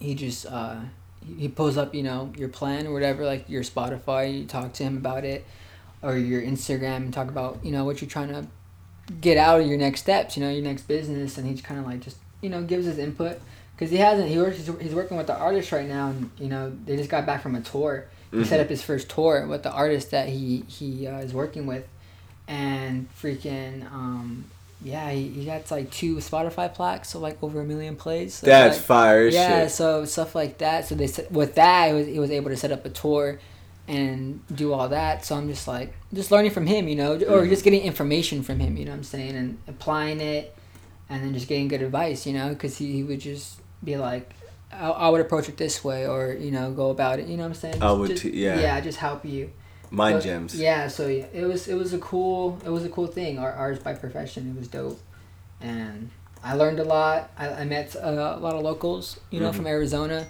he 0.00 0.14
just 0.14 0.46
uh, 0.46 0.76
he- 1.24 1.34
he 1.34 1.48
pulls 1.48 1.76
up 1.76 1.94
you 1.94 2.02
know 2.02 2.32
your 2.36 2.48
plan 2.48 2.86
or 2.86 2.92
whatever 2.92 3.24
like 3.24 3.48
your 3.48 3.62
Spotify. 3.62 4.40
You 4.40 4.44
talk 4.46 4.72
to 4.74 4.82
him 4.82 4.96
about 4.96 5.24
it, 5.24 5.44
or 6.02 6.16
your 6.16 6.42
Instagram 6.42 6.96
and 6.96 7.12
talk 7.14 7.28
about 7.28 7.64
you 7.64 7.70
know 7.70 7.84
what 7.84 8.00
you're 8.00 8.10
trying 8.10 8.28
to 8.28 8.46
get 9.20 9.36
out 9.36 9.60
of 9.60 9.66
your 9.66 9.78
next 9.78 10.00
steps. 10.00 10.36
You 10.36 10.44
know 10.44 10.50
your 10.50 10.62
next 10.62 10.82
business, 10.82 11.38
and 11.38 11.46
he's 11.46 11.60
kind 11.60 11.80
of 11.80 11.86
like 11.86 12.00
just 12.00 12.16
you 12.40 12.50
know 12.50 12.62
gives 12.62 12.86
his 12.86 12.98
input 12.98 13.40
because 13.74 13.90
he 13.90 13.96
hasn't 13.98 14.28
he 14.28 14.38
works 14.38 14.56
he's, 14.56 14.66
he's 14.80 14.94
working 14.94 15.16
with 15.16 15.26
the 15.26 15.36
artist 15.36 15.72
right 15.72 15.88
now, 15.88 16.08
and 16.08 16.30
you 16.38 16.48
know 16.48 16.72
they 16.84 16.96
just 16.96 17.10
got 17.10 17.26
back 17.26 17.42
from 17.42 17.54
a 17.54 17.60
tour. 17.60 18.06
He 18.30 18.44
set 18.44 18.60
up 18.60 18.68
his 18.68 18.82
first 18.82 19.08
tour 19.08 19.46
with 19.46 19.62
the 19.62 19.72
artist 19.72 20.10
that 20.10 20.28
he 20.28 20.64
he 20.68 21.06
uh, 21.06 21.18
is 21.20 21.32
working 21.32 21.66
with, 21.66 21.86
and 22.46 23.08
freaking 23.14 23.90
um 23.90 24.44
yeah 24.82 25.10
he, 25.10 25.28
he 25.28 25.44
got 25.46 25.68
like 25.70 25.90
two 25.90 26.16
Spotify 26.16 26.72
plaques 26.72 27.08
so 27.08 27.18
like 27.18 27.42
over 27.42 27.60
a 27.62 27.64
million 27.64 27.96
plays. 27.96 28.34
So 28.34 28.46
That's 28.46 28.76
like, 28.76 28.86
fire 28.86 29.28
yeah, 29.28 29.62
shit. 29.62 29.70
so 29.70 30.04
stuff 30.04 30.34
like 30.34 30.58
that. 30.58 30.86
So 30.86 30.94
they 30.94 31.06
set, 31.06 31.32
with 31.32 31.54
that, 31.54 31.88
he 31.88 31.94
was, 31.94 32.06
he 32.06 32.18
was 32.18 32.30
able 32.30 32.50
to 32.50 32.56
set 32.56 32.70
up 32.70 32.84
a 32.84 32.90
tour 32.90 33.38
and 33.88 34.46
do 34.54 34.72
all 34.72 34.88
that. 34.90 35.24
So 35.24 35.34
I'm 35.34 35.48
just 35.48 35.66
like 35.66 35.94
just 36.14 36.30
learning 36.30 36.52
from 36.52 36.66
him, 36.66 36.86
you 36.88 36.94
know, 36.96 37.14
or 37.14 37.18
Mm-hmm. 37.18 37.48
just 37.48 37.64
getting 37.64 37.82
information 37.82 38.42
from 38.42 38.60
him. 38.60 38.76
You 38.76 38.84
know 38.84 38.92
what 38.92 38.98
I'm 38.98 39.04
saying, 39.04 39.34
and 39.34 39.58
applying 39.66 40.20
it, 40.20 40.54
and 41.08 41.24
then 41.24 41.34
just 41.34 41.48
getting 41.48 41.66
good 41.68 41.82
advice. 41.82 42.26
You 42.26 42.34
know, 42.34 42.50
because 42.50 42.76
he, 42.78 42.92
he 42.92 43.02
would 43.02 43.20
just 43.20 43.60
be 43.82 43.96
like. 43.96 44.30
I, 44.70 44.90
I 44.90 45.08
would 45.08 45.22
approach 45.22 45.48
it 45.48 45.56
this 45.56 45.82
way, 45.82 46.06
or 46.06 46.34
you 46.34 46.50
know, 46.50 46.70
go 46.72 46.90
about 46.90 47.18
it. 47.20 47.26
You 47.26 47.38
know 47.38 47.44
what 47.44 47.48
I'm 47.48 47.54
saying? 47.54 47.82
I 47.82 47.90
would 47.90 48.10
Just- 48.10 48.22
too, 48.22 48.28
yeah. 48.30 48.60
Yeah, 48.60 48.78
just 48.82 48.98
help 48.98 49.24
you. 49.24 49.50
Mind 49.90 50.16
But, 50.16 50.24
gems. 50.24 50.54
Yeah, 50.60 50.88
so 50.88 51.06
yeah, 51.06 51.24
it 51.32 51.46
was 51.46 51.66
it 51.68 51.74
was 51.74 51.94
a 51.94 51.98
cool 51.98 52.58
it 52.62 52.68
was 52.68 52.84
a 52.84 52.90
cool 52.90 53.06
thing. 53.06 53.38
Our 53.38 53.50
ours 53.50 53.78
by 53.78 53.94
profession, 53.94 54.46
it 54.54 54.58
was 54.58 54.68
dope, 54.68 55.00
and 55.62 56.10
I 56.44 56.52
learned 56.54 56.80
a 56.80 56.84
lot. 56.84 57.30
I, 57.38 57.48
I 57.48 57.64
met 57.64 57.96
uh, 57.96 58.00
a 58.36 58.40
lot 58.40 58.54
of 58.54 58.60
locals, 58.62 59.18
you 59.30 59.40
know, 59.40 59.50
Mhm. 59.50 59.54
from 59.54 59.66
Arizona, 59.66 60.26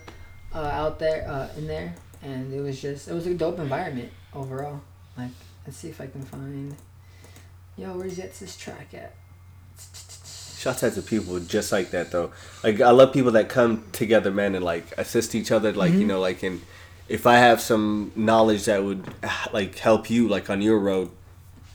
uh, 0.54 0.58
out 0.58 1.00
there 1.00 1.26
uh, 1.28 1.48
in 1.58 1.66
there, 1.66 1.94
and 2.22 2.52
it 2.52 2.60
was 2.60 2.80
just 2.80 3.08
it 3.08 3.14
was 3.14 3.26
a 3.26 3.34
dope 3.34 3.58
environment 3.58 4.10
overall. 4.34 4.80
Like, 5.16 5.30
let's 5.66 5.78
see 5.78 5.88
if 5.88 6.00
I 6.00 6.06
can 6.06 6.22
find. 6.22 6.74
Yo, 7.76 7.96
where's 7.96 8.16
this 8.16 8.56
track 8.56 8.92
at? 8.94 9.14
Shots 10.58 10.82
out 10.82 10.92
to 10.94 11.02
people 11.02 11.38
just 11.38 11.70
like 11.70 11.90
that 11.92 12.10
though. 12.10 12.32
Like 12.64 12.80
I 12.80 12.90
love 12.90 13.12
people 13.12 13.30
that 13.32 13.48
come 13.48 13.84
together, 13.92 14.30
man, 14.32 14.54
and 14.56 14.64
like 14.64 14.86
assist 14.98 15.34
each 15.34 15.52
other. 15.52 15.72
Like 15.72 15.92
Mm-hmm. 15.92 16.00
you 16.00 16.06
know, 16.08 16.20
like 16.20 16.42
and 16.42 16.60
if 17.08 17.26
I 17.26 17.36
have 17.36 17.60
some 17.60 18.10
knowledge 18.16 18.64
that 18.64 18.82
would 18.82 19.04
like 19.52 19.78
help 19.78 20.10
you, 20.10 20.26
like 20.28 20.50
on 20.50 20.60
your 20.60 20.78
road, 20.78 21.10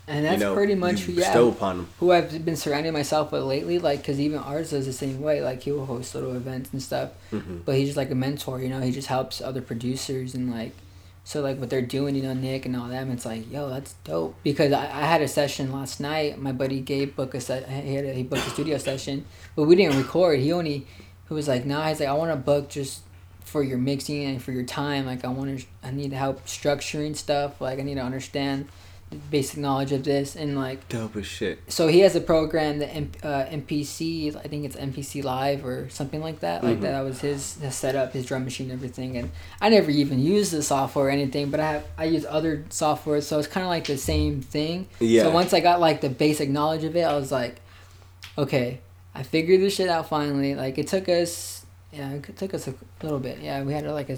And 0.08 0.26
that's 0.26 0.42
you 0.42 0.48
know, 0.48 0.54
pretty 0.54 0.76
much 0.76 1.02
who, 1.02 1.14
yeah, 1.14 1.34
who 2.00 2.12
I've 2.12 2.44
been 2.44 2.58
surrounding 2.58 2.92
myself 2.92 3.32
with 3.32 3.44
lately. 3.44 3.80
Like, 3.80 4.00
because 4.00 4.20
even 4.20 4.40
ours 4.40 4.72
does 4.72 4.86
the 4.86 4.92
same 4.92 5.22
way. 5.22 5.42
Like, 5.42 5.64
he'll 5.64 5.86
host 5.86 6.14
little 6.14 6.36
events 6.36 6.72
and 6.74 6.82
stuff. 6.82 7.12
Mm-hmm. 7.32 7.60
But 7.60 7.76
he's 7.76 7.88
just 7.88 7.98
like 7.98 8.12
a 8.12 8.16
mentor, 8.16 8.60
you 8.60 8.68
know. 8.68 8.82
He 8.82 8.92
just 8.92 9.08
helps 9.08 9.40
other 9.42 9.62
producers 9.62 10.36
and 10.36 10.52
like, 10.52 10.74
so 11.24 11.42
like 11.42 11.58
what 11.58 11.70
they're 11.70 11.82
doing, 11.82 12.16
you 12.16 12.24
know, 12.24 12.34
Nick 12.34 12.66
and 12.66 12.76
all 12.76 12.90
them. 12.90 13.12
It's 13.12 13.26
like, 13.26 13.50
yo, 13.50 13.70
that's 13.70 13.94
dope. 14.04 14.36
Because 14.44 14.74
I, 14.74 14.84
I 14.84 15.06
had 15.06 15.22
a 15.22 15.28
session 15.28 15.72
last 15.72 16.02
night. 16.02 16.38
My 16.38 16.52
buddy 16.52 16.82
Gabe 16.82 17.16
booked 17.16 17.36
a 17.36 17.40
se- 17.40 17.66
he 17.86 17.96
had 17.96 18.04
a, 18.04 18.14
he 18.14 18.24
booked 18.24 18.46
a 18.46 18.50
studio 18.50 18.78
session, 18.78 19.26
but 19.56 19.64
we 19.64 19.78
didn't 19.78 19.98
record. 19.98 20.40
He 20.40 20.52
only 20.52 20.86
he 21.30 21.34
was 21.34 21.48
like, 21.48 21.66
nah. 21.66 21.88
He's 21.88 22.02
like, 22.02 22.10
I 22.10 22.14
want 22.14 22.32
to 22.32 22.36
book 22.36 22.70
just 22.70 23.04
for 23.40 23.64
your 23.64 23.78
mixing 23.78 24.26
and 24.26 24.44
for 24.44 24.52
your 24.52 24.66
time. 24.66 25.06
Like, 25.06 25.24
I 25.24 25.30
want 25.30 25.60
to, 25.60 25.66
I 25.82 25.92
need 25.92 26.12
help 26.12 26.46
structuring 26.46 27.16
stuff. 27.16 27.62
Like, 27.62 27.80
I 27.80 27.84
need 27.84 27.96
to 27.96 28.02
understand 28.02 28.68
basic 29.14 29.58
knowledge 29.58 29.92
of 29.92 30.04
this 30.04 30.36
and 30.36 30.56
like 30.58 30.88
Dope 30.90 31.16
as 31.16 31.26
shit. 31.26 31.60
so 31.68 31.88
he 31.88 32.00
has 32.00 32.16
a 32.16 32.22
program 32.22 32.80
that 32.80 32.94
M- 32.96 33.12
uh, 33.24 33.46
MPC 33.46 34.36
I 34.36 34.48
think 34.48 34.66
it's 34.66 34.76
MPC 34.76 35.24
Live 35.24 35.66
or 35.66 35.90
something 35.90 36.22
like 36.22 36.40
that 36.42 36.64
like 36.64 36.74
Mm-hmm. 36.74 36.82
that, 36.84 36.92
that 36.92 37.02
was 37.02 37.22
his, 37.22 37.56
his 37.60 37.76
setup 37.76 38.14
his 38.14 38.26
drum 38.26 38.44
machine 38.44 38.72
everything 38.72 39.18
and 39.18 39.32
I 39.62 39.70
never 39.70 39.92
even 39.92 40.20
used 40.20 40.52
the 40.52 40.64
software 40.64 41.08
or 41.08 41.10
anything 41.10 41.50
but 41.52 41.60
I 41.60 41.72
have 41.74 41.86
I 41.98 42.06
use 42.06 42.26
other 42.28 42.66
software 42.70 43.22
so 43.22 43.40
it's 43.40 43.48
kind 43.48 43.64
of 43.64 43.70
like 43.70 43.86
the 43.86 43.98
same 43.98 44.42
thing 44.42 44.88
Yeah. 45.00 45.24
so 45.24 45.32
once 45.32 45.54
I 45.54 45.60
got 45.60 45.80
like 45.80 46.02
the 46.02 46.10
basic 46.10 46.50
knowledge 46.50 46.84
of 46.84 46.96
it 46.96 47.02
I 47.04 47.14
was 47.16 47.32
like 47.32 47.62
okay 48.38 48.80
I 49.16 49.24
figured 49.24 49.62
this 49.62 49.76
shit 49.76 49.90
out 49.90 50.10
finally 50.10 50.56
like 50.56 50.78
it 50.78 50.88
took 50.88 51.08
us 51.10 51.66
yeah 51.92 52.12
it 52.14 52.38
took 52.38 52.54
us 52.54 52.68
a 52.68 52.74
little 53.04 53.20
bit 53.20 53.40
yeah 53.40 53.62
we 53.64 53.74
had 53.74 53.86
like 53.86 54.10
a 54.10 54.18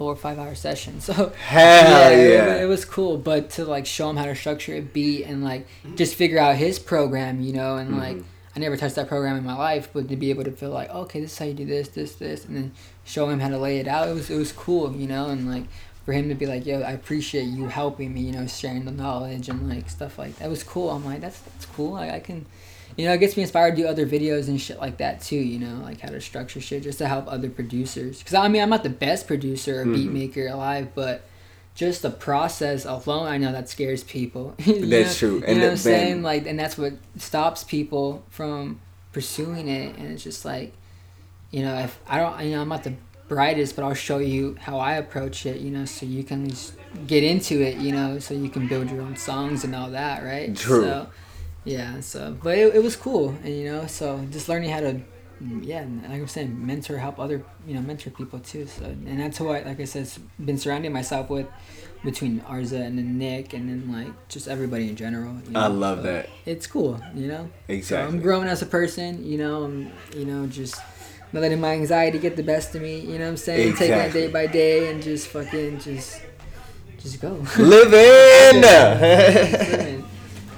four 0.00 0.14
or 0.14 0.16
five 0.16 0.38
hour 0.38 0.54
session 0.54 0.98
so 1.08 1.30
Hell 1.44 2.10
it- 2.10 2.32
yeah. 2.32 2.62
It, 2.62 2.64
was 2.64 2.86
cool, 2.86 3.18
but 3.18 3.50
to 3.50 3.66
like 3.66 3.84
show 3.84 4.08
him 4.08 4.16
how 4.16 4.24
to 4.24 4.34
structure 4.34 4.74
a 4.74 4.80
beat 4.80 5.24
and 5.24 5.44
like 5.44 5.66
just 5.94 6.14
figure 6.14 6.38
out 6.38 6.56
his 6.56 6.78
program, 6.78 7.42
you 7.42 7.52
know, 7.52 7.76
and 7.76 7.98
like 7.98 8.16
mm-hmm. 8.16 8.56
I 8.56 8.60
never 8.60 8.78
touched 8.78 8.94
that 8.94 9.08
program 9.08 9.36
in 9.36 9.44
my 9.44 9.54
life, 9.54 9.90
but 9.92 10.08
to 10.08 10.16
be 10.16 10.30
able 10.30 10.44
to 10.44 10.52
feel 10.52 10.70
like, 10.70 10.88
okay, 10.88 11.20
this 11.20 11.32
is 11.32 11.38
how 11.38 11.44
you 11.44 11.52
do 11.52 11.66
this, 11.66 11.88
this, 11.88 12.14
this, 12.14 12.46
and 12.46 12.56
then 12.56 12.72
show 13.04 13.28
him 13.28 13.40
how 13.40 13.50
to 13.50 13.58
lay 13.58 13.76
it 13.76 13.86
out, 13.86 14.08
it 14.08 14.14
was 14.14 14.30
it 14.30 14.38
was 14.38 14.52
cool, 14.52 14.96
you 14.96 15.06
know, 15.06 15.26
and 15.26 15.50
like 15.50 15.64
for 16.06 16.14
him 16.14 16.30
to 16.30 16.34
be 16.34 16.46
like, 16.46 16.64
yo, 16.64 16.80
I 16.80 16.92
appreciate 16.92 17.44
you 17.44 17.66
helping 17.66 18.14
me, 18.14 18.22
you 18.22 18.32
know, 18.32 18.46
sharing 18.46 18.86
the 18.86 18.92
knowledge 18.92 19.50
and 19.50 19.68
like 19.68 19.90
stuff 19.90 20.18
like 20.18 20.36
that 20.36 20.48
was 20.48 20.62
cool. 20.62 20.88
I'm 20.88 21.04
like, 21.04 21.20
that's 21.20 21.40
that's 21.40 21.66
cool. 21.66 21.94
I, 21.94 22.08
I 22.12 22.20
can. 22.20 22.46
You 23.00 23.06
know, 23.06 23.14
it 23.14 23.18
gets 23.18 23.34
me 23.34 23.42
inspired 23.44 23.76
to 23.76 23.82
do 23.82 23.88
other 23.88 24.06
videos 24.06 24.48
and 24.48 24.60
shit 24.60 24.78
like 24.78 24.98
that 24.98 25.22
too. 25.22 25.36
You 25.36 25.58
know, 25.58 25.82
like 25.82 26.00
how 26.00 26.10
to 26.10 26.20
structure 26.20 26.60
shit 26.60 26.82
just 26.82 26.98
to 26.98 27.08
help 27.08 27.26
other 27.28 27.48
producers. 27.48 28.18
Because 28.18 28.34
I 28.34 28.46
mean, 28.48 28.60
I'm 28.60 28.68
not 28.68 28.82
the 28.82 28.90
best 28.90 29.26
producer 29.26 29.80
or 29.80 29.84
beat 29.86 30.06
mm-hmm. 30.06 30.12
maker 30.12 30.46
alive, 30.48 30.88
but 30.94 31.24
just 31.74 32.02
the 32.02 32.10
process 32.10 32.84
alone, 32.84 33.26
I 33.26 33.38
know 33.38 33.52
that 33.52 33.70
scares 33.70 34.04
people. 34.04 34.54
You 34.66 34.84
That's 34.84 35.22
know- 35.22 35.28
true. 35.28 35.38
You 35.38 35.44
And 35.46 35.58
know 35.58 35.64
what 35.64 35.70
I'm 35.70 35.76
saying? 35.78 36.22
Like, 36.22 36.46
and 36.46 36.58
that's 36.58 36.76
what 36.76 36.92
stops 37.16 37.64
people 37.64 38.22
from 38.28 38.80
pursuing 39.12 39.68
it. 39.68 39.96
And 39.96 40.12
it's 40.12 40.22
just 40.22 40.44
like, 40.44 40.74
you 41.50 41.62
know, 41.62 41.74
if 41.78 41.98
I 42.06 42.18
don't, 42.18 42.38
you 42.44 42.50
know, 42.50 42.60
I'm 42.60 42.68
not 42.68 42.84
the 42.84 42.92
brightest, 43.28 43.76
but 43.76 43.84
I'll 43.84 43.94
show 43.94 44.18
you 44.18 44.56
how 44.60 44.78
I 44.78 44.94
approach 44.94 45.46
it. 45.46 45.60
You 45.62 45.70
know, 45.70 45.86
so 45.86 46.04
you 46.04 46.22
can 46.22 46.42
at 46.42 46.50
least 46.50 46.74
get 47.06 47.24
into 47.24 47.62
it. 47.62 47.78
You 47.78 47.92
know, 47.92 48.18
so 48.18 48.34
you 48.34 48.50
can 48.50 48.68
build 48.68 48.90
your 48.90 49.00
own 49.00 49.16
songs 49.16 49.64
and 49.64 49.74
all 49.74 49.90
that, 49.90 50.22
right? 50.22 50.54
True. 50.54 50.82
So, 50.82 51.08
yeah. 51.64 52.00
So, 52.00 52.36
but 52.42 52.56
it, 52.58 52.74
it 52.76 52.82
was 52.82 52.96
cool, 52.96 53.30
and 53.42 53.54
you 53.54 53.64
know, 53.64 53.86
so 53.86 54.24
just 54.30 54.48
learning 54.48 54.70
how 54.70 54.80
to 54.80 55.00
mm, 55.42 55.64
yeah, 55.64 55.84
like 56.08 56.20
I'm 56.20 56.28
saying, 56.28 56.66
mentor, 56.66 56.98
help 56.98 57.18
other, 57.18 57.44
you 57.66 57.74
know, 57.74 57.80
mentor 57.80 58.10
people 58.10 58.38
too. 58.40 58.66
So, 58.66 58.84
and 58.84 59.20
that's 59.20 59.38
who 59.38 59.48
I, 59.50 59.62
like 59.62 59.80
I 59.80 59.84
said, 59.84 60.08
been 60.44 60.58
surrounding 60.58 60.92
myself 60.92 61.30
with, 61.30 61.46
between 62.04 62.40
Arza 62.42 62.80
and 62.80 62.96
then 62.98 63.18
Nick, 63.18 63.52
and 63.52 63.68
then 63.68 63.92
like 63.92 64.28
just 64.28 64.48
everybody 64.48 64.88
in 64.88 64.96
general. 64.96 65.34
you 65.48 65.56
I 65.56 65.66
love 65.66 65.98
so 65.98 66.02
that. 66.04 66.28
It's 66.46 66.66
cool, 66.66 67.00
you 67.14 67.28
know. 67.28 67.50
So 67.66 67.72
Exactly. 67.72 68.14
I'm 68.14 68.22
growing 68.22 68.48
as 68.48 68.62
a 68.62 68.66
person, 68.66 69.24
you 69.24 69.38
know. 69.38 69.64
I'm, 69.64 69.92
you 70.16 70.24
know, 70.24 70.46
just 70.46 70.80
not 71.32 71.42
letting 71.42 71.60
my 71.60 71.72
anxiety 71.72 72.18
get 72.18 72.36
the 72.36 72.42
best 72.42 72.74
of 72.74 72.82
me. 72.82 73.00
You 73.00 73.18
know 73.18 73.24
what 73.24 73.30
I'm 73.30 73.36
saying? 73.36 73.76
Taking 73.76 73.98
it 73.98 74.12
day 74.12 74.28
by 74.28 74.46
day 74.46 74.90
and 74.90 75.02
just 75.02 75.28
fucking 75.28 75.80
just, 75.80 76.22
just 76.98 77.20
go. 77.20 77.44
Living. 77.58 78.60
Living. 78.62 79.99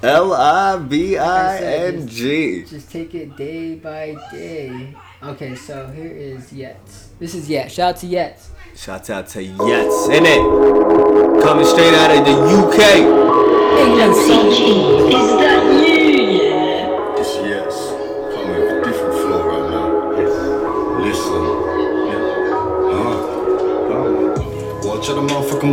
L 0.02 0.32
I 0.32 0.78
V 0.78 1.16
I 1.16 1.58
N 1.58 2.08
G. 2.08 2.64
Just 2.64 2.90
take 2.90 3.14
it 3.14 3.36
day 3.36 3.76
by 3.76 4.16
day. 4.32 4.94
Okay, 5.22 5.54
so 5.54 5.86
here 5.86 6.10
is 6.10 6.52
Yets. 6.52 7.10
This 7.20 7.36
is 7.36 7.48
Yet. 7.48 7.70
Shout 7.70 7.94
out 7.94 8.00
to 8.00 8.06
Yets. 8.08 8.48
Shout 8.74 9.10
out 9.10 9.28
to 9.28 9.38
Yets 9.38 10.08
in 10.10 10.24
it. 10.26 11.44
Coming 11.44 11.64
straight 11.64 11.94
out 11.94 12.10
of 12.10 12.24
the 12.26 12.32
UK. 12.32 12.98
England 13.78 14.12
is 14.12 14.26
that 14.26 15.81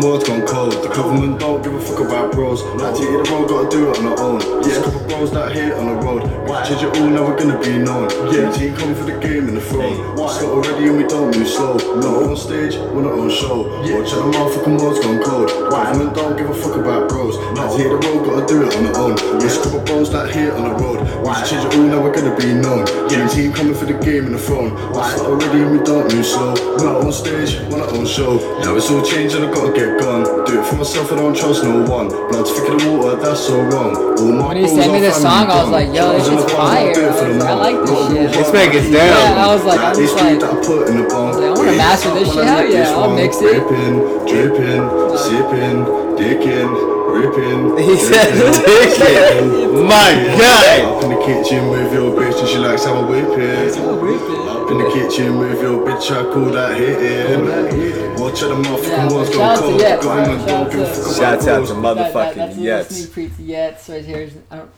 world's 0.01 0.27
gone 0.27 0.45
cold. 0.45 0.73
The 0.73 0.89
government 0.89 1.39
don't 1.39 1.63
give 1.63 1.73
a 1.73 1.81
fuck 1.81 1.99
about 1.99 2.31
bros. 2.31 2.61
I 2.81 2.91
take 2.93 3.09
the 3.09 3.23
road, 3.31 3.49
gotta 3.49 3.69
do 3.69 3.91
it 3.91 3.97
on 3.99 4.05
our 4.07 4.19
own. 4.19 4.39
Yeah, 4.63 4.81
couple 4.83 5.07
bros 5.07 5.31
that 5.31 5.51
hate 5.51 5.73
on 5.73 5.87
the 5.87 5.95
road. 6.05 6.23
We 6.23 6.55
change 6.67 6.83
it 6.83 6.95
all, 6.97 7.09
now 7.09 7.25
we're 7.25 7.37
gonna 7.37 7.59
be 7.59 7.77
known. 7.77 8.09
Yeah, 8.33 8.51
team 8.51 8.75
coming 8.75 8.95
for 8.95 9.05
the 9.05 9.17
game 9.19 9.47
and 9.47 9.57
the 9.57 9.61
throne. 9.61 10.17
Just 10.17 10.41
got 10.41 10.49
already 10.49 10.87
and 10.87 10.97
we 10.97 11.03
don't 11.07 11.35
move 11.35 11.47
slow. 11.47 11.77
Not 11.77 12.23
on 12.23 12.37
stage, 12.37 12.75
we're 12.75 13.03
not 13.03 13.13
on 13.13 13.29
show. 13.29 13.67
Watch 13.81 14.13
out 14.13 14.23
the 14.23 14.37
motherfucking 14.37 14.79
world's 14.79 14.99
gone 14.99 15.23
cold. 15.23 15.49
Government 15.69 16.15
don't 16.15 16.37
give 16.37 16.49
a 16.49 16.53
fuck 16.53 16.75
about 16.75 17.09
bros. 17.09 17.37
I 17.57 17.67
take 17.75 17.89
the 17.89 17.99
road, 17.99 18.25
gotta 18.25 18.45
do 18.45 18.63
it 18.63 18.75
on 18.75 18.85
our 18.87 18.97
own. 18.97 19.15
Yeah, 19.41 19.55
couple 19.63 19.81
bros 19.81 20.11
that 20.11 20.29
hate 20.31 20.51
on 20.51 20.63
the 20.69 20.75
road. 20.83 20.99
We 21.25 21.33
change 21.47 21.65
it 21.65 21.75
all, 21.75 21.87
now 21.87 22.01
we're 22.01 22.13
gonna 22.13 22.35
be 22.35 22.53
known. 22.53 22.85
Yeah, 23.09 23.27
team 23.27 23.53
coming 23.53 23.75
for 23.75 23.85
the 23.85 23.97
game 23.97 24.25
and 24.25 24.35
the 24.35 24.39
throne. 24.39 24.75
Just 24.93 25.17
got 25.17 25.25
already 25.25 25.63
and 25.63 25.71
we 25.71 25.83
don't 25.83 26.07
move 26.13 26.25
slow. 26.25 26.53
Not 26.77 27.03
on 27.03 27.11
stage, 27.11 27.59
we're 27.69 27.77
not 27.77 27.91
on 27.93 28.05
show. 28.05 28.37
Now 28.61 28.75
it's 28.75 28.89
all 28.89 29.03
changed 29.03 29.35
and 29.35 29.45
I 29.45 29.51
gotta 29.53 29.73
get 29.73 29.88
gone. 29.97 30.45
Do 30.45 30.61
it 30.61 30.65
for 30.67 30.75
myself, 30.75 31.11
I 31.11 31.15
don't 31.15 31.35
trust 31.35 31.63
no 31.63 31.81
one. 31.89 32.07
Blood's 32.29 32.51
thicker 32.51 32.77
than 32.77 32.97
water, 32.99 33.15
that's 33.17 33.39
so 33.41 33.57
wrong. 33.61 33.95
All 34.19 34.31
my 34.33 34.47
When 34.49 34.57
he 34.57 34.67
sent 34.67 34.91
me 34.93 34.99
this 34.99 35.17
family 35.17 35.47
song, 35.47 35.49
I 35.49 35.61
was 35.63 35.71
like, 35.71 35.87
yo, 35.95 36.13
this 36.13 36.27
Drugs 36.27 36.27
and 36.29 36.39
shit's 36.39 36.51
the 36.51 36.57
bars, 36.57 36.69
I'll 36.69 36.83
fire. 36.83 36.93
do 36.93 37.01
it 37.07 37.13
for 37.15 37.25
I 37.25 37.29
like, 37.29 37.41
I 37.41 37.55
money. 37.55 37.61
like 37.63 37.79
this 37.87 37.99
shit. 38.09 38.31
This 38.37 38.53
man 38.53 38.71
gets 38.71 38.89
down. 38.91 39.07
Yeah, 39.09 39.45
I 39.45 39.47
was 39.55 39.63
like, 39.65 39.79
I'm 39.79 39.95
This 39.95 40.11
just 40.11 40.23
like, 40.23 40.39
that 40.39 40.51
I 40.53 40.55
put 40.67 40.81
in 40.89 40.95
the 41.01 41.07
bone. 41.09 41.33
I 41.43 41.49
wanna 41.55 41.71
master 41.77 42.11
this 42.13 42.33
shit. 42.33 42.43
Hell 42.45 42.65
yeah, 42.69 42.91
I'll 42.99 43.15
mix 43.15 43.37
it. 43.41 43.41
Dripping, 43.41 43.95
dripping, 44.27 44.83
sipping, 45.17 45.77
dicking, 46.19 46.71
ripping. 47.11 47.77
He 47.89 47.97
said 47.97 48.33
ripping. 48.33 49.85
My 49.87 50.11
God. 50.37 50.81
Up 50.81 51.03
in 51.03 51.09
the 51.09 51.25
kitchen 51.25 51.69
with 51.69 51.93
your 51.93 52.11
bitch 52.15 52.39
and 52.39 52.47
she 52.49 52.57
likes 52.57 52.85
how 52.85 52.95
I 52.95 53.09
whip 53.09 53.37
it. 53.39 53.77
Up 53.77 54.71
in 54.71 54.77
the 54.77 54.89
kitchen 54.91 55.39
with 55.39 55.61
your 55.61 55.85
bitch, 55.85 56.11
I 56.11 56.23
call 56.33 56.45
that 56.51 56.77
hitting. 56.77 58.19
Watch 58.19 58.43
out 58.43 58.49
the 58.49 58.55
motherfucking 58.55 59.13
ones 59.13 59.29
shout 59.29 59.35
go 59.35 59.43
out 59.43 59.55
to 59.55 59.61
cold. 59.61 59.81
Yets, 59.81 60.03
Government 60.03 60.45
man. 60.45 60.47
don't 60.47 60.71
give 60.71 60.79
a 60.81 60.85
Shout 60.85 60.95
fuck 60.95 61.05
about 61.05 61.17
Shouts 61.17 61.47
out 61.47 61.67
to 61.67 61.73
that's 61.73 62.15
motherfucking 62.15 62.55
Yets. 62.55 63.13
to 63.13 63.43
Yets 63.43 63.89
right 63.89 64.05
here. 64.05 64.29
I 64.51 64.55
don't, 64.57 64.71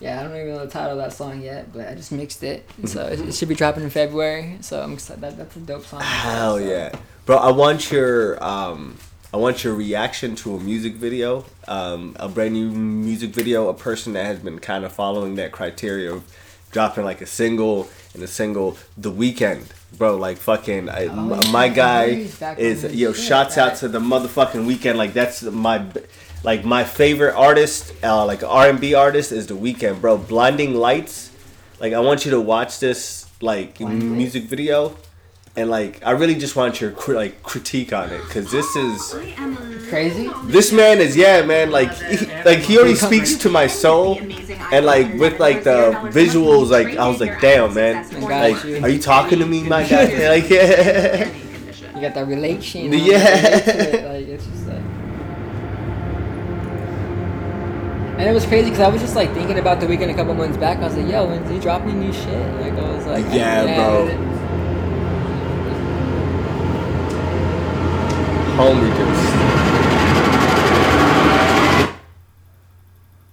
yeah, 0.00 0.18
I 0.18 0.22
don't 0.22 0.34
even 0.34 0.48
know 0.48 0.64
the 0.64 0.70
title 0.70 0.92
of 0.92 0.98
that 0.98 1.12
song 1.12 1.42
yet, 1.42 1.72
but 1.72 1.86
I 1.86 1.94
just 1.94 2.10
mixed 2.10 2.42
it, 2.42 2.68
so 2.86 3.06
it, 3.06 3.32
should 3.34 3.48
be 3.48 3.54
dropping 3.54 3.84
in 3.84 3.90
February. 3.90 4.56
So 4.62 4.82
I'm 4.82 4.94
excited. 4.94 5.20
That, 5.20 5.36
that's 5.36 5.56
a 5.56 5.60
dope 5.60 5.84
song. 5.84 6.00
Hell 6.00 6.58
yeah, 6.60 6.92
bro! 7.26 7.36
I 7.36 7.50
want 7.50 7.92
your 7.92 8.42
um, 8.42 8.96
I 9.32 9.36
want 9.36 9.62
your 9.62 9.74
reaction 9.74 10.34
to 10.36 10.56
a 10.56 10.60
music 10.60 10.94
video, 10.94 11.44
um, 11.68 12.16
a 12.18 12.28
brand 12.28 12.52
new 12.54 12.68
music 12.72 13.30
video. 13.30 13.68
A 13.68 13.74
person 13.74 14.14
that 14.14 14.26
has 14.26 14.40
been 14.40 14.58
kind 14.58 14.84
of 14.84 14.92
following 14.92 15.36
that 15.36 15.52
criteria 15.52 16.12
of 16.12 16.24
dropping 16.72 17.04
like 17.04 17.20
a 17.20 17.26
single 17.26 17.88
and 18.12 18.24
a 18.24 18.26
single 18.26 18.76
the 18.96 19.12
Weeknd, 19.12 19.66
bro. 19.96 20.16
Like 20.16 20.36
fucking, 20.38 20.88
I, 20.88 21.06
Oh, 21.06 21.14
my, 21.14 21.40
yeah, 21.40 21.52
my 21.52 21.68
guy 21.68 22.04
is 22.58 22.82
yo. 22.92 23.12
shit, 23.12 23.24
Shouts 23.24 23.56
out 23.56 23.76
to 23.76 23.88
the 23.88 24.00
motherfucking 24.00 24.66
Weeknd. 24.66 24.96
Like 24.96 25.12
that's 25.12 25.42
my. 25.42 25.84
Like 26.42 26.64
my 26.64 26.84
favorite 26.84 27.34
artist, 27.34 27.92
uh, 28.02 28.24
like 28.24 28.42
R 28.42 28.70
and 28.70 28.80
B 28.80 28.94
artist, 28.94 29.30
is 29.30 29.46
the 29.46 29.54
Weeknd, 29.54 30.00
bro. 30.00 30.16
Blinding 30.16 30.72
Lights, 30.74 31.30
like 31.80 31.92
I 31.92 32.00
want 32.00 32.24
you 32.24 32.30
to 32.30 32.40
watch 32.40 32.80
this 32.80 33.26
like 33.42 33.76
Blinding 33.78 34.16
music 34.16 34.44
video 34.44 34.96
and 35.60 35.70
like 35.70 36.00
I 36.04 36.12
really 36.12 36.34
just 36.34 36.56
want 36.56 36.80
your 36.80 36.90
cri- 36.90 37.14
like 37.14 37.42
critique 37.42 37.92
on 37.92 38.10
it 38.10 38.22
because 38.22 38.50
this 38.50 38.74
is 38.76 39.12
Crazy. 39.88 40.30
this 40.44 40.72
man 40.72 41.00
is 41.00 41.16
yeah 41.16 41.42
man 41.42 41.70
like 41.70 41.92
he, 41.94 42.26
like 42.44 42.58
he 42.60 42.78
already 42.78 42.94
speaks 42.94 43.34
to 43.36 43.50
my 43.50 43.66
soul 43.66 44.18
and 44.72 44.86
like 44.86 45.12
with 45.14 45.38
like 45.38 45.64
the 45.64 45.92
visuals 46.12 46.70
like 46.70 46.96
I 46.96 47.08
was 47.08 47.20
like 47.20 47.40
damn 47.40 47.74
man 47.74 48.08
like 48.22 48.64
are 48.82 48.88
you 48.88 48.98
talking 49.00 49.38
to 49.38 49.46
me 49.46 49.62
my 49.64 49.86
guy 49.86 50.28
like 50.36 50.48
yeah 50.48 51.30
You 51.94 52.06
got 52.06 52.14
that 52.14 52.28
relation. 52.28 52.90
Yeah. 52.94 53.20
Like 54.08 54.26
it's 54.26 54.46
just 54.46 54.66
like. 54.68 54.80
And 58.18 58.28
it 58.28 58.32
was 58.32 58.46
crazy 58.46 58.70
because 58.70 58.80
I 58.80 58.88
was 58.88 59.02
just 59.02 59.16
like 59.16 59.32
thinking 59.34 59.58
about 59.58 59.80
the 59.80 59.86
Weeknd 59.86 60.08
a 60.10 60.14
couple 60.14 60.32
months 60.34 60.56
back. 60.56 60.78
I 60.78 60.84
was 60.84 60.96
like, 60.96 61.08
"Yo, 61.10 61.26
when's 61.26 61.50
he 61.50 61.58
dropping 61.58 62.00
new 62.00 62.12
shit?" 62.12 62.60
Like 62.60 62.72
I 62.72 62.96
was 62.96 63.06
like, 63.06 63.26
Yeah, 63.30 63.64
bro. 63.76 64.29
Home 68.60 68.78
reduced 68.78 69.32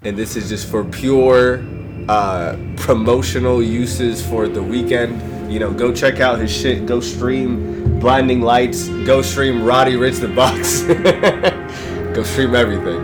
and 0.03 0.17
this 0.17 0.37
is 0.37 0.47
just 0.47 0.69
for 0.71 0.85
pure 0.85 1.65
uh, 2.07 2.55
promotional 2.77 3.61
uses 3.61 4.25
for 4.25 4.47
the 4.47 4.61
Weeknd. 4.61 5.51
You 5.51 5.59
know 5.59 5.73
go 5.73 5.93
check 5.93 6.21
out 6.21 6.39
his 6.39 6.49
shit. 6.49 6.85
Go 6.85 7.01
stream 7.01 7.99
blinding 7.99 8.39
lights. 8.39 8.87
Go 9.05 9.21
stream 9.21 9.65
Roddy 9.65 9.95
Ricch 9.95 10.21
the 10.21 10.29
box. 10.29 10.83
Go 12.15 12.23
stream 12.23 12.55
everything. 12.55 13.03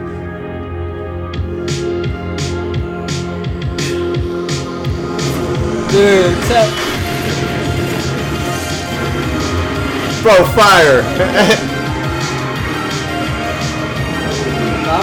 Dude, 5.92 6.38
bro 10.24 10.46
fire 10.56 11.70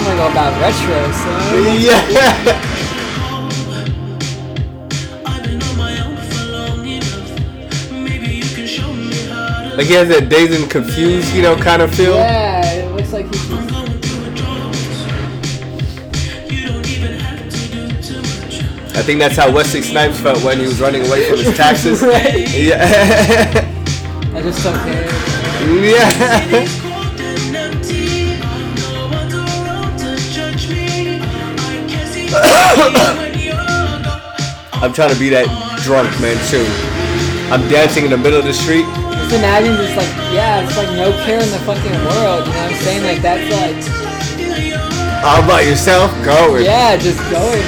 I'm 0.01 0.07
gonna 0.07 0.17
go 0.17 0.31
about 0.31 0.59
retro, 0.59 1.11
so. 1.11 1.29
Yeah. 1.77 2.81
Like 9.77 9.85
he 9.85 9.93
has 9.93 10.07
that 10.09 10.27
dazed 10.27 10.59
and 10.59 10.69
confused, 10.69 11.31
you 11.35 11.43
know, 11.43 11.55
kind 11.55 11.83
of 11.83 11.93
feel. 11.93 12.15
Yeah, 12.15 12.65
it 12.65 12.95
looks 12.95 13.13
like 13.13 13.27
he's 13.27 13.47
just. 13.47 13.71
I 18.93 19.03
think 19.03 19.19
that's 19.19 19.37
how 19.37 19.51
Wesley 19.53 19.83
Snipes 19.83 20.19
felt 20.19 20.43
when 20.43 20.59
he 20.59 20.65
was 20.65 20.81
running 20.81 21.05
away 21.05 21.29
from 21.29 21.37
his 21.37 21.55
taxes. 21.57 22.01
Yeah. 22.01 22.83
I 24.33 24.41
just 24.41 24.63
don't 24.63 24.77
care. 24.83 25.09
yeah. 25.79 26.80
I'm 34.81 34.93
trying 34.93 35.13
to 35.13 35.19
be 35.19 35.29
that 35.29 35.45
drunk 35.83 36.09
man 36.21 36.37
too. 36.49 36.65
I'm 37.51 37.67
dancing 37.69 38.05
in 38.05 38.11
the 38.11 38.17
middle 38.17 38.39
of 38.39 38.45
the 38.45 38.53
street. 38.53 38.85
Just 38.85 39.33
imagine 39.33 39.75
just 39.77 39.95
like, 39.97 40.07
yeah, 40.33 40.61
it's 40.63 40.77
like 40.77 40.89
no 40.95 41.11
care 41.25 41.41
in 41.41 41.49
the 41.49 41.59
fucking 41.65 41.91
world, 42.05 42.45
you 42.47 42.53
know 42.53 42.63
what 42.65 42.73
I'm 42.73 42.77
saying? 42.85 43.03
Like, 43.03 43.21
that's 43.21 43.49
like, 43.49 43.75
All 45.25 45.43
about 45.43 45.65
yourself, 45.65 46.11
going. 46.23 46.65
yeah, 46.65 46.97
just 46.97 47.19
going, 47.33 47.65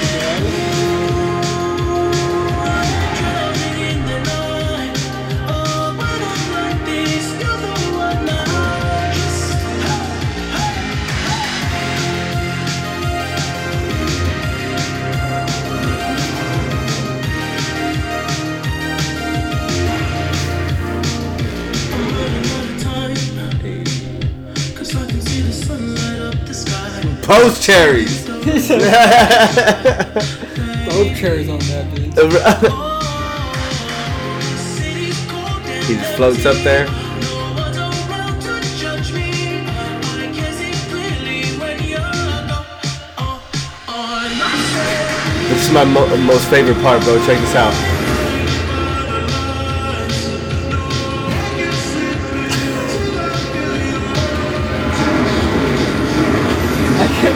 Post 27.33 27.63
cherries. 27.63 28.27
Both 28.27 28.45
cherries 31.17 31.49
on 31.49 31.57
that 31.57 31.87
bitch. 31.91 32.13
he 35.87 35.95
just 35.95 36.15
floats 36.15 36.45
up 36.45 36.57
there. 36.57 36.85
This 45.49 45.65
is 45.65 45.71
my 45.73 45.83
mo- 45.83 46.15
most 46.17 46.47
favorite 46.51 46.79
part, 46.83 47.01
bro. 47.01 47.17
Check 47.25 47.39
this 47.39 47.55
out. 47.55 47.92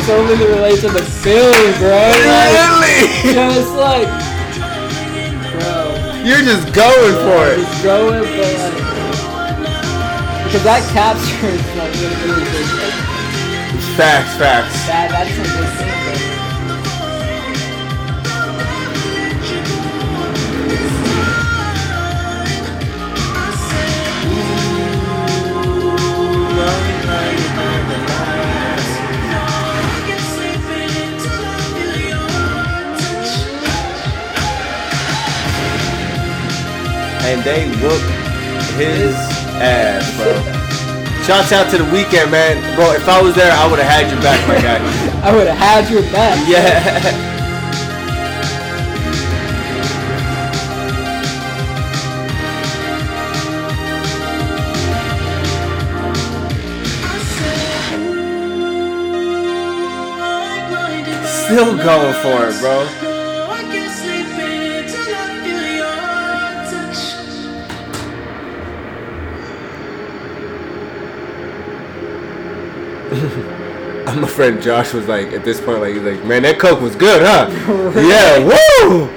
Totally 0.08 0.47
relate 0.47 0.80
to 0.80 0.88
the 0.89 1.03
feeling, 1.03 1.74
bro. 1.80 1.91
Like, 1.91 2.55
Really? 2.55 3.34
just 3.36 3.74
like, 3.76 4.08
bro. 5.51 6.24
You're 6.24 6.43
just 6.47 6.74
going 6.74 7.16
for 7.28 7.43
it. 7.51 7.58
Just 7.60 7.84
going, 7.84 8.24
but 8.24 8.55
like, 8.58 8.78
because 10.47 10.64
that 10.64 10.82
captures 10.95 11.60
like 11.76 11.91
really, 11.99 12.16
really 12.24 12.68
good. 12.72 12.93
Facts, 13.99 14.38
facts. 14.38 14.74
that, 14.88 15.10
that's 15.12 15.34
some 15.36 15.49
good 15.58 15.72
thing, 15.76 15.97
And 37.28 37.44
they 37.44 37.68
whoop 37.82 38.02
his 38.80 39.14
ass, 39.60 40.16
bro. 40.16 40.32
Shouts 41.26 41.52
out 41.52 41.70
to 41.72 41.78
the 41.78 41.84
Weeknd, 41.84 42.32
man. 42.32 42.56
Bro, 42.78 42.94
if 42.94 43.06
I 43.10 43.22
was 43.22 43.36
there, 43.36 43.52
I 43.52 43.70
would 43.70 43.80
have 43.80 43.92
had 43.92 44.10
your 44.10 44.22
back, 44.22 44.48
my 44.48 44.56
guy. 44.56 44.80
I 45.30 45.36
would 45.36 45.46
have 45.46 45.58
had 45.58 45.90
your 45.92 46.04
back. 46.04 46.48
Yeah. 46.48 47.36
Still 61.46 61.76
going 61.76 62.14
for 62.22 62.48
it, 62.48 62.60
bro. 62.62 63.07
My 74.22 74.28
friend 74.28 74.61
Josh 74.61 74.93
was 74.93 75.07
like, 75.07 75.28
at 75.28 75.43
this 75.43 75.59
point, 75.61 75.80
like, 75.82 75.93
he's 75.93 76.03
like, 76.03 76.24
man, 76.26 76.41
that 76.43 76.59
coke 76.59 76.82
was 76.82 76.95
good, 76.95 77.22
huh? 77.24 77.47
Yeah, 77.95 78.39
woo! 78.39 79.09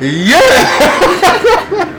Yeah! 0.00 1.84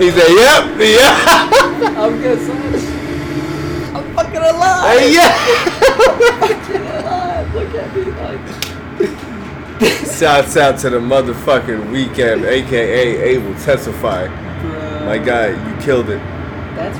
he 0.00 0.10
said, 0.10 0.28
yep, 0.28 0.64
yeah, 0.78 1.96
I'm 1.98 2.20
good, 2.20 2.38
son. 2.40 2.56
I'm 3.96 4.14
fucking 4.14 4.36
alive. 4.36 5.10
yeah. 5.10 5.32
I'm 5.32 6.40
fucking 6.40 6.86
alive. 6.86 7.54
Look 7.54 7.74
at 7.74 7.94
me 7.94 8.02
like. 8.12 10.06
Shouts 10.18 10.56
out 10.56 10.78
to 10.80 10.90
the 10.90 10.98
motherfucking 10.98 11.90
Weeknd, 11.90 12.44
aka 12.46 13.22
Abel 13.22 13.54
Tesfaye. 13.54 14.28
Bro, 14.60 15.06
My 15.06 15.18
guy, 15.18 15.48
you 15.48 15.76
killed 15.80 16.10
it. 16.10 16.18
that's. 16.76 16.98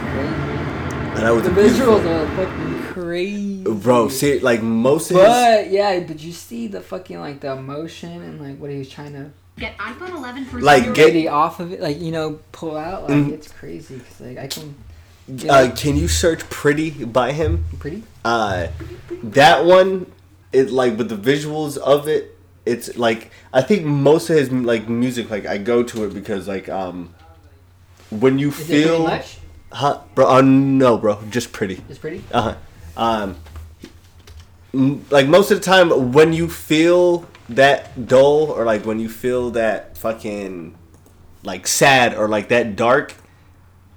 And 1.20 1.28
that 1.28 1.34
was 1.34 1.42
The 1.44 1.50
visuals 1.50 2.06
are 2.06 2.26
fucking 2.34 2.82
crazy. 2.94 3.62
Bro, 3.64 4.08
see, 4.08 4.38
like 4.38 4.62
most 4.62 5.10
of 5.10 5.18
his. 5.18 5.26
But 5.26 5.70
yeah, 5.70 6.00
but 6.00 6.22
you 6.22 6.32
see 6.32 6.66
the 6.66 6.80
fucking 6.80 7.20
like 7.20 7.40
the 7.40 7.52
emotion 7.52 8.22
and 8.22 8.40
like 8.40 8.56
what 8.58 8.70
he 8.70 8.78
was 8.78 8.88
trying 8.88 9.12
to 9.12 9.30
Get 9.58 9.76
iPhone 9.76 10.16
11 10.16 10.46
for 10.46 10.60
Like, 10.62 10.84
zero- 10.84 10.94
get- 10.94 11.12
get 11.12 11.26
off 11.28 11.60
of 11.60 11.72
it, 11.72 11.80
like 11.82 12.00
you 12.00 12.10
know, 12.10 12.38
pull 12.52 12.74
out. 12.78 13.02
Like 13.02 13.12
Mhm. 13.12 13.32
it's 13.32 13.48
crazy 13.52 13.96
because 13.96 14.20
like 14.20 14.38
I 14.38 14.46
can. 14.46 14.74
you 15.28 15.50
Uh, 15.50 15.70
can 15.76 15.96
you 15.98 16.08
search 16.08 16.48
"Pretty" 16.48 16.88
by 17.04 17.32
him? 17.32 17.64
pretty. 17.78 18.02
Uh, 18.24 18.68
that 19.22 19.66
one, 19.66 20.06
it 20.54 20.70
like 20.70 20.96
with 20.96 21.10
the 21.10 21.16
visuals 21.16 21.76
of 21.76 22.08
it, 22.08 22.34
it's 22.64 22.96
like 22.96 23.30
I 23.52 23.60
think 23.60 23.84
most 23.84 24.30
of 24.30 24.36
his 24.36 24.50
like 24.50 24.88
music, 24.88 25.28
like 25.30 25.44
I 25.44 25.58
go 25.58 25.82
to 25.82 26.04
it 26.04 26.14
because 26.14 26.48
like 26.48 26.70
um, 26.70 27.10
when 28.08 28.38
you 28.38 28.48
Is 28.48 28.60
it 28.60 28.66
pretty 28.66 28.82
feel, 28.84 29.02
much? 29.02 29.36
Huh, 29.72 30.00
bro? 30.14 30.28
Uh, 30.28 30.40
no, 30.42 30.98
bro, 30.98 31.22
just 31.30 31.52
pretty. 31.52 31.82
It's 31.88 31.98
pretty. 31.98 32.22
Uh 32.32 32.42
huh. 32.42 32.54
Um, 32.96 33.36
m- 34.74 35.04
like 35.10 35.26
most 35.26 35.50
of 35.50 35.58
the 35.58 35.64
time, 35.64 36.12
when 36.12 36.32
you 36.32 36.48
feel 36.48 37.26
that 37.48 38.06
dull 38.06 38.50
or 38.50 38.64
like 38.64 38.84
when 38.84 39.00
you 39.00 39.08
feel 39.08 39.50
that 39.52 39.96
fucking 39.98 40.76
like 41.42 41.66
sad 41.66 42.14
or 42.14 42.28
like 42.28 42.48
that 42.48 42.76
dark, 42.76 43.14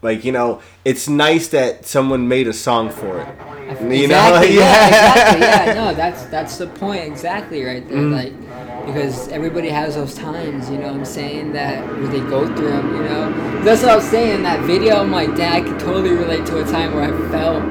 like 0.03 0.23
you 0.25 0.31
know, 0.31 0.61
it's 0.85 1.07
nice 1.07 1.47
that 1.49 1.85
someone 1.85 2.27
made 2.27 2.47
a 2.47 2.53
song 2.53 2.89
for 2.89 3.21
it. 3.21 3.27
You 3.81 4.07
know, 4.07 4.35
exactly, 4.35 4.55
yeah, 4.55 4.59
yeah. 4.59 4.87
exactly, 4.87 5.41
yeah. 5.41 5.73
No, 5.73 5.93
that's 5.93 6.25
that's 6.25 6.57
the 6.57 6.67
point 6.67 7.05
exactly 7.05 7.63
right 7.63 7.87
there. 7.87 7.97
Mm. 7.97 8.13
Like, 8.13 8.85
because 8.85 9.29
everybody 9.29 9.69
has 9.69 9.95
those 9.95 10.13
times, 10.13 10.69
you 10.69 10.77
know. 10.77 10.87
what 10.87 10.97
I'm 10.97 11.05
saying 11.05 11.53
that 11.53 11.87
where 11.87 12.07
they 12.07 12.19
go 12.19 12.45
through 12.53 12.69
them, 12.69 12.95
you 12.95 13.03
know. 13.03 13.63
That's 13.63 13.81
what 13.81 13.91
I 13.91 13.95
was 13.95 14.09
saying. 14.09 14.35
in 14.35 14.43
That 14.43 14.59
video, 14.65 14.97
I'm 14.97 15.11
like, 15.11 15.35
damn, 15.35 15.53
I 15.53 15.61
could 15.61 15.79
totally 15.79 16.11
relate 16.11 16.45
to 16.47 16.61
a 16.61 16.65
time 16.65 16.93
where 16.93 17.05
I 17.05 17.31
felt 17.31 17.63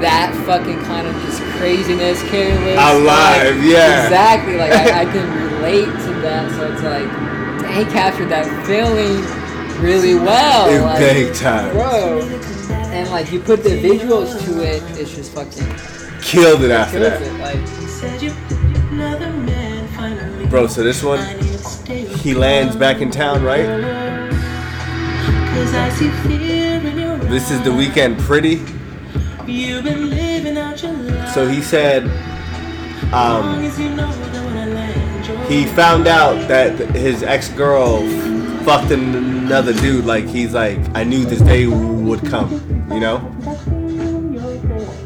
that 0.00 0.32
fucking 0.46 0.78
kind 0.84 1.08
of 1.08 1.14
just 1.24 1.42
craziness, 1.58 2.22
careless, 2.30 2.78
Alive, 2.78 3.56
like, 3.56 3.66
yeah. 3.66 4.04
exactly. 4.04 4.56
Like 4.56 4.72
I, 4.72 5.00
I 5.00 5.04
can 5.04 5.52
relate 5.54 5.86
to 5.86 6.20
that. 6.22 6.52
So 6.52 6.72
it's 6.72 6.82
like, 6.82 7.74
he 7.74 7.84
captured 7.92 8.28
that 8.28 8.46
feeling 8.64 9.37
really 9.80 10.14
well. 10.14 10.70
In 10.70 10.82
like, 10.82 10.98
big 10.98 11.34
time. 11.34 11.72
bro. 11.72 12.20
And 12.90 13.08
like 13.10 13.32
you 13.32 13.40
put 13.40 13.62
the 13.62 13.70
visuals 13.70 14.38
to 14.44 14.62
it, 14.62 14.82
it's 14.98 15.14
just 15.14 15.32
fucking 15.32 15.66
Killed 16.20 16.62
it 16.62 16.70
after 16.70 16.98
that, 16.98 17.22
it. 17.22 17.32
Like 17.40 17.56
bro. 20.50 20.66
So 20.66 20.82
this 20.82 21.02
one, 21.02 21.20
he 22.18 22.34
lands 22.34 22.76
back 22.76 23.00
in 23.00 23.10
town, 23.10 23.42
right? 23.42 23.64
This 27.28 27.50
is 27.50 27.62
the 27.62 27.70
Weeknd, 27.70 28.20
pretty. 28.20 28.60
You've 29.50 29.84
been 29.84 30.10
living 30.10 30.58
out 30.58 30.82
your 30.82 30.92
life. 30.92 31.32
So 31.32 31.48
he 31.48 31.62
said, 31.62 32.04
um, 33.12 33.46
Long 33.46 33.64
as 33.64 33.78
you 33.78 33.88
know 33.90 34.10
that 34.10 34.44
when 34.44 34.56
I 34.56 34.66
land 34.66 35.26
your 35.26 35.38
he 35.44 35.66
found 35.66 36.06
out 36.06 36.48
that 36.48 36.78
his 36.94 37.22
ex 37.22 37.48
girl 37.50 38.02
fucked 38.68 38.90
another 38.90 39.72
dude. 39.72 40.04
Like 40.04 40.26
he's 40.26 40.52
like, 40.52 40.78
I 40.94 41.02
knew 41.02 41.24
this 41.24 41.40
day 41.40 41.66
would 41.66 42.22
come. 42.26 42.50
You 42.92 43.00
know. 43.00 43.18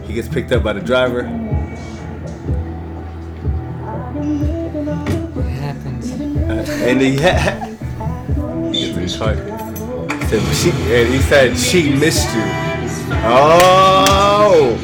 He 0.04 0.14
gets 0.14 0.26
picked 0.26 0.50
up 0.50 0.64
by 0.64 0.72
the 0.72 0.80
driver. 0.80 1.22
What 5.32 5.46
happens? 5.46 6.10
and 6.10 7.00
he, 7.00 7.16
ha- 7.22 8.70
he 8.72 8.80
gets 8.80 8.96
in 8.96 9.02
his 9.02 9.16
car. 9.16 9.36
Said, 10.26 10.54
she, 10.56 10.70
and 10.70 11.14
he 11.14 11.20
said 11.20 11.56
she 11.56 11.94
missed 11.94 12.34
you. 12.34 12.42
Oh, 13.24 14.76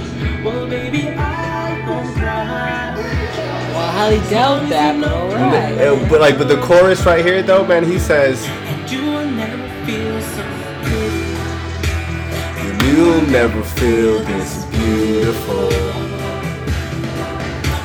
Well, 0.44 0.68
baby, 0.68 1.08
I 1.08 1.84
won't 1.88 2.14
cry. 2.14 2.94
Highly 3.98 4.20
doubt 4.30 4.68
that, 4.68 5.00
but 5.00 5.10
alright. 5.10 5.78
Uh, 5.78 6.08
but 6.08 6.20
like, 6.20 6.38
but 6.38 6.46
the 6.46 6.60
chorus 6.60 7.04
right 7.04 7.24
here 7.24 7.42
though, 7.42 7.66
man, 7.66 7.82
he 7.84 7.98
says, 7.98 8.46
"You'll 12.98 13.26
never 13.30 13.62
feel 13.62 14.18
this 14.24 14.64
beautiful 14.72 15.70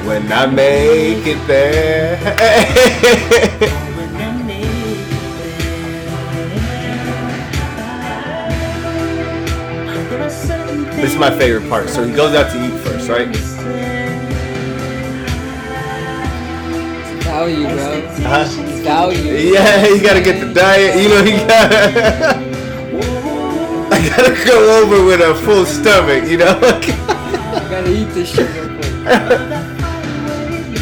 when 0.08 0.32
I 0.32 0.48
make 0.48 1.28
it 1.28 1.38
there." 1.46 2.18
When 3.96 4.16
I 4.16 4.32
make 4.42 4.66
it 4.66 5.30
There 10.10 10.22
are 10.24 10.30
certain 10.32 10.84
this 11.00 11.12
is 11.14 11.20
my 11.20 11.30
favorite 11.38 11.70
part. 11.70 11.90
So 11.90 12.04
he 12.04 12.12
goes 12.12 12.34
out 12.34 12.52
to 12.52 12.58
eat 12.66 12.74
first, 12.82 13.08
right? 13.08 13.28
Value, 17.22 17.68
bro. 17.68 18.02
Huh? 18.32 18.46
Value. 18.82 19.54
Yeah, 19.54 19.88
you 19.88 20.02
gotta 20.02 20.22
get 20.22 20.40
the 20.40 20.52
diet. 20.52 20.96
You 21.00 21.10
know, 21.10 21.22
you 21.22 21.38
gotta. 21.46 22.43
I 24.04 24.10
gotta 24.18 24.46
go 24.46 24.84
over 24.84 25.06
with 25.06 25.22
a 25.22 25.34
full 25.46 25.66
stomach. 25.66 26.30
You 26.30 26.38
know. 26.40 26.60
I 26.62 27.68
gotta 27.70 27.90
eat 27.90 28.10
this 28.14 28.36
shit 28.36 28.50
real 28.54 28.68
quick. 28.76 28.94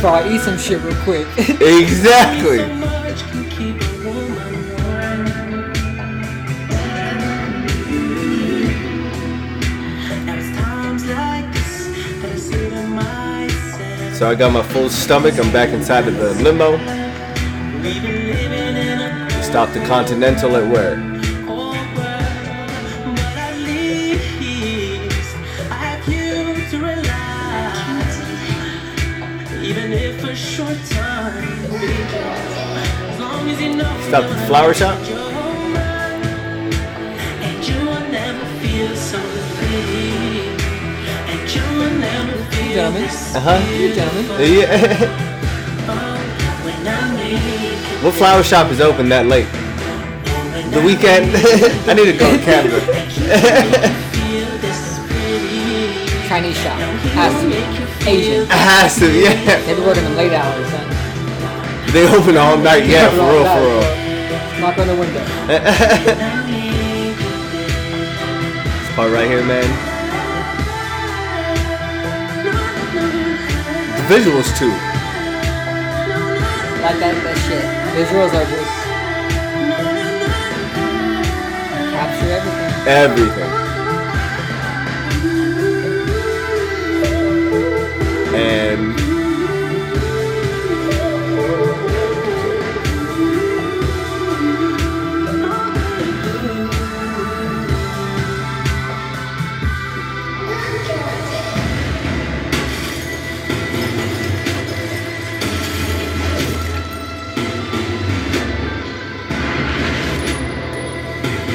I 0.03 0.33
eat 0.33 0.41
some 0.41 0.57
shit 0.57 0.81
real 0.81 0.95
quick. 1.03 1.27
exactly. 1.61 2.65
much 2.77 3.21
can 3.29 3.47
keep 3.51 3.79
a 3.79 4.03
woman 4.03 4.69
warm. 4.69 5.25
Now 10.25 10.35
it's 10.35 10.57
times 10.57 11.05
like 11.05 11.53
this 11.53 11.87
that 12.21 12.31
I 12.31 12.35
say 12.37 12.69
to 12.71 12.87
myself, 12.87 14.15
So 14.15 14.29
I 14.31 14.33
got 14.33 14.51
my 14.51 14.63
full 14.63 14.89
stomach. 14.89 15.37
I'm 15.37 15.51
back 15.53 15.69
inside 15.69 16.07
of 16.07 16.15
the 16.17 16.33
limo. 16.41 16.71
we've 16.71 18.01
been 18.01 18.33
living 18.33 18.77
in 18.77 18.99
a 18.99 19.43
Stop 19.43 19.71
the 19.73 19.85
Continental 19.85 20.55
at 20.55 20.67
where? 20.71 21.20
Even 29.71 29.93
if 29.93 30.21
a 30.25 30.35
short 30.35 30.77
time, 30.89 31.47
as 33.07 33.19
long 33.21 33.49
as 33.49 33.61
you 33.61 33.73
know. 33.77 34.01
Stop 34.09 34.27
the 34.27 34.35
flower 34.45 34.73
shop. 34.73 34.99
And 37.39 37.65
you 37.65 37.79
will 37.79 38.05
never 38.11 38.45
feel 38.59 38.93
so 38.97 39.17
free. 39.55 40.59
And 41.31 41.55
you 41.55 41.61
will 41.79 41.95
never 42.01 42.35
feel 42.51 42.73
Gentlemen. 42.73 43.09
Uh 43.33 43.39
huh. 43.39 43.59
You 43.71 43.93
gentlemen. 43.95 44.25
Yeah. 44.41 45.31
when 46.65 48.03
what 48.03 48.13
flower 48.15 48.43
shop 48.43 48.69
is 48.73 48.81
open 48.81 49.07
that 49.07 49.27
late? 49.27 49.47
The 50.73 50.81
Weeknd. 50.81 51.31
I 51.87 51.93
need 51.93 52.11
to 52.11 52.17
go 52.17 52.29
to 52.29 52.43
Canada. 52.43 52.75
it 52.75 53.95
feel 54.17 54.51
this 54.59 54.99
pretty. 55.07 56.27
Chinese 56.27 56.57
shop. 56.57 56.77
Has 57.15 57.33
to 57.41 57.47
be. 57.49 57.80
Asian. 58.07 58.45
Has 58.49 58.97
to. 58.99 59.05
Yeah. 59.11 59.61
They 59.65 59.75
be 59.75 59.81
working 59.81 60.05
in 60.05 60.15
late 60.15 60.33
hours, 60.33 60.67
son. 60.69 60.87
They 61.93 62.07
open 62.07 62.37
all 62.37 62.57
night. 62.57 62.85
Yeah, 62.85 63.09
for 63.09 63.27
real, 63.29 63.43
for 63.43 63.61
real. 63.61 63.83
Knock 64.61 64.77
on 64.77 64.87
the 64.87 64.95
window. 64.95 65.23
This 68.79 68.89
part 68.95 69.11
right 69.11 69.27
here, 69.27 69.43
man. 69.43 69.67
The 73.97 74.03
visuals 74.13 74.49
too. 74.57 74.71
Like 76.81 76.97
that, 76.99 77.13
that 77.23 77.37
shit. 77.45 77.65
Visuals 77.95 78.33
are 78.33 78.45
just 78.49 78.71
capture 81.91 82.31
everything. 82.31 82.87
Everything. 82.87 83.60
And 88.41 89.01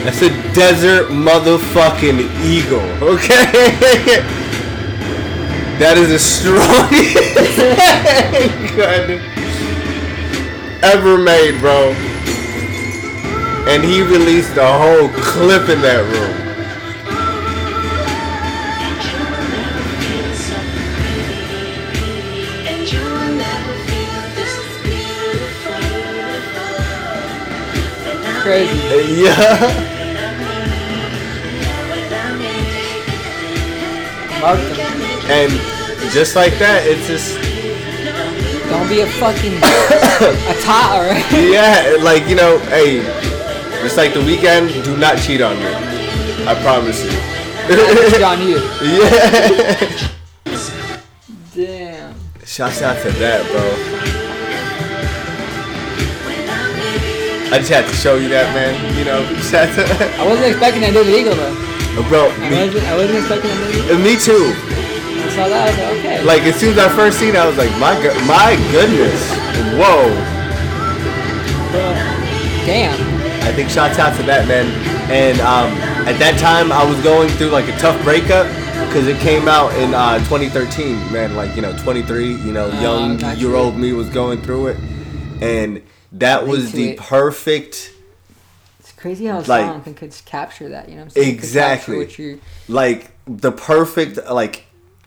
That's 0.04 0.22
a 0.22 0.28
desert 0.54 1.08
motherfucking 1.08 2.20
eagle, 2.44 2.78
okay? 3.02 4.32
that 5.78 5.98
is 5.98 6.08
the 6.08 6.18
strongest 6.18 7.36
ever 10.82 11.18
made, 11.18 11.58
bro. 11.60 11.92
And 13.68 13.84
he 13.84 14.00
released 14.02 14.56
a 14.56 14.66
whole 14.66 15.08
clip 15.08 15.68
in 15.68 15.80
that 15.82 16.00
room. 16.00 16.34
And 22.68 22.90
you 22.90 23.00
will 23.00 23.34
never 23.36 23.74
feel 23.84 24.22
this 24.34 24.82
beautiful. 24.82 25.82
Crazy. 28.42 29.24
Yeah. 29.24 29.92
Mark 34.40 34.60
them. 34.76 34.85
And 35.28 35.50
just 36.12 36.36
like 36.36 36.56
that, 36.58 36.82
it's 36.86 37.06
just 37.06 37.34
Don't 38.70 38.88
be 38.88 39.00
a 39.00 39.06
fucking 39.06 39.56
a 39.58 40.54
tot, 40.62 40.92
alright? 40.94 41.24
yeah, 41.50 41.96
like 42.02 42.28
you 42.28 42.36
know, 42.36 42.58
hey, 42.70 43.02
just 43.82 43.96
like 43.96 44.12
the 44.14 44.20
Weeknd, 44.20 44.84
do 44.84 44.96
not 44.96 45.18
cheat 45.18 45.40
on 45.40 45.56
me. 45.58 45.66
I 46.46 46.54
promise 46.62 47.02
you. 47.04 47.10
Shit 48.10 48.22
on 48.22 48.40
you. 48.46 48.60
Yeah. 51.56 51.64
Damn. 51.64 52.14
Shouts 52.44 52.82
out 52.82 53.02
to 53.02 53.10
that, 53.18 53.42
bro. 53.50 53.64
I 57.50 57.58
just 57.58 57.70
had 57.70 57.86
to 57.88 57.94
show 57.94 58.16
you 58.16 58.28
that, 58.28 58.52
man. 58.54 58.74
You 58.98 59.04
know, 59.04 59.22
to- 59.24 60.20
I 60.20 60.26
wasn't 60.26 60.48
expecting 60.52 60.82
that 60.82 60.92
Desert 60.92 61.14
Eagle 61.14 61.34
though. 61.34 61.54
bro. 62.08 62.28
I 62.30 62.50
Me, 62.50 62.66
wasn't, 62.66 62.84
I 62.86 62.96
wasn't 62.96 63.18
expecting 63.18 63.50
that 63.50 63.60
Desert 63.72 63.84
Eagle. 63.86 63.98
me 64.04 64.14
too. 64.20 64.75
Saw 65.36 65.48
that, 65.48 65.68
was 65.68 65.78
like, 65.78 65.98
okay. 65.98 66.22
Like 66.24 66.42
as 66.42 66.56
soon 66.56 66.72
as 66.72 66.78
I 66.78 66.88
first 66.96 67.18
seen 67.18 67.30
it, 67.34 67.36
I 67.36 67.46
was 67.46 67.56
like, 67.58 67.70
my 67.78 67.92
go- 68.02 68.14
my 68.26 68.56
goodness, 68.72 69.20
whoa. 69.76 70.08
Damn. 72.66 72.94
I 73.44 73.52
think 73.52 73.70
shouts 73.70 73.98
out 73.98 74.16
to 74.16 74.22
that 74.24 74.48
man. 74.48 74.66
And 75.10 75.38
um, 75.40 75.70
at 76.08 76.18
that 76.18 76.38
time, 76.40 76.72
I 76.72 76.84
was 76.84 77.00
going 77.04 77.28
through 77.30 77.50
like 77.50 77.68
a 77.68 77.76
tough 77.78 78.02
breakup 78.02 78.46
because 78.88 79.06
it 79.06 79.18
came 79.20 79.46
out 79.46 79.72
in 79.76 79.94
uh, 79.94 80.18
2013. 80.20 81.12
Man, 81.12 81.36
like 81.36 81.54
you 81.54 81.62
know, 81.62 81.76
23, 81.78 82.34
you 82.34 82.52
know, 82.52 82.70
Oh, 82.72 82.80
young 82.80 83.20
year 83.38 83.54
old 83.54 83.76
me 83.76 83.92
was 83.92 84.08
going 84.08 84.40
through 84.42 84.68
it, 84.68 84.78
and 85.40 85.82
that 86.12 86.46
was 86.46 86.72
the 86.72 86.90
it. 86.90 86.98
perfect, 86.98 87.92
It's 88.80 88.92
crazy 88.92 89.26
how 89.26 89.38
a 89.38 89.40
Like- 89.42 89.66
song 89.66 89.82
can 89.82 89.94
could 89.94 90.14
capture 90.24 90.70
that, 90.70 90.88
you 90.88 90.94
know 90.96 91.02
what 91.02 91.16
I'm 91.16 91.22
saying? 91.22 91.28
Exactly. 91.34 91.98
What 91.98 92.18
like 92.68 93.12
the 93.26 93.52
perfect 93.52 94.18
like 94.30 94.65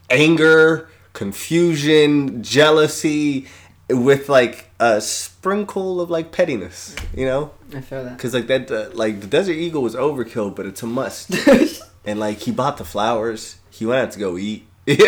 anger, 0.10 0.90
confusion, 1.14 2.44
jealousy, 2.44 3.48
with 3.90 4.30
like 4.30 4.70
a 4.80 5.02
sprinkle 5.02 6.00
of 6.02 6.10
like 6.10 6.32
pettiness. 6.32 6.96
You 7.16 7.26
know. 7.26 7.52
I 7.74 7.82
feel 7.82 8.04
that. 8.04 8.18
Cause 8.18 8.34
like 8.34 8.48
that, 8.48 8.72
uh, 8.72 8.90
like 8.94 9.22
the 9.22 9.28
Desert 9.28 9.54
Eagle 9.54 9.82
was 9.82 9.96
overkill, 9.96 10.56
but 10.56 10.66
it's 10.66 10.82
a 10.84 10.88
must. 10.88 11.36
and 12.06 12.20
like 12.20 12.40
he 12.40 12.52
bought 12.52 12.78
the 12.78 12.86
flowers, 12.86 13.58
he 13.70 13.86
went 13.86 14.02
out 14.02 14.12
to 14.12 14.20
go 14.20 14.38
eat. 14.38 14.66
real. 14.88 14.98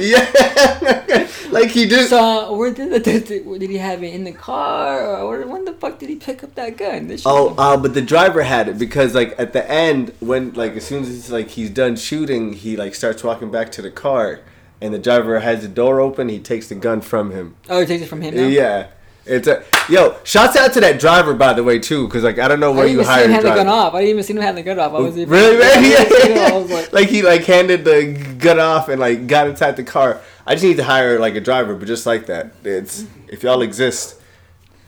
yeah, 0.00 1.27
like 1.50 1.70
he 1.70 1.86
just. 1.86 2.10
So 2.10 2.54
where 2.56 2.72
did 2.72 2.90
the, 2.92 3.00
did, 3.00 3.26
did 3.26 3.70
he 3.70 3.78
have 3.78 4.02
it 4.02 4.14
in 4.14 4.24
the 4.24 4.32
car 4.32 5.04
or 5.06 5.28
where, 5.28 5.46
when 5.46 5.64
the 5.64 5.72
fuck 5.72 5.98
did 5.98 6.08
he 6.08 6.16
pick 6.16 6.42
up 6.44 6.54
that 6.54 6.76
gun? 6.76 7.14
Oh, 7.26 7.54
uh, 7.58 7.76
but 7.76 7.94
the 7.94 8.02
driver 8.02 8.42
had 8.42 8.68
it 8.68 8.78
because 8.78 9.14
like 9.14 9.34
at 9.38 9.52
the 9.52 9.68
end 9.70 10.12
when 10.20 10.52
like 10.54 10.72
as 10.76 10.84
soon 10.86 11.02
as 11.02 11.08
he's 11.08 11.30
like 11.30 11.48
he's 11.48 11.70
done 11.70 11.96
shooting, 11.96 12.52
he 12.52 12.76
like 12.76 12.94
starts 12.94 13.22
walking 13.24 13.50
back 13.50 13.70
to 13.72 13.82
the 13.82 13.90
car, 13.90 14.40
and 14.80 14.92
the 14.94 14.98
driver 14.98 15.40
has 15.40 15.62
the 15.62 15.68
door 15.68 16.00
open. 16.00 16.28
He 16.28 16.38
takes 16.38 16.68
the 16.68 16.74
gun 16.74 17.00
from 17.00 17.30
him. 17.30 17.56
oh, 17.68 17.80
he 17.80 17.86
takes 17.86 18.02
it 18.02 18.06
from 18.06 18.20
him. 18.22 18.34
Now? 18.34 18.46
Yeah, 18.46 18.88
it's 19.26 19.46
a 19.48 19.62
yo. 19.88 20.16
Shouts 20.24 20.56
out 20.56 20.72
to 20.74 20.80
that 20.80 20.98
driver 21.00 21.34
by 21.34 21.52
the 21.52 21.62
way 21.64 21.78
too, 21.78 22.06
because 22.06 22.24
like 22.24 22.38
I 22.38 22.48
don't 22.48 22.60
know 22.60 22.72
I 22.72 22.76
where 22.76 22.84
didn't 22.86 22.92
you 22.96 23.00
even 23.02 23.04
see 23.06 23.10
hired 23.12 23.26
him 23.26 23.32
have 23.32 23.42
the 23.44 23.54
gun 23.54 23.68
off. 23.68 23.94
I 23.94 23.98
didn't 24.00 24.10
even 24.10 24.22
see 24.24 24.32
him 24.34 24.42
have 24.42 24.54
the 24.54 24.62
gun 24.62 24.78
off. 24.78 24.92
I 24.92 24.98
was 25.00 25.18
even, 25.18 25.30
Really, 25.30 25.58
man? 25.58 25.68
I 25.84 26.28
Yeah. 26.28 26.58
was 26.58 26.70
like, 26.70 26.92
like 26.92 27.08
he 27.08 27.22
like 27.22 27.44
handed 27.44 27.84
the 27.84 28.36
gun 28.38 28.58
off 28.60 28.88
and 28.88 29.00
like 29.00 29.26
got 29.26 29.46
inside 29.48 29.76
the 29.76 29.84
car. 29.84 30.20
I 30.48 30.54
just 30.54 30.64
need 30.64 30.78
to 30.78 30.84
hire 30.84 31.18
like 31.18 31.34
a 31.34 31.40
driver, 31.40 31.74
but 31.74 31.86
just 31.86 32.06
like 32.06 32.26
that, 32.26 32.52
it's 32.64 33.04
if 33.28 33.42
y'all 33.42 33.60
exist, 33.60 34.18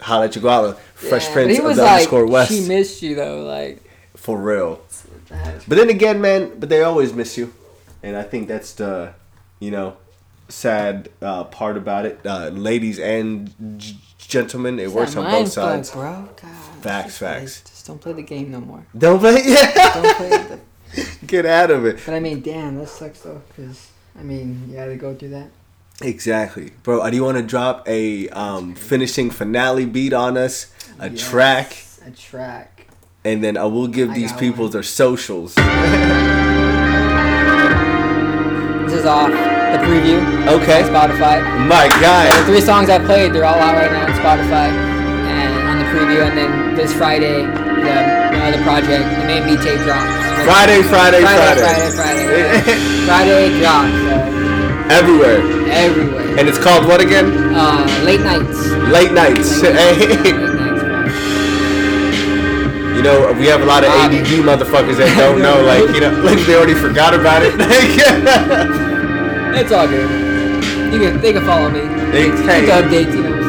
holla 0.01 0.25
at 0.25 0.35
you 0.35 0.41
go 0.41 0.49
out. 0.49 0.81
Fresh 0.95 1.27
yeah, 1.29 1.33
Prince 1.35 1.59
of 1.59 1.65
the 1.65 1.83
like, 1.83 1.93
underscore 1.93 2.27
West 2.27 2.51
She 2.51 2.67
missed 2.67 3.03
you 3.03 3.15
though. 3.15 3.43
Like, 3.45 3.83
for 4.17 4.39
real. 4.39 4.81
But 5.69 5.77
then 5.77 5.91
again, 5.91 6.21
man, 6.21 6.59
but 6.59 6.71
they 6.71 6.83
always 6.83 7.13
miss 7.13 7.37
you, 7.37 7.53
and 8.03 8.17
I 8.17 8.23
think 8.23 8.49
that's 8.49 8.73
the, 8.73 9.13
you 9.61 9.71
know, 9.71 9.97
sad 10.49 11.11
uh, 11.21 11.45
part 11.45 11.77
about 11.77 12.07
it. 12.07 12.21
Uh, 12.25 12.49
ladies 12.49 12.99
and 12.99 13.55
g- 13.79 13.99
gentlemen, 14.19 14.79
it 14.79 14.91
works 14.91 15.15
on 15.15 15.31
both 15.31 15.53
sides. 15.53 15.91
bro. 15.91 16.27
God, 16.41 16.51
Facts, 16.83 17.07
just, 17.07 17.19
facts. 17.21 17.61
just 17.69 17.87
don't 17.87 18.01
play 18.01 18.15
the 18.15 18.23
game 18.23 18.51
no 18.51 18.61
more. 18.61 18.85
Don't 18.97 19.19
play, 19.19 19.43
yeah, 19.45 19.93
Don't 19.95 20.17
play 20.17 20.59
the. 20.95 21.27
get 21.27 21.45
out 21.47 21.71
of 21.71 21.85
it. 21.85 22.01
But 22.05 22.15
I 22.15 22.21
mean, 22.21 22.41
damn, 22.41 22.77
that 22.79 22.89
sucks 22.89 23.21
though. 23.21 23.43
Cause 23.57 23.90
I 24.21 24.23
mean, 24.23 24.69
you 24.71 24.77
had 24.77 24.87
to 24.87 24.97
go 24.97 25.15
through 25.15 25.31
that. 25.31 25.49
Exactly, 26.03 26.73
bro. 26.83 27.09
Do 27.09 27.17
you 27.17 27.25
want 27.25 27.39
to 27.39 27.43
drop 27.43 27.87
a 27.89 28.29
um, 28.31 28.75
finishing 28.75 29.31
finale 29.31 29.87
beat 29.87 30.13
on 30.13 30.37
us, 30.37 30.73
a 30.99 31.09
track, 31.11 31.77
A 32.07 32.11
track. 32.11 32.87
and 33.25 33.43
then 33.43 33.57
I 33.57 33.65
will 33.65 33.89
give 33.89 34.11
I 34.11 34.15
these 34.15 34.33
people 34.35 34.65
one. 34.65 34.73
their 34.73 34.83
socials. 34.83 35.55
This 38.91 38.99
is 39.01 39.07
off 39.07 39.31
the 39.31 39.79
preview. 39.87 40.19
Okay. 40.49 40.83
Spotify. 40.83 41.41
My 41.69 41.89
So 41.89 42.39
the 42.41 42.45
three 42.47 42.61
songs 42.61 42.91
I 42.91 42.99
played, 42.99 43.33
they're 43.33 43.45
all 43.45 43.55
out 43.55 43.77
right 43.77 43.91
now 43.93 44.03
on 44.05 44.11
Spotify 44.19 44.67
and 44.69 45.69
on 45.69 45.79
the 45.79 45.85
preview. 45.95 46.27
And 46.29 46.37
then 46.37 46.75
this 46.75 46.93
Friday, 46.93 47.43
the 47.47 48.30
the 48.49 48.63
project, 48.65 49.05
the 49.21 49.27
main 49.29 49.45
beat 49.45 49.61
tape 49.61 49.81
drops. 49.85 50.09
Friday, 50.49 50.81
Friday, 50.89 51.21
Friday, 51.21 51.61
Friday. 51.61 51.91
Friday, 51.93 52.25
Friday. 52.33 52.79
Friday 53.07 53.45
drops 53.61 53.93
Everywhere. 54.91 55.41
everywhere. 55.71 56.39
And 56.39 56.49
it's 56.49 56.59
called 56.59 56.87
what 56.87 57.01
again? 57.01 57.29
Uh, 57.55 57.85
late 58.05 58.21
nights. 58.21 58.59
Late 58.89 59.13
nights. 59.13 59.61
Late 59.63 59.75
Hey. 59.77 60.33
nights. 60.33 60.57
You 63.01 63.03
know, 63.07 63.33
we 63.33 63.47
have 63.47 63.63
a 63.63 63.65
lot 63.65 63.83
of 63.83 63.89
ADD 63.89 64.45
motherfuckers 64.45 64.99
that 65.01 65.09
don't 65.17 65.41
know, 65.41 65.63
like, 65.65 65.89
you 65.95 66.01
know, 66.05 66.13
like 66.21 66.39
they 66.45 66.55
already 66.55 66.75
forgot 66.75 67.15
about 67.15 67.41
it. 67.43 67.55
It's 69.57 69.73
all 69.73 69.89
good. 69.89 70.09
You 70.93 70.99
can 71.01 71.21
they 71.21 71.33
can 71.33 71.45
follow 71.47 71.71
me. 71.71 71.81
They 72.13 72.29
can. 72.29 72.69
updates, 72.69 73.15
you 73.17 73.23
know 73.23 73.31
what 73.31 73.41
I'm 73.41 73.49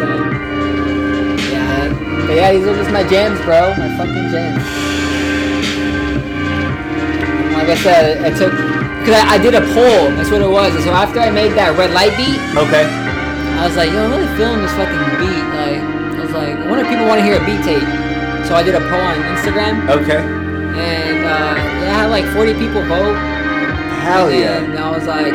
saying? 1.44 1.52
Yeah. 1.52 2.28
But 2.28 2.36
yeah, 2.36 2.52
these 2.54 2.66
are 2.66 2.76
just 2.76 2.92
my 2.92 3.04
jams, 3.08 3.40
bro. 3.42 3.76
My 3.76 3.90
fucking 3.98 4.30
jams. 4.32 4.64
Like 7.62 7.78
I 7.78 7.80
said, 7.80 8.26
I 8.26 8.34
took 8.34 8.50
because 8.50 9.22
I, 9.22 9.34
I 9.34 9.38
did 9.38 9.54
a 9.54 9.62
poll. 9.78 10.10
That's 10.18 10.34
what 10.34 10.42
it 10.42 10.50
was. 10.50 10.74
And 10.74 10.82
so 10.84 10.90
after 10.98 11.22
I 11.22 11.30
made 11.30 11.54
that 11.54 11.78
red 11.78 11.94
light 11.94 12.10
beat, 12.18 12.42
okay. 12.58 12.90
I 12.90 13.70
was 13.70 13.78
like, 13.78 13.94
yo, 13.94 14.02
I'm 14.02 14.10
really 14.10 14.26
feeling 14.34 14.66
this 14.66 14.74
fucking 14.74 14.98
beat. 15.22 15.46
Like, 15.54 15.82
I 16.18 16.22
was 16.26 16.34
like, 16.34 16.58
I 16.58 16.66
wonder 16.66 16.82
if 16.82 16.90
people 16.90 17.06
want 17.06 17.22
to 17.22 17.26
hear 17.26 17.38
a 17.38 17.46
beat 17.46 17.62
tape. 17.62 17.86
So 18.50 18.58
I 18.58 18.66
did 18.66 18.74
a 18.74 18.82
poll 18.90 18.98
on 18.98 19.22
Instagram, 19.38 19.86
Okay. 20.02 20.18
and 20.18 21.22
uh, 21.22 21.54
yeah, 21.86 22.02
I 22.02 22.02
had 22.02 22.10
like 22.10 22.26
40 22.34 22.58
people 22.58 22.82
vote. 22.90 23.14
Hell 24.02 24.34
and 24.34 24.42
yeah. 24.42 24.58
And 24.66 24.74
I 24.82 24.90
was 24.90 25.06
like, 25.06 25.34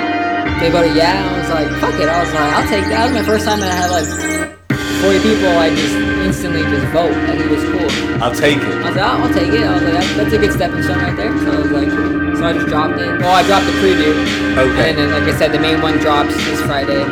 they 0.59 0.67
voted 0.71 0.99
yeah. 0.99 1.23
I 1.23 1.39
was 1.39 1.51
like, 1.55 1.71
fuck 1.79 1.95
it. 1.95 2.11
I 2.11 2.19
was 2.27 2.35
like, 2.35 2.51
I'll 2.59 2.67
take 2.67 2.83
that. 2.91 3.07
That 3.07 3.15
was 3.15 3.15
my 3.23 3.27
first 3.27 3.47
time 3.47 3.63
that 3.63 3.71
I 3.71 3.79
had 3.87 3.91
like 3.95 4.56
40 5.03 5.21
people. 5.21 5.49
I 5.59 5.71
just 5.75 5.95
instantly 6.27 6.63
just 6.63 6.87
vote. 6.93 7.13
Like 7.29 7.41
it 7.41 7.51
was 7.51 7.63
cool. 7.71 7.91
I'll 8.23 8.35
take 8.35 8.59
it. 8.59 8.65
I 8.65 8.89
was 8.89 8.97
like, 8.97 9.05
oh, 9.05 9.23
I'll 9.23 9.35
take 9.35 9.53
it. 9.53 9.63
I 9.67 9.73
was 9.75 9.83
like, 9.83 9.93
that's, 9.95 10.15
that's 10.17 10.33
a 10.33 10.39
good 10.39 10.53
stepping 10.53 10.83
stone 10.83 10.99
right 10.99 11.17
there. 11.17 11.33
So 11.39 11.53
I 11.53 11.59
was 11.61 11.71
like, 11.71 11.91
so 11.91 12.43
I 12.47 12.53
just 12.53 12.67
dropped 12.69 12.99
it. 13.01 13.11
Well, 13.21 13.35
I 13.35 13.43
dropped 13.45 13.67
the 13.67 13.73
preview. 13.81 14.13
Okay. 14.57 14.91
And 14.91 14.99
then, 14.99 15.11
like 15.13 15.29
I 15.29 15.37
said, 15.39 15.53
the 15.53 15.61
main 15.61 15.81
one 15.83 15.99
drops 15.99 16.35
this 16.35 16.61
Friday. 16.63 17.05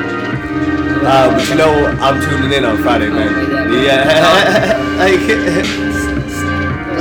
Uh, 1.05 1.29
but 1.37 1.45
you 1.49 1.57
know, 1.57 1.73
I'm 2.01 2.17
tuning 2.25 2.53
in 2.57 2.65
on 2.65 2.79
Friday, 2.83 3.11
man. 3.11 3.29
Oh, 3.35 3.83
Yeah. 3.85 4.05
like, 4.97 5.21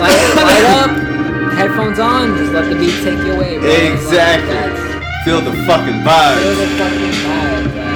light, 0.02 0.36
light 0.36 0.66
up, 0.66 0.92
headphones 1.56 2.00
on, 2.00 2.36
just 2.38 2.52
let 2.52 2.68
the 2.68 2.76
beat 2.76 3.02
take 3.04 3.18
you 3.26 3.32
away, 3.34 3.58
bro. 3.60 3.70
Exactly. 3.70 4.54
that's- 4.54 4.82
feel 5.24 5.40
the 5.40 5.54
fucking 5.64 6.04
Feel 6.04 6.04
vibe. 6.04 6.36
the 6.60 6.68
fucking 6.76 7.16
vibe, 7.24 7.76
like. 7.78 7.93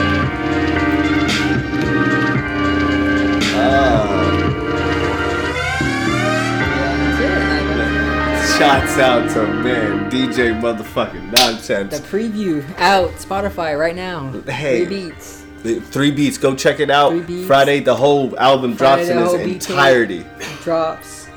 Shots 8.57 8.97
out 8.97 9.29
to 9.33 9.45
man, 9.61 10.09
DJ 10.09 10.59
motherfucking 10.59 11.31
nonsense. 11.31 11.99
the 11.99 12.07
preview 12.07 12.63
out 12.79 13.11
Spotify 13.11 13.77
right 13.77 13.95
now. 13.95 14.31
Hey, 14.47 14.83
Three 14.85 15.09
beats. 15.09 15.45
The 15.61 15.79
Three 15.79 16.09
beats, 16.09 16.39
go 16.39 16.55
check 16.55 16.79
it 16.79 16.89
out. 16.89 17.11
Three 17.11 17.21
beats. 17.21 17.45
Friday, 17.47 17.81
the 17.81 17.95
whole 17.95 18.37
album 18.39 18.73
drops 18.73 19.05
Friday, 19.05 19.11
in 19.11 19.17
its 19.23 19.27
whole 19.33 19.45
beat 19.45 19.61
tape. 19.61 19.69
entirety. 19.69 20.25
drops. 20.63 21.27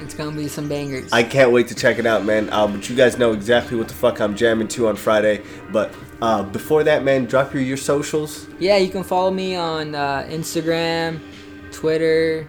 It's 0.00 0.14
gonna 0.14 0.34
be 0.34 0.48
some 0.48 0.66
bangers. 0.66 1.12
I 1.12 1.22
can't 1.24 1.52
wait 1.52 1.68
to 1.68 1.74
check 1.74 1.98
it 1.98 2.06
out, 2.06 2.24
man. 2.24 2.48
Uh, 2.50 2.66
but 2.66 2.88
you 2.88 2.96
guys 2.96 3.18
know 3.18 3.32
exactly 3.32 3.76
what 3.76 3.88
the 3.88 3.94
fuck 3.94 4.20
I'm 4.20 4.34
jamming 4.34 4.68
to 4.68 4.88
on 4.88 4.96
Friday. 4.96 5.42
But 5.70 5.94
uh, 6.22 6.42
before 6.42 6.84
that, 6.84 7.04
man, 7.04 7.26
drop 7.26 7.52
your 7.52 7.62
your 7.62 7.76
socials. 7.76 8.46
yeah, 8.58 8.78
you 8.78 8.88
can 8.88 9.04
follow 9.04 9.30
me 9.30 9.56
on 9.56 9.94
uh, 9.94 10.26
Instagram, 10.30 11.20
Twitter. 11.70 12.48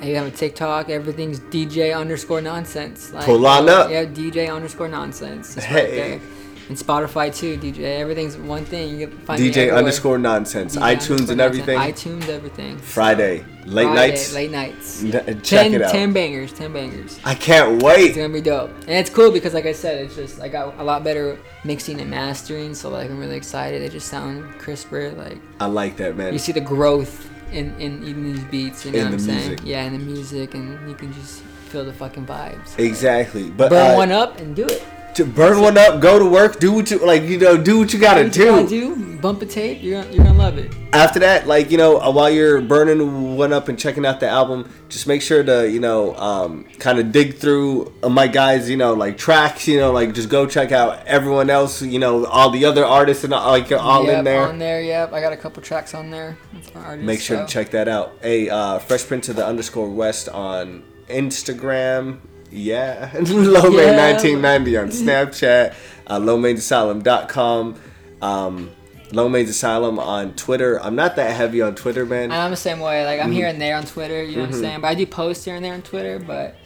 I 0.00 0.06
have 0.06 0.26
a 0.26 0.30
TikTok. 0.30 0.90
Everything's 0.90 1.40
DJ 1.40 1.96
underscore 1.96 2.40
nonsense. 2.40 3.12
Like, 3.12 3.24
Pull 3.24 3.46
on 3.46 3.68
uh, 3.68 3.72
up. 3.72 3.90
Yeah, 3.90 4.04
DJ 4.04 4.54
underscore 4.54 4.88
nonsense. 4.88 5.54
Hey. 5.54 5.74
right 5.74 5.90
there. 5.90 6.20
And 6.68 6.76
Spotify 6.76 7.32
too, 7.32 7.56
DJ. 7.58 8.00
Everything's 8.00 8.36
one 8.36 8.64
thing. 8.64 8.98
You 8.98 9.06
can 9.06 9.18
find 9.18 9.40
DJ 9.40 9.72
underscore 9.74 10.18
nonsense. 10.18 10.74
DJ 10.74 10.96
iTunes 10.96 11.28
and 11.28 11.36
nonsense. 11.36 11.40
everything. 11.40 11.78
iTunes, 11.78 12.28
everything. 12.28 12.76
Friday, 12.78 13.44
late 13.66 13.84
Friday, 13.84 13.94
nights. 13.94 14.34
Late 14.34 14.50
nights. 14.50 15.04
N- 15.04 15.12
Check 15.42 15.42
Ten, 15.44 15.74
it 15.74 15.82
out. 15.82 15.92
10 15.92 16.12
bangers. 16.12 16.52
10 16.52 16.72
bangers. 16.72 17.20
I 17.24 17.36
can't 17.36 17.80
wait. 17.84 18.06
It's 18.08 18.16
gonna 18.16 18.32
be 18.32 18.40
dope, 18.40 18.70
and 18.80 18.90
it's 18.90 19.10
cool 19.10 19.30
because, 19.30 19.54
like 19.54 19.66
I 19.66 19.70
said, 19.72 20.04
it's 20.04 20.16
just 20.16 20.40
I 20.40 20.48
got 20.48 20.76
a 20.80 20.82
lot 20.82 21.04
better 21.04 21.38
mixing 21.62 22.00
and 22.00 22.10
mastering. 22.10 22.74
So 22.74 22.90
like 22.90 23.08
I'm 23.10 23.18
really 23.20 23.36
excited. 23.36 23.80
They 23.80 23.88
just 23.88 24.08
sound 24.08 24.42
crisper. 24.58 25.12
Like 25.12 25.38
I 25.60 25.66
like 25.66 25.96
that, 25.98 26.16
man. 26.16 26.32
you 26.32 26.38
see 26.40 26.50
the 26.52 26.60
growth 26.60 27.30
in 27.52 27.74
in 27.80 28.02
even 28.04 28.32
these 28.32 28.44
beats. 28.44 28.84
You 28.84 28.92
know 28.92 28.98
In 28.98 29.04
what 29.06 29.12
I'm 29.14 29.18
saying? 29.20 29.48
music. 29.48 29.60
Yeah, 29.64 29.84
in 29.84 29.92
the 29.92 29.98
music, 30.04 30.54
and 30.54 30.88
you 30.88 30.94
can 30.94 31.12
just 31.12 31.42
feel 31.70 31.84
the 31.84 31.92
fucking 31.92 32.26
vibes. 32.26 32.78
Exactly. 32.78 33.50
But 33.50 33.70
Burn 33.70 33.92
uh, 33.92 33.96
one 33.96 34.12
up 34.12 34.38
and 34.40 34.54
do 34.56 34.66
it. 34.66 34.82
To 35.16 35.24
burn 35.24 35.60
one 35.60 35.76
up, 35.78 36.00
go 36.00 36.18
to 36.18 36.24
work, 36.24 36.58
do 36.60 36.72
what 36.72 36.90
you 36.90 36.98
like. 36.98 37.22
You 37.22 37.38
know, 37.38 37.56
do 37.56 37.78
what 37.78 37.92
you 37.92 37.98
gotta 37.98 38.24
What 38.24 38.36
you 38.36 38.44
gotta 38.44 38.68
do. 38.68 38.94
do 38.94 39.16
bump 39.16 39.42
a 39.42 39.46
tape. 39.46 39.82
You're 39.82 40.02
gonna, 40.02 40.14
you're 40.14 40.24
gonna 40.24 40.38
love 40.38 40.58
it. 40.58 40.72
After 40.92 41.18
that, 41.20 41.46
like 41.46 41.70
you 41.70 41.78
know, 41.78 42.00
uh, 42.00 42.10
while 42.10 42.30
you're 42.30 42.60
burning 42.60 43.36
one 43.36 43.52
up 43.52 43.68
and 43.68 43.78
checking 43.78 44.06
out 44.06 44.20
the 44.20 44.28
album, 44.28 44.70
just 44.88 45.06
make 45.06 45.22
sure 45.22 45.42
to 45.42 45.68
you 45.68 45.80
know, 45.80 46.14
um, 46.16 46.64
kind 46.78 46.98
of 46.98 47.12
dig 47.12 47.34
through 47.34 47.92
uh, 48.02 48.08
my 48.08 48.26
guys, 48.26 48.70
you 48.70 48.76
know, 48.76 48.94
like 48.94 49.18
tracks. 49.18 49.66
You 49.66 49.80
know, 49.80 49.92
like 49.92 50.14
just 50.14 50.28
go 50.28 50.46
check 50.46 50.72
out 50.72 51.04
everyone 51.06 51.50
else. 51.50 51.82
You 51.82 51.98
know, 51.98 52.26
all 52.26 52.50
the 52.50 52.64
other 52.64 52.84
artists 52.84 53.24
and 53.24 53.34
all, 53.34 53.50
like 53.50 53.70
all 53.72 54.04
yep, 54.04 54.18
in 54.18 54.24
there. 54.24 54.48
On 54.48 54.58
there, 54.58 54.82
yep. 54.82 55.12
I 55.12 55.20
got 55.20 55.32
a 55.32 55.36
couple 55.36 55.62
tracks 55.62 55.94
on 55.94 56.10
there. 56.10 56.36
That's 56.52 56.74
my 56.74 56.84
artist, 56.84 57.06
Make 57.06 57.20
sure 57.20 57.38
so. 57.38 57.46
to 57.46 57.52
check 57.52 57.70
that 57.70 57.88
out. 57.88 58.16
A 58.22 58.48
uh, 58.48 58.78
Fresh 58.78 59.06
Prince 59.06 59.28
of 59.28 59.36
the 59.36 59.46
underscore 59.46 59.90
West 59.90 60.28
on 60.28 60.84
Instagram. 61.08 62.20
Yeah. 62.50 63.10
Low 63.20 63.70
Yeah. 63.70 64.12
1990 64.12 64.76
on 64.76 64.88
Snapchat. 64.88 65.74
Uh, 66.06 66.20
LowMainsAsylum.com. 66.20 67.74
Um, 68.22 68.70
Asylum 69.12 69.98
on 69.98 70.34
Twitter. 70.34 70.80
I'm 70.82 70.94
not 70.96 71.16
that 71.16 71.34
heavy 71.36 71.62
on 71.62 71.74
Twitter, 71.74 72.04
man. 72.06 72.32
I'm 72.32 72.50
the 72.50 72.56
same 72.56 72.80
way. 72.80 73.04
Like 73.04 73.20
I'm 73.20 73.26
Mm-hmm. 73.26 73.32
here 73.36 73.46
and 73.48 73.60
there 73.60 73.76
on 73.76 73.84
Twitter. 73.84 74.22
You 74.22 74.36
know 74.36 74.42
what 74.42 74.54
I'm 74.54 74.60
saying? 74.60 74.80
But 74.80 74.88
I 74.88 74.94
do 74.94 75.06
post 75.06 75.44
here 75.44 75.54
and 75.54 75.64
there 75.64 75.74
on 75.74 75.82
Twitter. 75.82 76.18
But 76.18 76.56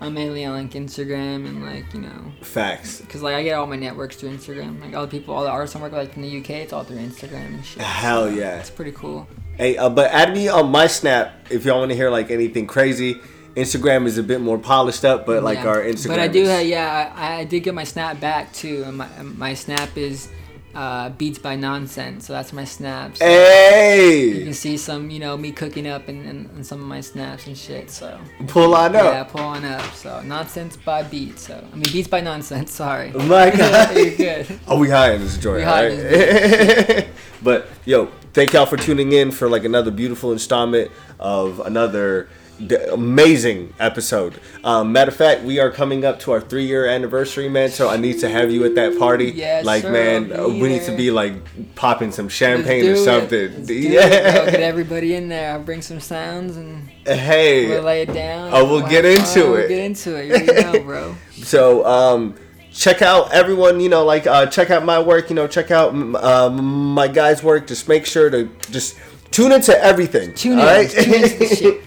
I'm 0.00 0.12
mainly 0.14 0.44
on 0.44 0.60
like 0.62 0.72
Instagram 0.72 1.46
and 1.46 1.64
like 1.64 1.92
you 1.94 2.00
know 2.00 2.32
Facts. 2.42 3.00
Because 3.00 3.22
like 3.22 3.34
I 3.34 3.42
get 3.42 3.54
all 3.54 3.66
my 3.66 3.76
networks 3.76 4.16
through 4.16 4.30
Instagram. 4.30 4.80
Like 4.80 4.94
all 4.94 5.02
the 5.06 5.10
people, 5.10 5.34
all 5.34 5.44
the 5.44 5.50
artists 5.50 5.76
I 5.76 5.80
work 5.80 5.92
with, 5.92 6.08
like 6.08 6.16
in 6.16 6.22
the 6.22 6.38
UK, 6.40 6.50
it's 6.50 6.72
all 6.72 6.84
through 6.84 6.98
Instagram 6.98 7.46
and 7.46 7.64
shit. 7.64 7.80
Hell 7.82 8.24
So 8.24 8.28
yeah. 8.30 8.58
it's 8.58 8.70
pretty 8.70 8.92
cool. 8.92 9.28
Hey, 9.56 9.76
uh, 9.76 9.88
but 9.88 10.10
add 10.10 10.34
me 10.34 10.48
on 10.48 10.70
my 10.70 10.88
Snap 10.88 11.46
if 11.50 11.64
y'all 11.64 11.78
want 11.78 11.90
to 11.92 11.96
hear 11.96 12.10
like 12.10 12.30
anything 12.30 12.66
crazy. 12.66 13.20
Instagram 13.56 14.06
is 14.06 14.18
a 14.18 14.22
bit 14.22 14.40
more 14.40 14.58
polished 14.58 15.04
up, 15.04 15.26
but 15.26 15.42
like 15.42 15.58
Yeah. 15.58 15.66
our 15.68 15.80
Instagram. 15.80 16.08
But 16.08 16.20
I 16.20 16.28
do, 16.28 16.42
is- 16.42 16.48
have, 16.48 16.66
yeah, 16.66 17.12
I, 17.14 17.40
I 17.40 17.44
did 17.44 17.60
get 17.60 17.74
my 17.74 17.84
snap 17.84 18.20
back 18.20 18.52
too. 18.52 18.82
And 18.86 18.96
my 18.98 19.08
my 19.22 19.54
snap 19.54 19.96
is 19.96 20.28
uh, 20.74 21.08
beats 21.10 21.38
by 21.38 21.54
nonsense. 21.54 22.26
So 22.26 22.32
that's 22.32 22.52
my 22.52 22.64
snaps. 22.64 23.20
You 23.20 23.26
Hey, 23.28 24.24
You 24.38 24.44
can 24.44 24.54
see 24.54 24.76
some, 24.76 25.08
you 25.08 25.20
know, 25.20 25.36
me 25.36 25.52
cooking 25.52 25.86
up 25.86 26.08
and, 26.08 26.26
in, 26.26 26.50
in 26.56 26.64
some 26.64 26.80
of 26.80 26.86
my 26.88 27.00
snaps 27.00 27.46
and 27.46 27.56
shit. 27.56 27.90
So 27.90 28.18
pull 28.48 28.74
on 28.74 28.96
up. 28.96 29.04
yeah, 29.04 29.22
pull 29.22 29.40
on 29.42 29.64
up. 29.64 29.94
So 29.94 30.20
nonsense 30.22 30.76
by 30.76 31.04
beats. 31.04 31.46
So 31.46 31.54
I 31.72 31.74
mean 31.76 31.84
beats 31.92 32.08
by 32.08 32.20
nonsense. 32.22 32.72
Sorry. 32.84 33.12
My 33.12 33.50
God. 33.56 33.96
You're 33.96 34.16
good. 34.16 34.58
Oh, 34.66 34.78
we 34.80 34.90
high 34.90 35.12
in 35.12 35.20
this 35.20 35.38
joint, 35.38 35.58
We 35.58 35.62
high 35.62 35.86
in 35.90 36.88
alright? 36.88 37.08
but 37.42 37.68
yo, 37.84 38.06
thank 38.32 38.52
y'all 38.52 38.66
for 38.66 38.76
tuning 38.76 39.12
in 39.12 39.30
for 39.30 39.48
like 39.48 39.62
another 39.62 39.92
beautiful 39.92 40.32
installment 40.32 40.90
of 41.20 41.60
another 41.60 42.28
d- 42.66 42.76
amazing 42.92 43.72
episode. 43.78 44.40
Um, 44.62 44.92
matter 44.92 45.10
of 45.10 45.16
fact, 45.16 45.42
we 45.42 45.58
are 45.58 45.70
coming 45.70 46.04
up 46.04 46.20
to 46.20 46.32
our 46.32 46.40
three 46.40 46.66
year 46.66 46.86
anniversary, 46.86 47.48
man. 47.48 47.70
So 47.70 47.88
I 47.88 47.96
need 47.96 48.18
to 48.20 48.28
have 48.28 48.50
you 48.50 48.64
at 48.64 48.74
that 48.76 48.98
party. 48.98 49.26
Yes, 49.34 49.64
like, 49.64 49.82
sir, 49.82 49.92
man, 49.92 50.32
I'll 50.32 50.46
uh, 50.46 50.48
we 50.48 50.68
need 50.68 50.82
to 50.82 50.96
be 50.96 51.10
like 51.10 51.34
popping 51.74 52.12
some 52.12 52.28
champagne 52.28 52.86
or 52.86 52.92
it. 52.92 53.04
something. 53.04 53.52
Yeah. 53.68 54.00
it, 54.06 54.34
bro. 54.44 54.50
Get 54.52 54.60
everybody 54.60 55.14
in 55.14 55.28
there. 55.28 55.52
I'll 55.52 55.62
bring 55.62 55.82
some 55.82 56.00
sounds 56.00 56.56
and 56.56 56.88
hey. 57.06 57.68
we'll 57.68 57.82
lay 57.82 58.02
it 58.02 58.12
down. 58.12 58.50
Oh, 58.52 58.64
we'll 58.64 58.80
We'll 58.80 58.88
get 58.90 59.04
into 59.04 59.22
fun. 59.22 59.50
We'll 59.50 59.56
it. 59.56 59.68
get 59.68 59.78
into 59.78 60.16
it. 60.16 60.48
You 60.48 60.72
know, 60.72 60.84
bro. 60.84 61.14
So 61.32 61.84
um, 61.86 62.34
check 62.72 63.02
out 63.02 63.32
everyone. 63.32 63.80
You 63.80 63.88
know, 63.88 64.04
like 64.04 64.26
uh, 64.26 64.46
check 64.46 64.70
out 64.70 64.84
my 64.84 64.98
work. 65.00 65.28
You 65.30 65.36
know, 65.36 65.46
check 65.46 65.70
out 65.70 65.94
um, 66.22 66.94
my 66.94 67.08
guys' 67.08 67.42
work. 67.42 67.66
Just 67.66 67.88
make 67.88 68.04
sure 68.06 68.30
to 68.30 68.48
just 68.70 68.96
tune 69.30 69.52
into 69.52 69.76
everything. 69.82 70.34
Tune 70.34 70.54
in. 70.54 70.58
all 70.60 70.66
right? 70.66 70.90
Tune 70.90 71.14
into 71.14 71.38
the 71.38 71.46
shit. 71.56 71.84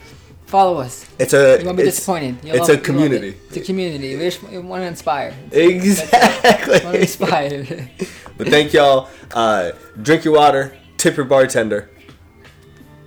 Follow 0.48 0.78
us. 0.80 1.06
It's 1.20 1.34
a 1.34 1.60
You 1.60 1.66
won't 1.66 1.78
be 1.78 1.84
it's, 1.84 1.98
disappointed. 1.98 2.38
You'll 2.44 2.56
it's 2.56 2.60
love- 2.62 2.70
a 2.70 2.72
you'll 2.74 2.80
it. 2.82 2.84
community. 2.86 3.38
It's 3.50 3.58
a 3.58 3.62
community. 3.62 4.16
We 4.16 4.24
just 4.24 4.42
want 4.44 4.82
to 4.82 4.88
inspire. 4.88 5.32
Want 5.32 5.52
to 5.52 5.60
Exactly. 5.62 7.00
inspire. 7.02 7.90
but 8.38 8.48
thank 8.48 8.72
y'all. 8.74 9.10
Uh, 9.34 9.72
drink 10.02 10.24
your 10.24 10.36
water. 10.36 10.76
Tip 10.98 11.18
your 11.18 11.26
bartender. 11.26 11.90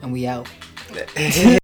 and 0.03 0.13
we 0.13 0.27
out. 0.27 0.49